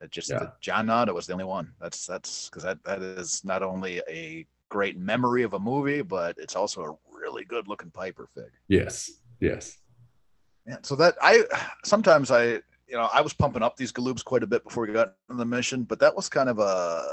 [0.00, 0.48] It just yeah.
[0.60, 1.72] John Nada was the only one.
[1.80, 6.36] That's that's because that that is not only a great memory of a movie, but
[6.38, 8.50] it's also a really good looking Piper fig.
[8.68, 9.76] Yes, yes.
[10.66, 10.78] Yeah.
[10.82, 11.44] So that I
[11.84, 14.92] sometimes I you know, I was pumping up these Galoobs quite a bit before we
[14.92, 17.04] got on the mission, but that was kind of a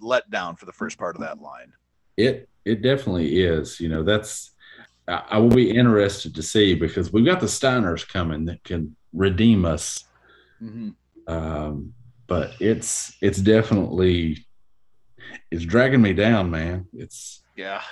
[0.00, 1.72] letdown for the first part of that line.
[2.16, 3.78] It it definitely is.
[3.78, 4.52] You know, that's
[5.08, 9.64] I will be interested to see because we've got the Steiners coming that can redeem
[9.64, 10.04] us.
[10.62, 10.90] Mm-hmm.
[11.26, 11.92] Um,
[12.26, 14.46] but it's it's definitely
[15.50, 16.86] it's dragging me down, man.
[16.92, 17.82] It's yeah.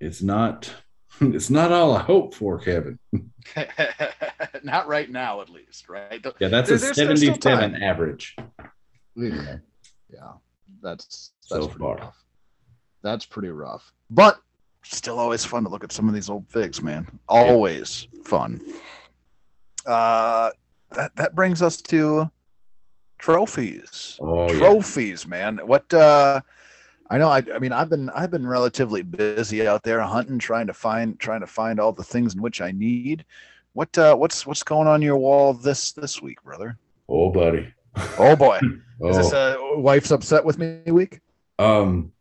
[0.00, 0.72] It's not
[1.20, 2.98] it's not all I hope for, Kevin.
[4.62, 6.24] not right now, at least, right?
[6.38, 8.36] Yeah, that's there, a seventy-seven average.
[9.16, 9.56] Yeah,
[10.82, 11.96] that's that's so far.
[11.96, 12.24] Rough.
[13.02, 14.40] That's pretty rough, but
[14.84, 17.06] still always fun to look at some of these old figs, man.
[17.28, 18.22] Always yeah.
[18.24, 18.60] fun.
[19.86, 20.50] Uh,
[20.92, 22.30] that that brings us to
[23.18, 24.18] trophies.
[24.20, 25.30] Oh, trophies, yeah.
[25.30, 25.58] man.
[25.64, 26.40] What uh
[27.10, 27.28] I know.
[27.28, 31.18] I, I mean, I've been I've been relatively busy out there hunting, trying to find
[31.18, 33.24] trying to find all the things in which I need.
[33.72, 36.76] What uh, what's what's going on your wall this this week, brother?
[37.08, 37.72] Oh, buddy.
[38.18, 38.60] Oh boy.
[39.02, 39.08] oh.
[39.08, 41.20] Is this a wife's upset with me week?
[41.58, 42.12] Um.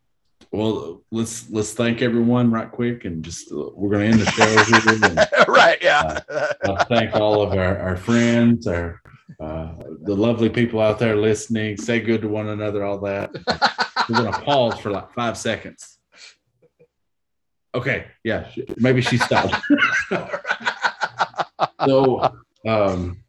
[0.51, 4.31] Well, let's let's thank everyone right quick, and just uh, we're going to end the
[4.31, 5.09] show here.
[5.09, 5.77] And, right.
[5.81, 6.21] Yeah.
[6.29, 9.01] Uh, thank all of our our friends, our
[9.39, 11.77] uh, the lovely people out there listening.
[11.77, 12.83] Say good to one another.
[12.83, 13.31] All that.
[14.09, 15.99] We're gonna pause for like five seconds.
[17.75, 19.55] Okay, yeah, maybe she stopped.
[21.85, 22.33] so,
[22.65, 23.23] um,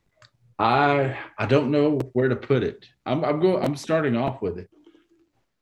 [0.59, 2.87] I I don't know where to put it.
[3.05, 3.65] I'm I'm going.
[3.65, 4.71] I'm starting off with it.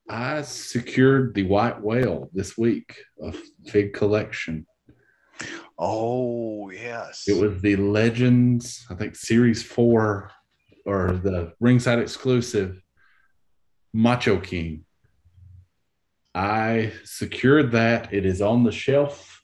[0.09, 3.33] I secured the white whale this week a
[3.65, 4.65] Fig Collection.
[5.77, 8.85] Oh yes, it was the Legends.
[8.89, 10.31] I think Series Four
[10.85, 12.81] or the ringside exclusive
[13.93, 14.85] Macho King.
[16.33, 18.13] I secured that.
[18.13, 19.41] It is on the shelf.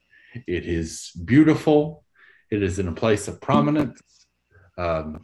[0.48, 2.04] It is beautiful.
[2.52, 4.02] It is in a place of prominence.
[4.78, 5.22] Um,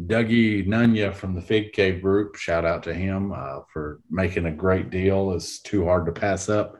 [0.00, 4.52] Dougie Nunya from the Fig Cave group, shout out to him uh, for making a
[4.52, 5.32] great deal.
[5.32, 6.76] It's too hard to pass up.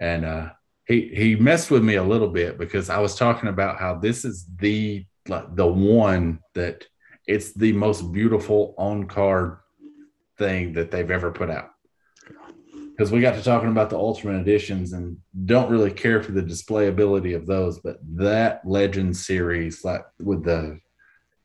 [0.00, 0.50] And uh,
[0.86, 4.24] he he messed with me a little bit because I was talking about how this
[4.24, 6.84] is the the one that
[7.26, 9.58] it's the most beautiful on card
[10.38, 11.70] thing that they've ever put out.
[12.90, 15.16] Because we got to talking about the Ultimate Editions and
[15.46, 20.78] don't really care for the displayability of those, but that Legend series, like with the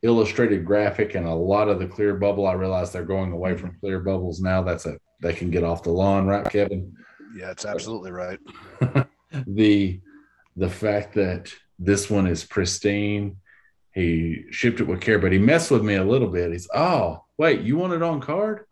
[0.02, 3.76] illustrated graphic and a lot of the clear bubble, I realize they're going away from
[3.80, 4.62] clear bubbles now.
[4.62, 6.94] That's a they can get off the lawn, right, Kevin?
[7.36, 8.38] Yeah, it's absolutely right.
[9.46, 10.00] the
[10.56, 13.36] the fact that this one is pristine
[13.98, 16.52] he shipped it with care, but he messed with me a little bit.
[16.52, 18.64] He's, oh, wait, you want it on card?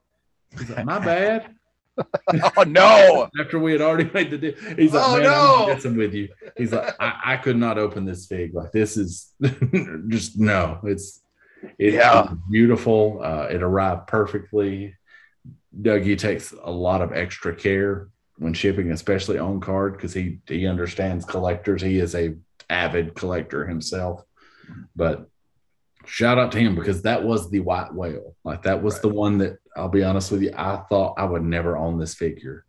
[0.56, 1.52] He's like, my bad.
[2.56, 3.28] oh no!
[3.40, 5.62] After we had already made the deal, he's like, oh, "Man, no.
[5.62, 8.54] I'm messing with you." He's like, I, "I could not open this fig.
[8.54, 9.32] Like this is
[10.08, 10.78] just no.
[10.84, 11.22] It's
[11.78, 12.34] it's yeah.
[12.50, 13.20] beautiful.
[13.24, 14.94] Uh, it arrived perfectly.
[15.80, 20.66] Dougie takes a lot of extra care when shipping, especially on card, because he he
[20.66, 21.82] understands collectors.
[21.82, 22.34] He is a
[22.68, 24.22] avid collector himself.
[24.94, 25.28] But
[26.06, 28.34] shout out to him because that was the white whale.
[28.44, 29.02] Like that was right.
[29.02, 32.14] the one that I'll be honest with you, I thought I would never own this
[32.14, 32.64] figure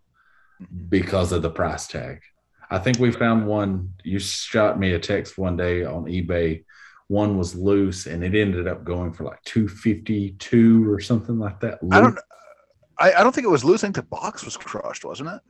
[0.61, 0.87] mm-hmm.
[0.89, 2.21] because of the price tag.
[2.69, 3.93] I think we found one.
[4.03, 6.65] You shot me a text one day on eBay.
[7.07, 11.81] One was loose and it ended up going for like 252 or something like that.
[11.81, 11.93] Loose.
[11.93, 12.19] I don't
[12.99, 13.83] I, I don't think it was loose.
[13.83, 15.41] I think the box was crushed, wasn't it?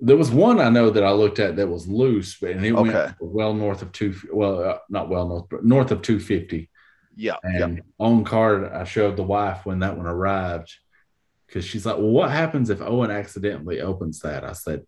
[0.00, 2.72] There was one I know that I looked at that was loose, but and it
[2.72, 2.90] okay.
[2.90, 4.14] went well north of two.
[4.32, 6.70] Well, uh, not well north, but north of two fifty.
[7.16, 7.36] Yeah.
[7.42, 7.84] And yep.
[7.98, 10.74] on card, I showed the wife when that one arrived
[11.46, 14.86] because she's like, "Well, what happens if Owen accidentally opens that?" I said,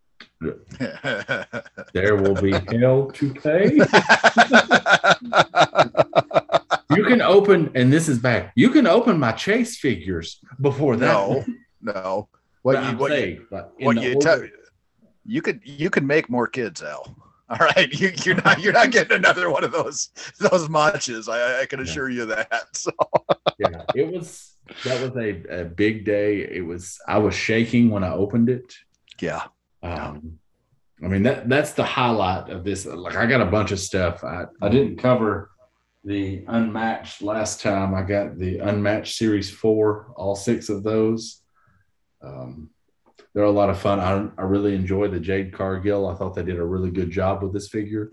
[1.93, 3.75] "There will be hell to pay."
[6.97, 8.51] you can open, and this is bad.
[8.55, 11.13] You can open my chase figures before that.
[11.13, 11.45] No,
[11.83, 12.29] no.
[12.63, 14.41] What you, what saying, you, what you tell
[15.25, 17.17] you could you could make more kids, Al.
[17.49, 21.29] All right, you, you're not you're not getting another one of those those matches.
[21.29, 22.69] I, I can assure you that.
[22.73, 22.93] So
[23.59, 26.39] yeah, it was that was a, a big day.
[26.39, 28.75] It was I was shaking when I opened it.
[29.21, 29.45] Yeah.
[29.83, 30.39] Um,
[31.05, 32.87] I mean that that's the highlight of this.
[32.87, 34.25] Like I got a bunch of stuff.
[34.25, 35.51] I I didn't cover
[36.05, 37.95] the unmatched last time.
[37.95, 41.43] I got the unmatched series four, all six of those.
[42.23, 42.71] Um,
[43.35, 43.99] they're a lot of fun.
[44.01, 46.07] I, I really enjoy the Jade Cargill.
[46.07, 48.11] I thought they did a really good job with this figure.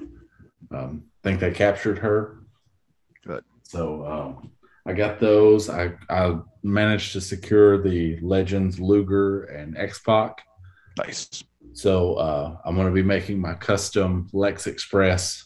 [0.72, 2.40] Um, I think they captured her.
[3.26, 3.44] Good.
[3.64, 4.52] So um,
[4.86, 5.70] I got those.
[5.70, 10.42] I, I managed to secure the Legends Luger and X Pac.
[10.98, 11.44] Nice.
[11.74, 15.46] So uh, I'm going to be making my custom Lex Express.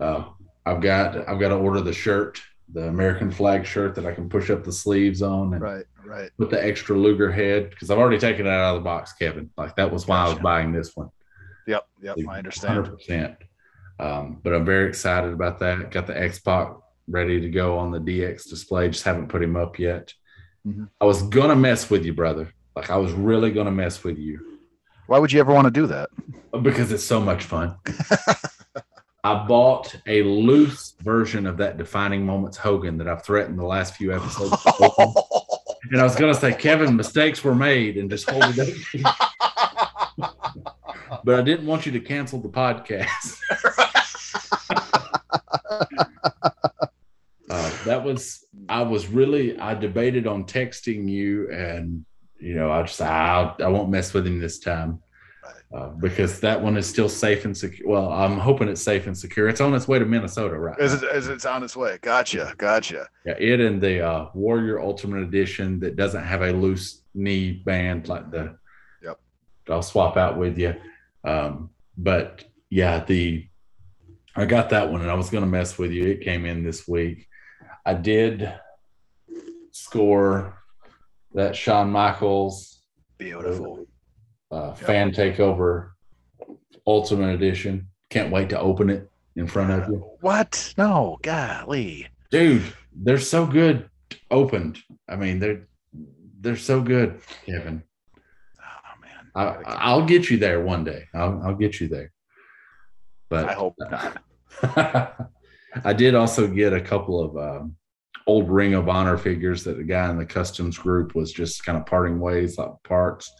[0.00, 0.24] Uh,
[0.66, 2.40] I've got I've got to order the shirt,
[2.72, 5.54] the American flag shirt that I can push up the sleeves on.
[5.54, 6.30] And, right right.
[6.38, 9.50] With the extra Luger head because I've already taken it out of the box, Kevin.
[9.56, 10.30] Like that was why gotcha.
[10.30, 11.10] I was buying this one.
[11.66, 12.86] Yep, yep, I understand.
[12.86, 13.36] 100%.
[13.98, 15.90] Um, but I'm very excited about that.
[15.90, 16.72] Got the X Pac
[17.06, 18.88] ready to go on the DX display.
[18.88, 20.14] Just haven't put him up yet.
[20.66, 20.84] Mm-hmm.
[21.00, 22.52] I was gonna mess with you, brother.
[22.74, 24.58] Like I was really gonna mess with you.
[25.06, 26.08] Why would you ever want to do that?
[26.62, 27.76] Because it's so much fun.
[29.24, 33.96] I bought a loose version of that defining moments Hogan that I've threatened the last
[33.96, 34.56] few episodes.
[35.90, 39.16] And I was going to say, Kevin, mistakes were made and just hold it up.
[41.24, 43.38] but I didn't want you to cancel the podcast.
[47.50, 52.04] uh, that was, I was really, I debated on texting you and,
[52.38, 55.02] you know, I just, I, I won't mess with him this time.
[55.72, 57.88] Uh, because that one is still safe and secure.
[57.88, 59.48] Well, I'm hoping it's safe and secure.
[59.48, 60.76] It's on its way to Minnesota, right?
[60.76, 60.84] It?
[60.84, 61.96] Is it's on its way?
[62.02, 63.08] Gotcha, gotcha.
[63.24, 68.08] Yeah, it and the uh, Warrior Ultimate Edition that doesn't have a loose knee band
[68.08, 68.56] like the.
[69.00, 69.20] Yep.
[69.68, 70.74] I'll swap out with you,
[71.22, 73.46] um, but yeah, the
[74.34, 76.04] I got that one, and I was going to mess with you.
[76.04, 77.28] It came in this week.
[77.86, 78.52] I did
[79.70, 80.58] score
[81.34, 82.82] that Shawn Michaels.
[83.18, 83.86] Beautiful
[84.50, 85.90] uh, fan takeover
[86.86, 87.88] ultimate edition.
[88.08, 89.98] Can't wait to open it in front of you.
[90.20, 90.74] What?
[90.76, 92.08] No golly.
[92.30, 92.64] Dude
[92.94, 93.88] they're so good
[94.30, 94.78] opened.
[95.08, 95.68] I mean they're
[96.40, 97.82] they're so good kevin.
[98.58, 99.62] Oh man.
[99.64, 101.04] I, i'll get you there one day.
[101.14, 102.12] I'll, I'll get you there.
[103.28, 104.22] But i hope not.
[105.84, 107.76] I did also get a couple of um,
[108.26, 111.78] old ring of honor figures that the guy in the customs group was just kind
[111.78, 113.32] of parting ways like parts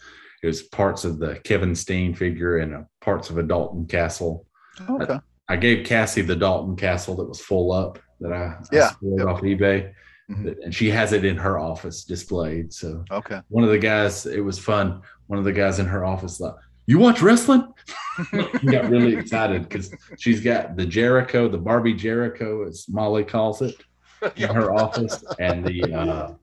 [0.42, 4.46] it was parts of the Kevin Steen figure and uh, parts of a Dalton Castle.
[4.88, 5.14] Okay.
[5.48, 8.96] I, I, gave Cassie the Dalton Castle that was full up that I, yeah I
[9.02, 9.26] yep.
[9.26, 9.92] off eBay.
[10.30, 10.48] Mm-hmm.
[10.64, 12.72] And she has it in her office displayed.
[12.72, 15.02] So okay, one of the guys, it was fun.
[15.26, 17.66] One of the guys in her office thought, "You watch wrestling?"
[18.60, 23.60] he got really excited because she's got the Jericho, the Barbie Jericho, as Molly calls
[23.60, 23.74] it,
[24.36, 26.34] in her office, and the uh,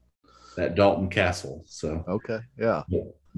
[0.58, 1.64] that Dalton Castle.
[1.66, 2.84] So okay, yeah.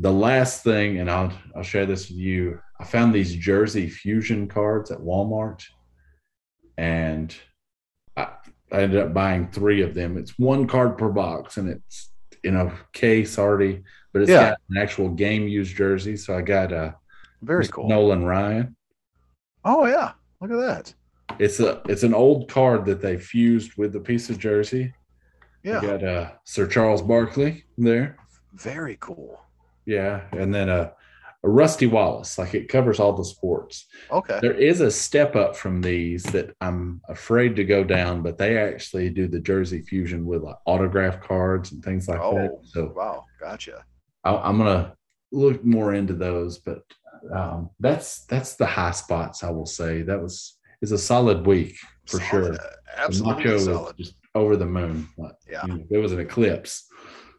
[0.02, 2.60] The last thing, and I'll I'll share this with you.
[2.80, 5.64] I found these Jersey Fusion cards at Walmart,
[6.78, 7.36] and
[8.16, 8.30] I,
[8.72, 10.18] I ended up buying three of them.
[10.18, 12.12] It's one card per box, and it's
[12.46, 14.52] in a case already, but it's yeah.
[14.52, 16.16] got an actual game used jersey.
[16.16, 16.96] So I got a
[17.42, 18.76] very cool Nolan Ryan.
[19.66, 20.94] Oh yeah, look at that.
[21.40, 24.94] It's a it's an old card that they fused with the piece of jersey.
[25.64, 28.18] Yeah, got uh, Sir Charles Barkley there.
[28.54, 29.40] Very cool.
[29.90, 30.94] Yeah, and then a,
[31.44, 32.38] a Rusty Wallace.
[32.38, 33.88] Like it covers all the sports.
[34.12, 34.38] Okay.
[34.40, 38.56] There is a step up from these that I'm afraid to go down, but they
[38.60, 42.52] actually do the jersey fusion with like autograph cards and things like oh, that.
[42.66, 43.84] So wow, gotcha.
[44.24, 44.94] I, am gonna
[45.32, 46.84] look more into those, but
[47.34, 49.44] um, that's that's the high spots.
[49.44, 52.58] I will say that was is a solid week for solid, sure.
[52.96, 53.98] Absolutely solid.
[53.98, 55.10] just over the moon.
[55.50, 56.86] yeah, you know, there was an eclipse.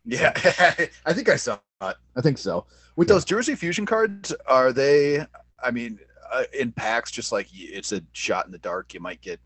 [0.05, 0.33] Yeah,
[1.07, 1.59] I think I saw.
[1.81, 2.67] I think so.
[2.97, 3.15] With yeah.
[3.15, 5.25] those Jersey Fusion cards, are they?
[5.63, 5.99] I mean,
[6.33, 8.95] uh, in packs, just like it's a shot in the dark.
[8.95, 9.41] You might get.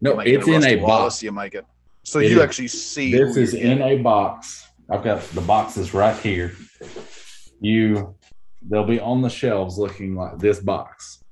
[0.00, 1.22] No, might it's get a in a Wallace, box.
[1.22, 1.66] You might get.
[2.02, 2.44] So it you is.
[2.44, 3.12] actually see.
[3.12, 4.66] This is in a box.
[4.90, 6.54] I've got the boxes right here.
[7.60, 8.14] You
[8.62, 11.24] they'll be on the shelves looking like this box.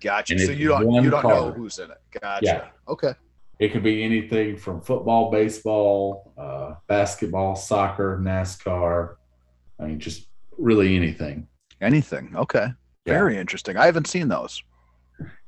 [0.00, 0.38] Gotcha.
[0.38, 1.34] So you don't you don't card.
[1.34, 1.98] know who's in it.
[2.20, 2.44] Gotcha.
[2.44, 2.68] Yeah.
[2.88, 3.14] Okay.
[3.58, 9.16] It could be anything from football, baseball, uh, basketball, soccer, NASCAR.
[9.80, 11.46] I mean, just really anything.
[11.80, 12.34] Anything.
[12.34, 12.68] Okay.
[13.06, 13.14] Yeah.
[13.14, 13.76] Very interesting.
[13.76, 14.62] I haven't seen those.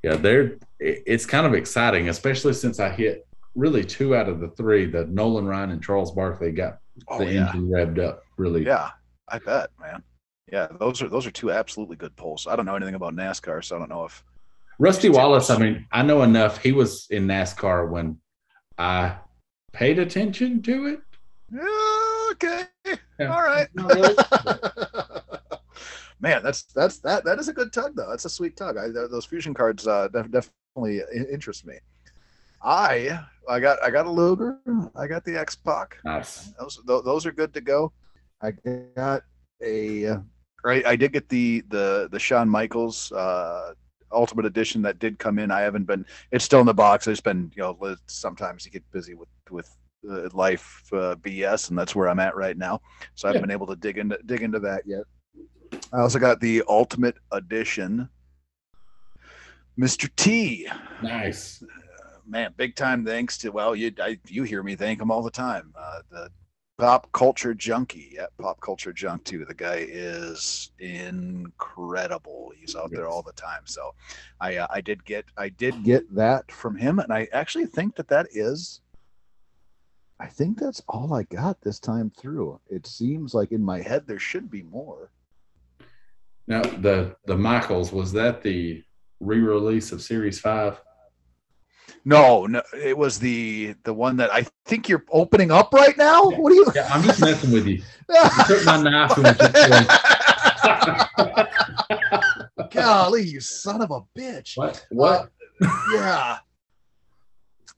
[0.03, 0.57] Yeah, they're.
[0.79, 4.87] It's kind of exciting, especially since I hit really two out of the three.
[4.87, 6.79] The Nolan Ryan and Charles Barkley got
[7.09, 7.47] oh, the yeah.
[7.47, 8.23] engine revved up.
[8.37, 8.65] Really.
[8.65, 8.91] Yeah,
[9.29, 10.03] I bet, man.
[10.51, 12.47] Yeah, those are those are two absolutely good pulls.
[12.47, 14.25] I don't know anything about NASCAR, so I don't know if
[14.79, 15.51] Rusty Wallace.
[15.51, 16.63] I mean, I know enough.
[16.63, 18.19] He was in NASCAR when
[18.79, 19.17] I
[19.73, 21.01] paid attention to it.
[21.53, 22.20] Yeah,
[23.21, 23.33] yeah.
[23.33, 23.69] all right.
[26.21, 28.11] Man, that's that's that that is a good tug though.
[28.11, 28.77] That's a sweet tug.
[28.77, 31.77] I, those fusion cards uh, definitely interest me.
[32.63, 34.59] I I got I got a Luger.
[34.95, 35.97] I got the X Pac.
[36.05, 36.53] Nice.
[36.59, 37.93] Those those are good to go.
[38.43, 38.51] I
[38.97, 39.23] got
[39.63, 40.21] a
[40.63, 43.73] Right, I did get the the the Shawn Michaels uh,
[44.13, 45.51] Ultimate Edition that did come in.
[45.51, 46.05] I haven't been.
[46.33, 47.09] It's still in the box.
[47.09, 49.75] I've been you know sometimes you get busy with with
[50.09, 52.81] uh, life uh, BS, and that's where I'm at right now.
[53.15, 53.47] So I haven't yeah.
[53.47, 55.05] been able to dig into dig into that yet.
[55.93, 58.09] I also got the Ultimate Edition,
[59.79, 60.11] Mr.
[60.17, 60.69] T.
[61.03, 61.63] Nice.
[61.63, 65.23] Uh, man, big time thanks to well, you I, you hear me thank him all
[65.23, 65.73] the time.
[65.77, 66.31] Uh, the
[66.81, 68.13] Pop Culture Junkie.
[68.15, 69.45] Yeah, Pop Culture Junk too.
[69.45, 72.53] The guy is incredible.
[72.59, 73.63] He's out there all the time.
[73.67, 73.95] So,
[74.41, 77.97] I uh, I did get I did get that from him, and I actually think
[77.97, 78.81] that that is.
[80.21, 82.61] I think that's all I got this time through.
[82.69, 85.11] It seems like in my head there should be more.
[86.47, 88.85] Now the the Michaels was that the
[89.21, 90.79] re-release of Series Five?
[92.05, 96.25] No, no, it was the the one that I think you're opening up right now.
[96.25, 96.67] What are you?
[96.75, 97.83] Yeah, I'm just messing with you.
[98.11, 99.39] you took my knife and
[102.71, 104.57] Golly, you son of a bitch!
[104.57, 104.87] What?
[104.91, 105.31] What?
[105.63, 106.39] Uh, yeah,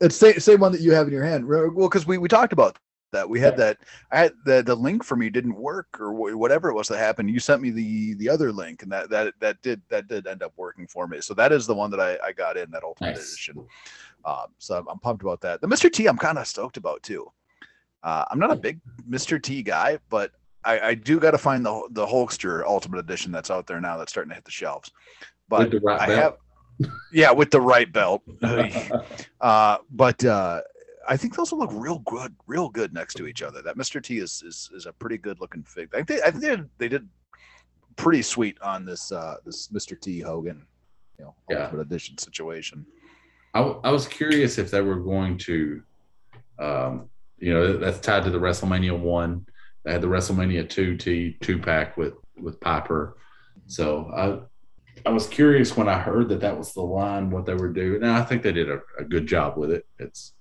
[0.02, 1.46] it's the same one that you have in your hand.
[1.46, 2.78] Well, because we we talked about
[3.12, 3.28] that.
[3.28, 3.78] We had that.
[4.10, 7.30] I had the the link for me didn't work or whatever it was that happened.
[7.30, 10.42] You sent me the the other link, and that that that did that did end
[10.42, 11.20] up working for me.
[11.20, 13.32] So that is the one that I I got in that ultimate nice.
[13.32, 13.64] edition.
[14.24, 15.60] Um, so I'm pumped about that.
[15.60, 15.90] The Mr.
[15.90, 17.30] T I'm kind of stoked about too.
[18.02, 19.40] Uh, I'm not a big Mr.
[19.40, 20.32] T guy, but
[20.64, 23.96] I, I do got to find the the Hulkster Ultimate Edition that's out there now
[23.96, 24.90] that's starting to hit the shelves.
[25.48, 26.36] But I have,
[27.12, 28.22] yeah, with the right belt.
[29.40, 30.60] uh, but uh,
[31.08, 33.62] I think those will look real good, real good next to each other.
[33.62, 34.02] That Mr.
[34.02, 35.90] T is is, is a pretty good looking fig.
[35.94, 37.08] I think I think they did, they did
[37.96, 40.00] pretty sweet on this uh this Mr.
[40.00, 40.66] T Hogan,
[41.18, 41.64] you know, yeah.
[41.64, 42.86] ultimate edition situation.
[43.54, 45.82] I, I was curious if they were going to,
[46.58, 49.46] um, you know, that's tied to the WrestleMania one.
[49.84, 53.16] They had the WrestleMania two T two pack with with Piper.
[53.66, 54.42] So
[55.04, 58.02] I was curious when I heard that that was the line what they were doing.
[58.02, 59.86] And I think they did a, a good job with it.
[59.98, 60.34] It's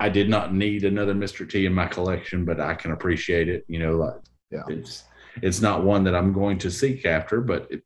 [0.00, 1.48] I did not need another Mr.
[1.48, 3.64] T in my collection, but I can appreciate it.
[3.68, 4.20] You know, like
[4.50, 4.64] yeah.
[4.68, 5.04] it's
[5.40, 7.82] it's not one that I'm going to seek after, but it,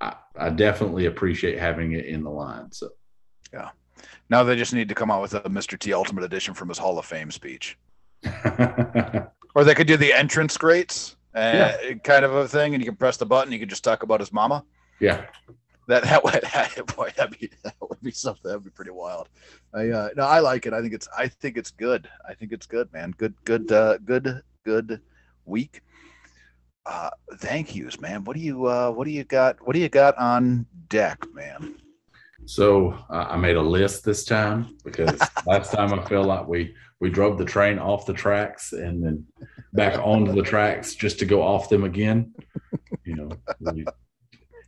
[0.00, 2.72] I, I definitely appreciate having it in the line.
[2.72, 2.88] So
[3.52, 3.70] yeah.
[4.30, 5.78] Now they just need to come out with a Mr.
[5.78, 7.76] T Ultimate Edition from his Hall of Fame speech.
[9.54, 11.94] or they could do the entrance grates, uh, yeah.
[12.02, 13.52] kind of a thing, and you can press the button.
[13.52, 14.64] You can just talk about his mama.
[15.00, 15.26] Yeah,
[15.88, 19.28] that that would boy that'd be that would be something that'd be pretty wild.
[19.74, 20.72] I uh, no, I like it.
[20.72, 22.08] I think it's I think it's good.
[22.28, 23.12] I think it's good, man.
[23.16, 25.00] Good good uh, good good
[25.44, 25.82] week.
[26.86, 28.24] Uh, thank yous, man.
[28.24, 29.66] What do you uh, what do you got?
[29.66, 31.74] What do you got on deck, man?
[32.44, 36.74] So uh, I made a list this time because last time I feel like we
[37.00, 39.26] we drove the train off the tracks and then
[39.72, 42.34] back onto the tracks just to go off them again.
[43.04, 43.30] You know,
[43.60, 43.86] we,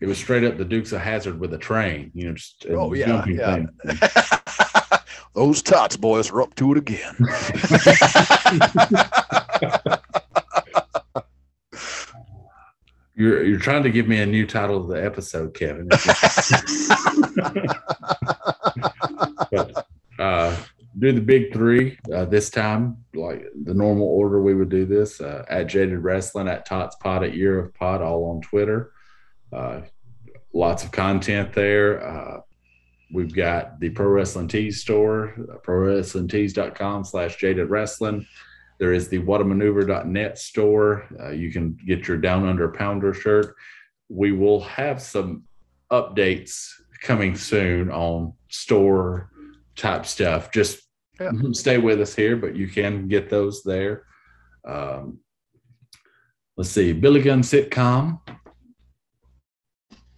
[0.01, 2.11] it was straight up the Dukes of Hazzard with a train.
[2.15, 3.67] You know, just oh yeah, yeah.
[5.35, 7.17] Those tots boys are up to it again.
[13.21, 15.89] You're you're trying to give me a new title of the episode, Kevin.
[19.51, 19.87] but
[20.19, 20.57] uh,
[20.99, 25.21] do the big three uh, this time, like the normal order we would do this
[25.21, 28.93] uh, at Jaded Wrestling, at Tots Pod, at Year of Pod, all on Twitter.
[29.53, 29.81] Uh,
[30.53, 32.07] lots of content there.
[32.07, 32.41] Uh,
[33.13, 38.27] we've got the Pro Wrestling Tees store, uh, prowrestlingtees.com slash jaded wrestling.
[38.79, 41.07] There is the whatamaneuver.net store.
[41.21, 43.55] Uh, you can get your Down Under Pounder shirt.
[44.09, 45.45] We will have some
[45.93, 46.69] updates
[47.03, 49.31] coming soon on store
[49.77, 50.51] type stuff.
[50.51, 50.83] Just
[51.21, 51.31] yeah.
[51.53, 54.05] stay with us here, but you can get those there.
[54.67, 55.19] Um,
[56.57, 58.21] let's see, Billy Gunn sitcom.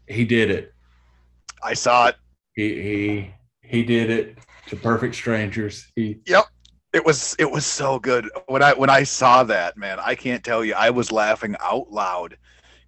[0.06, 0.72] He did it.
[1.62, 2.16] I saw it.
[2.54, 5.90] He he he did it to perfect strangers.
[5.94, 6.44] He Yep.
[6.92, 8.28] It was it was so good.
[8.46, 10.74] When i when i saw that man i can't tell you.
[10.74, 12.36] I was laughing out loud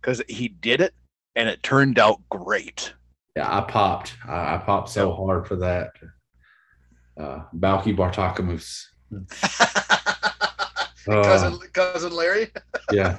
[0.00, 0.94] because he did it
[1.36, 2.92] and it turned out great.
[3.36, 4.14] Yeah i popped.
[4.26, 5.16] I, I popped so yep.
[5.16, 5.90] hard for that.
[7.18, 8.84] Uh balki bartokomous
[11.04, 12.50] cousin cousin larry?
[12.92, 13.18] yeah.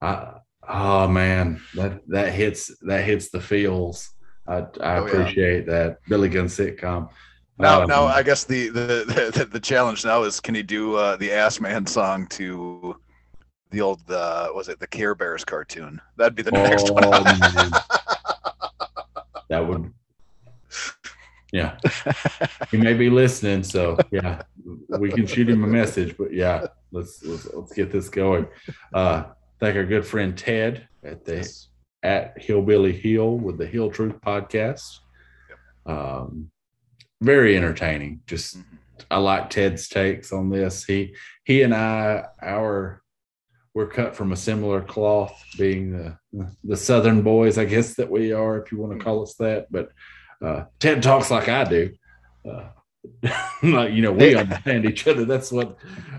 [0.00, 0.34] I,
[0.70, 4.10] oh man that that hits that hits the feels
[4.46, 5.72] i i oh, appreciate yeah.
[5.72, 7.08] that billy gunn sitcom
[7.60, 10.96] now, um, now I guess the, the the, the challenge now is can he do
[10.96, 12.96] uh, the Ass Man song to
[13.70, 16.00] the old uh, was it the Care Bears cartoon?
[16.16, 17.02] That'd be the oh, next one.
[19.48, 19.92] that would,
[21.52, 21.76] yeah.
[22.70, 24.42] he may be listening, so yeah,
[24.98, 26.16] we can shoot him a message.
[26.16, 28.46] But yeah, let's let's, let's get this going.
[28.94, 29.24] Uh,
[29.60, 31.68] thank our good friend Ted at the yes.
[32.02, 34.98] at Hillbilly Hill with the Hill Truth podcast.
[35.86, 35.96] Yep.
[35.96, 36.50] Um,
[37.20, 38.20] very entertaining.
[38.26, 38.76] Just mm-hmm.
[39.10, 40.84] I like Ted's takes on this.
[40.84, 41.14] He
[41.44, 43.02] he and I our
[43.74, 48.32] we're cut from a similar cloth, being the the Southern boys, I guess that we
[48.32, 49.70] are, if you want to call us that.
[49.70, 49.90] But
[50.42, 51.90] uh, Ted talks like I do.
[52.48, 52.68] Uh,
[53.62, 55.24] like you know, we understand each other.
[55.24, 55.76] That's what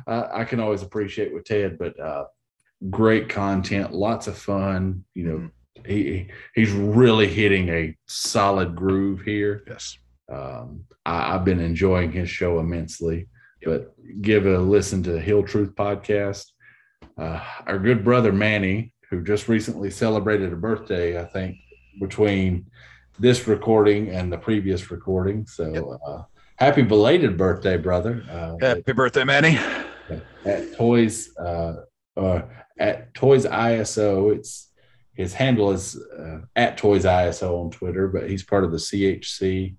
[0.07, 1.77] I, I, can always appreciate with Ted.
[1.77, 2.25] But uh,
[2.89, 5.03] great content, lots of fun.
[5.13, 5.91] You know, mm-hmm.
[5.91, 9.63] he he's really hitting a solid groove here.
[9.67, 9.97] Yes.
[10.31, 13.27] Um, I, have been enjoying his show immensely.
[13.63, 16.45] But give a listen to the Hill Truth podcast.
[17.17, 21.57] Uh, our good brother Manny, who just recently celebrated a birthday, I think,
[21.99, 22.65] between
[23.19, 25.45] this recording and the previous recording.
[25.45, 26.23] So uh,
[26.55, 28.23] happy belated birthday, brother!
[28.29, 29.59] Uh, happy birthday, Manny!
[30.45, 31.73] At Toys, uh,
[32.17, 32.41] uh,
[32.81, 34.69] at Toys ISO, it's
[35.13, 39.75] his handle is uh, at Toys ISO on Twitter, but he's part of the CHC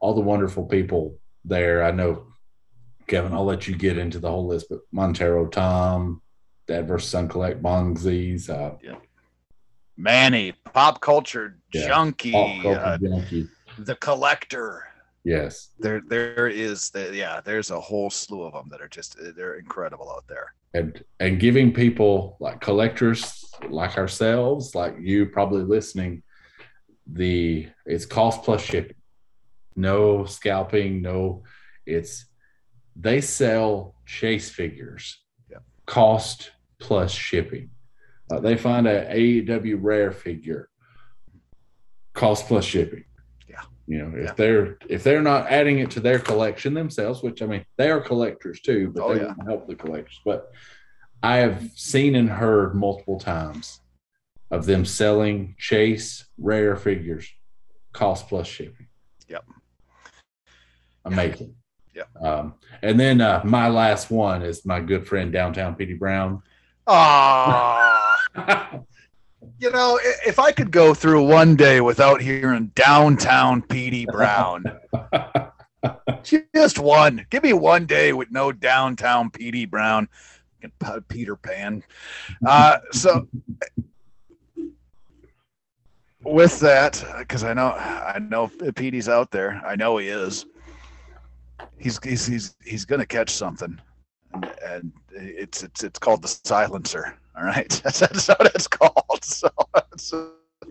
[0.00, 1.82] all the wonderful people there.
[1.82, 2.26] I know,
[3.06, 6.22] Kevin, I'll let you get into the whole list, but Montero Tom,
[6.66, 8.96] Dad versus Son Collect, Bongzies, uh, yeah.
[9.96, 11.86] Manny, pop culture yeah.
[11.88, 13.48] junkie, pop culture uh, junkie,
[13.78, 14.84] the collector.
[15.24, 17.40] Yes, there there is the, yeah.
[17.44, 20.54] There's a whole slew of them that are just they're incredible out there.
[20.74, 26.22] And and giving people like collectors like ourselves, like you probably listening,
[27.10, 28.96] the it's cost plus shipping
[29.76, 31.44] no scalping, no.
[31.84, 32.26] It's
[32.96, 35.58] they sell chase figures, yeah.
[35.84, 37.70] cost plus shipping.
[38.30, 40.68] Uh, they find a AEW rare figure,
[42.14, 43.04] cost plus shipping.
[43.86, 44.34] You know if yeah.
[44.36, 48.00] they're if they're not adding it to their collection themselves, which I mean they are
[48.00, 49.34] collectors too, but oh, they yeah.
[49.46, 50.20] help the collectors.
[50.24, 50.50] But
[51.22, 53.80] I have seen and heard multiple times
[54.50, 57.28] of them selling chase rare figures,
[57.92, 58.88] cost plus shipping.
[59.28, 59.44] Yep
[61.06, 61.54] amazing.
[61.94, 62.02] Yeah.
[62.20, 66.42] Um, and then uh, my last one is my good friend downtown Petey Brown.
[66.86, 68.18] Ah.
[69.58, 74.64] You know, if I could go through one day without hearing downtown Petey Brown,
[76.22, 77.26] just one.
[77.30, 80.08] Give me one day with no downtown Petey Brown,
[81.08, 81.82] Peter Pan.
[82.46, 83.28] Uh, so,
[86.22, 89.62] with that, because I know I know Petey's out there.
[89.64, 90.46] I know he is.
[91.78, 93.80] He's he's he's he's gonna catch something,
[94.32, 97.16] and, and it's it's it's called the silencer.
[97.36, 98.94] All right, that's, that's what it's called.
[99.98, 100.32] So,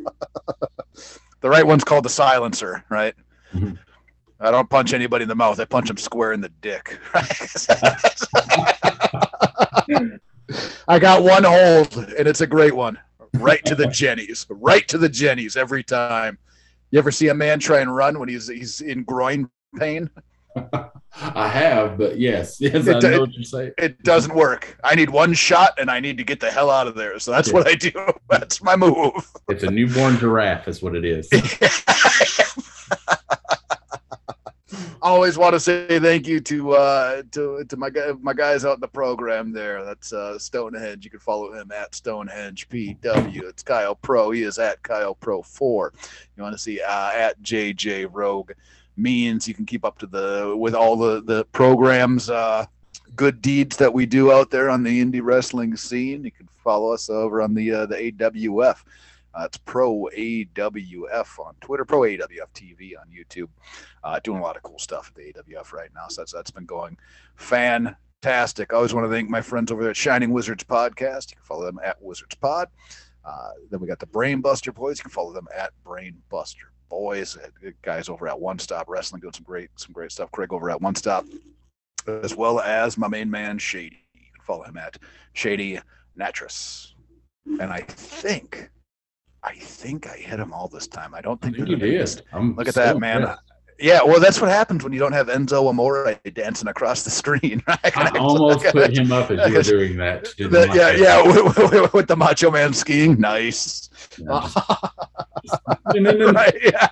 [1.41, 3.15] the right one's called the silencer, right?
[3.53, 3.73] Mm-hmm.
[4.39, 5.59] I don't punch anybody in the mouth.
[5.59, 6.99] I punch them square in the dick.
[10.87, 12.99] I got one hold, and it's a great one.
[13.33, 14.45] Right to the jennies.
[14.49, 16.37] Right to the jennies every time.
[16.91, 20.09] You ever see a man try and run when he's he's in groin pain?
[21.21, 23.71] I have, but yes, yes, it, I know what you're saying.
[23.77, 24.77] It doesn't work.
[24.83, 27.19] I need one shot, and I need to get the hell out of there.
[27.19, 27.53] So that's yeah.
[27.53, 27.91] what I do.
[28.29, 29.13] That's my move.
[29.47, 31.29] It's a newborn giraffe, is what it is.
[35.01, 37.89] always want to say thank you to uh, to to my
[38.21, 39.85] my guys out in the program there.
[39.85, 41.05] That's uh, Stonehenge.
[41.05, 43.43] You can follow him at Stonehenge PW.
[43.43, 44.31] It's Kyle Pro.
[44.31, 45.93] He is at Kyle Pro Four.
[46.35, 48.51] You want to see uh, at JJ Rogue
[48.97, 52.65] means you can keep up to the with all the the programs uh,
[53.15, 56.23] good deeds that we do out there on the indie wrestling scene.
[56.23, 58.77] You can follow us over on the uh, the AWF.
[59.33, 63.49] Uh, it's Pro AWF on Twitter, Pro AWF TV on YouTube.
[64.03, 66.07] Uh, doing a lot of cool stuff at the AWF right now.
[66.07, 66.97] So that's that's been going
[67.35, 68.71] fantastic.
[68.71, 71.31] I always want to thank my friends over there at Shining Wizards Podcast.
[71.31, 72.69] You can follow them at Wizards Pod.
[73.25, 74.99] Uh, then we got the Brainbuster Boys.
[74.99, 77.37] You can follow them at Brainbuster Boys.
[77.37, 80.31] Uh, guys over at One Stop Wrestling doing some great some great stuff.
[80.31, 81.25] Craig over at One Stop,
[82.07, 84.05] as well as my main man Shady.
[84.13, 84.97] You can follow him at
[85.33, 85.79] Shady
[86.17, 86.93] Natras.
[87.59, 88.69] And I think
[89.43, 91.13] I think I hit him all this time.
[91.13, 92.21] I don't think, I think you did.
[92.33, 93.35] Look at so that, man.
[93.77, 97.61] Yeah, well, that's what happens when you don't have Enzo Amore dancing across the screen.
[97.67, 97.97] Right?
[97.97, 100.25] I almost put him up as you were doing that.
[100.37, 103.89] The, yeah, yeah, with, with, with, the Macho Man skiing, nice.
[104.17, 104.49] Yeah,
[105.93, 106.87] right, yeah.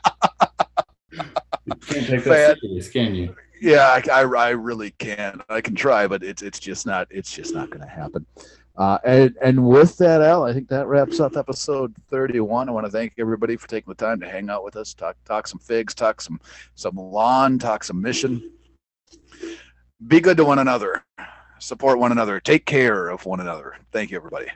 [1.66, 3.36] You can't take that serious, can you?
[3.62, 5.42] Yeah, I, I, I really can.
[5.48, 8.26] I can try, but it's it's just not it's just not going to happen.
[8.76, 12.70] Uh, and, and with that, Al, I think that wraps up episode 31.
[12.70, 15.16] I want to thank everybody for taking the time to hang out with us, talk
[15.26, 16.40] talk some figs, talk some
[16.74, 18.52] some lawn, talk some mission.
[20.08, 21.06] Be good to one another,
[21.60, 23.78] support one another, take care of one another.
[23.92, 24.48] Thank you, everybody.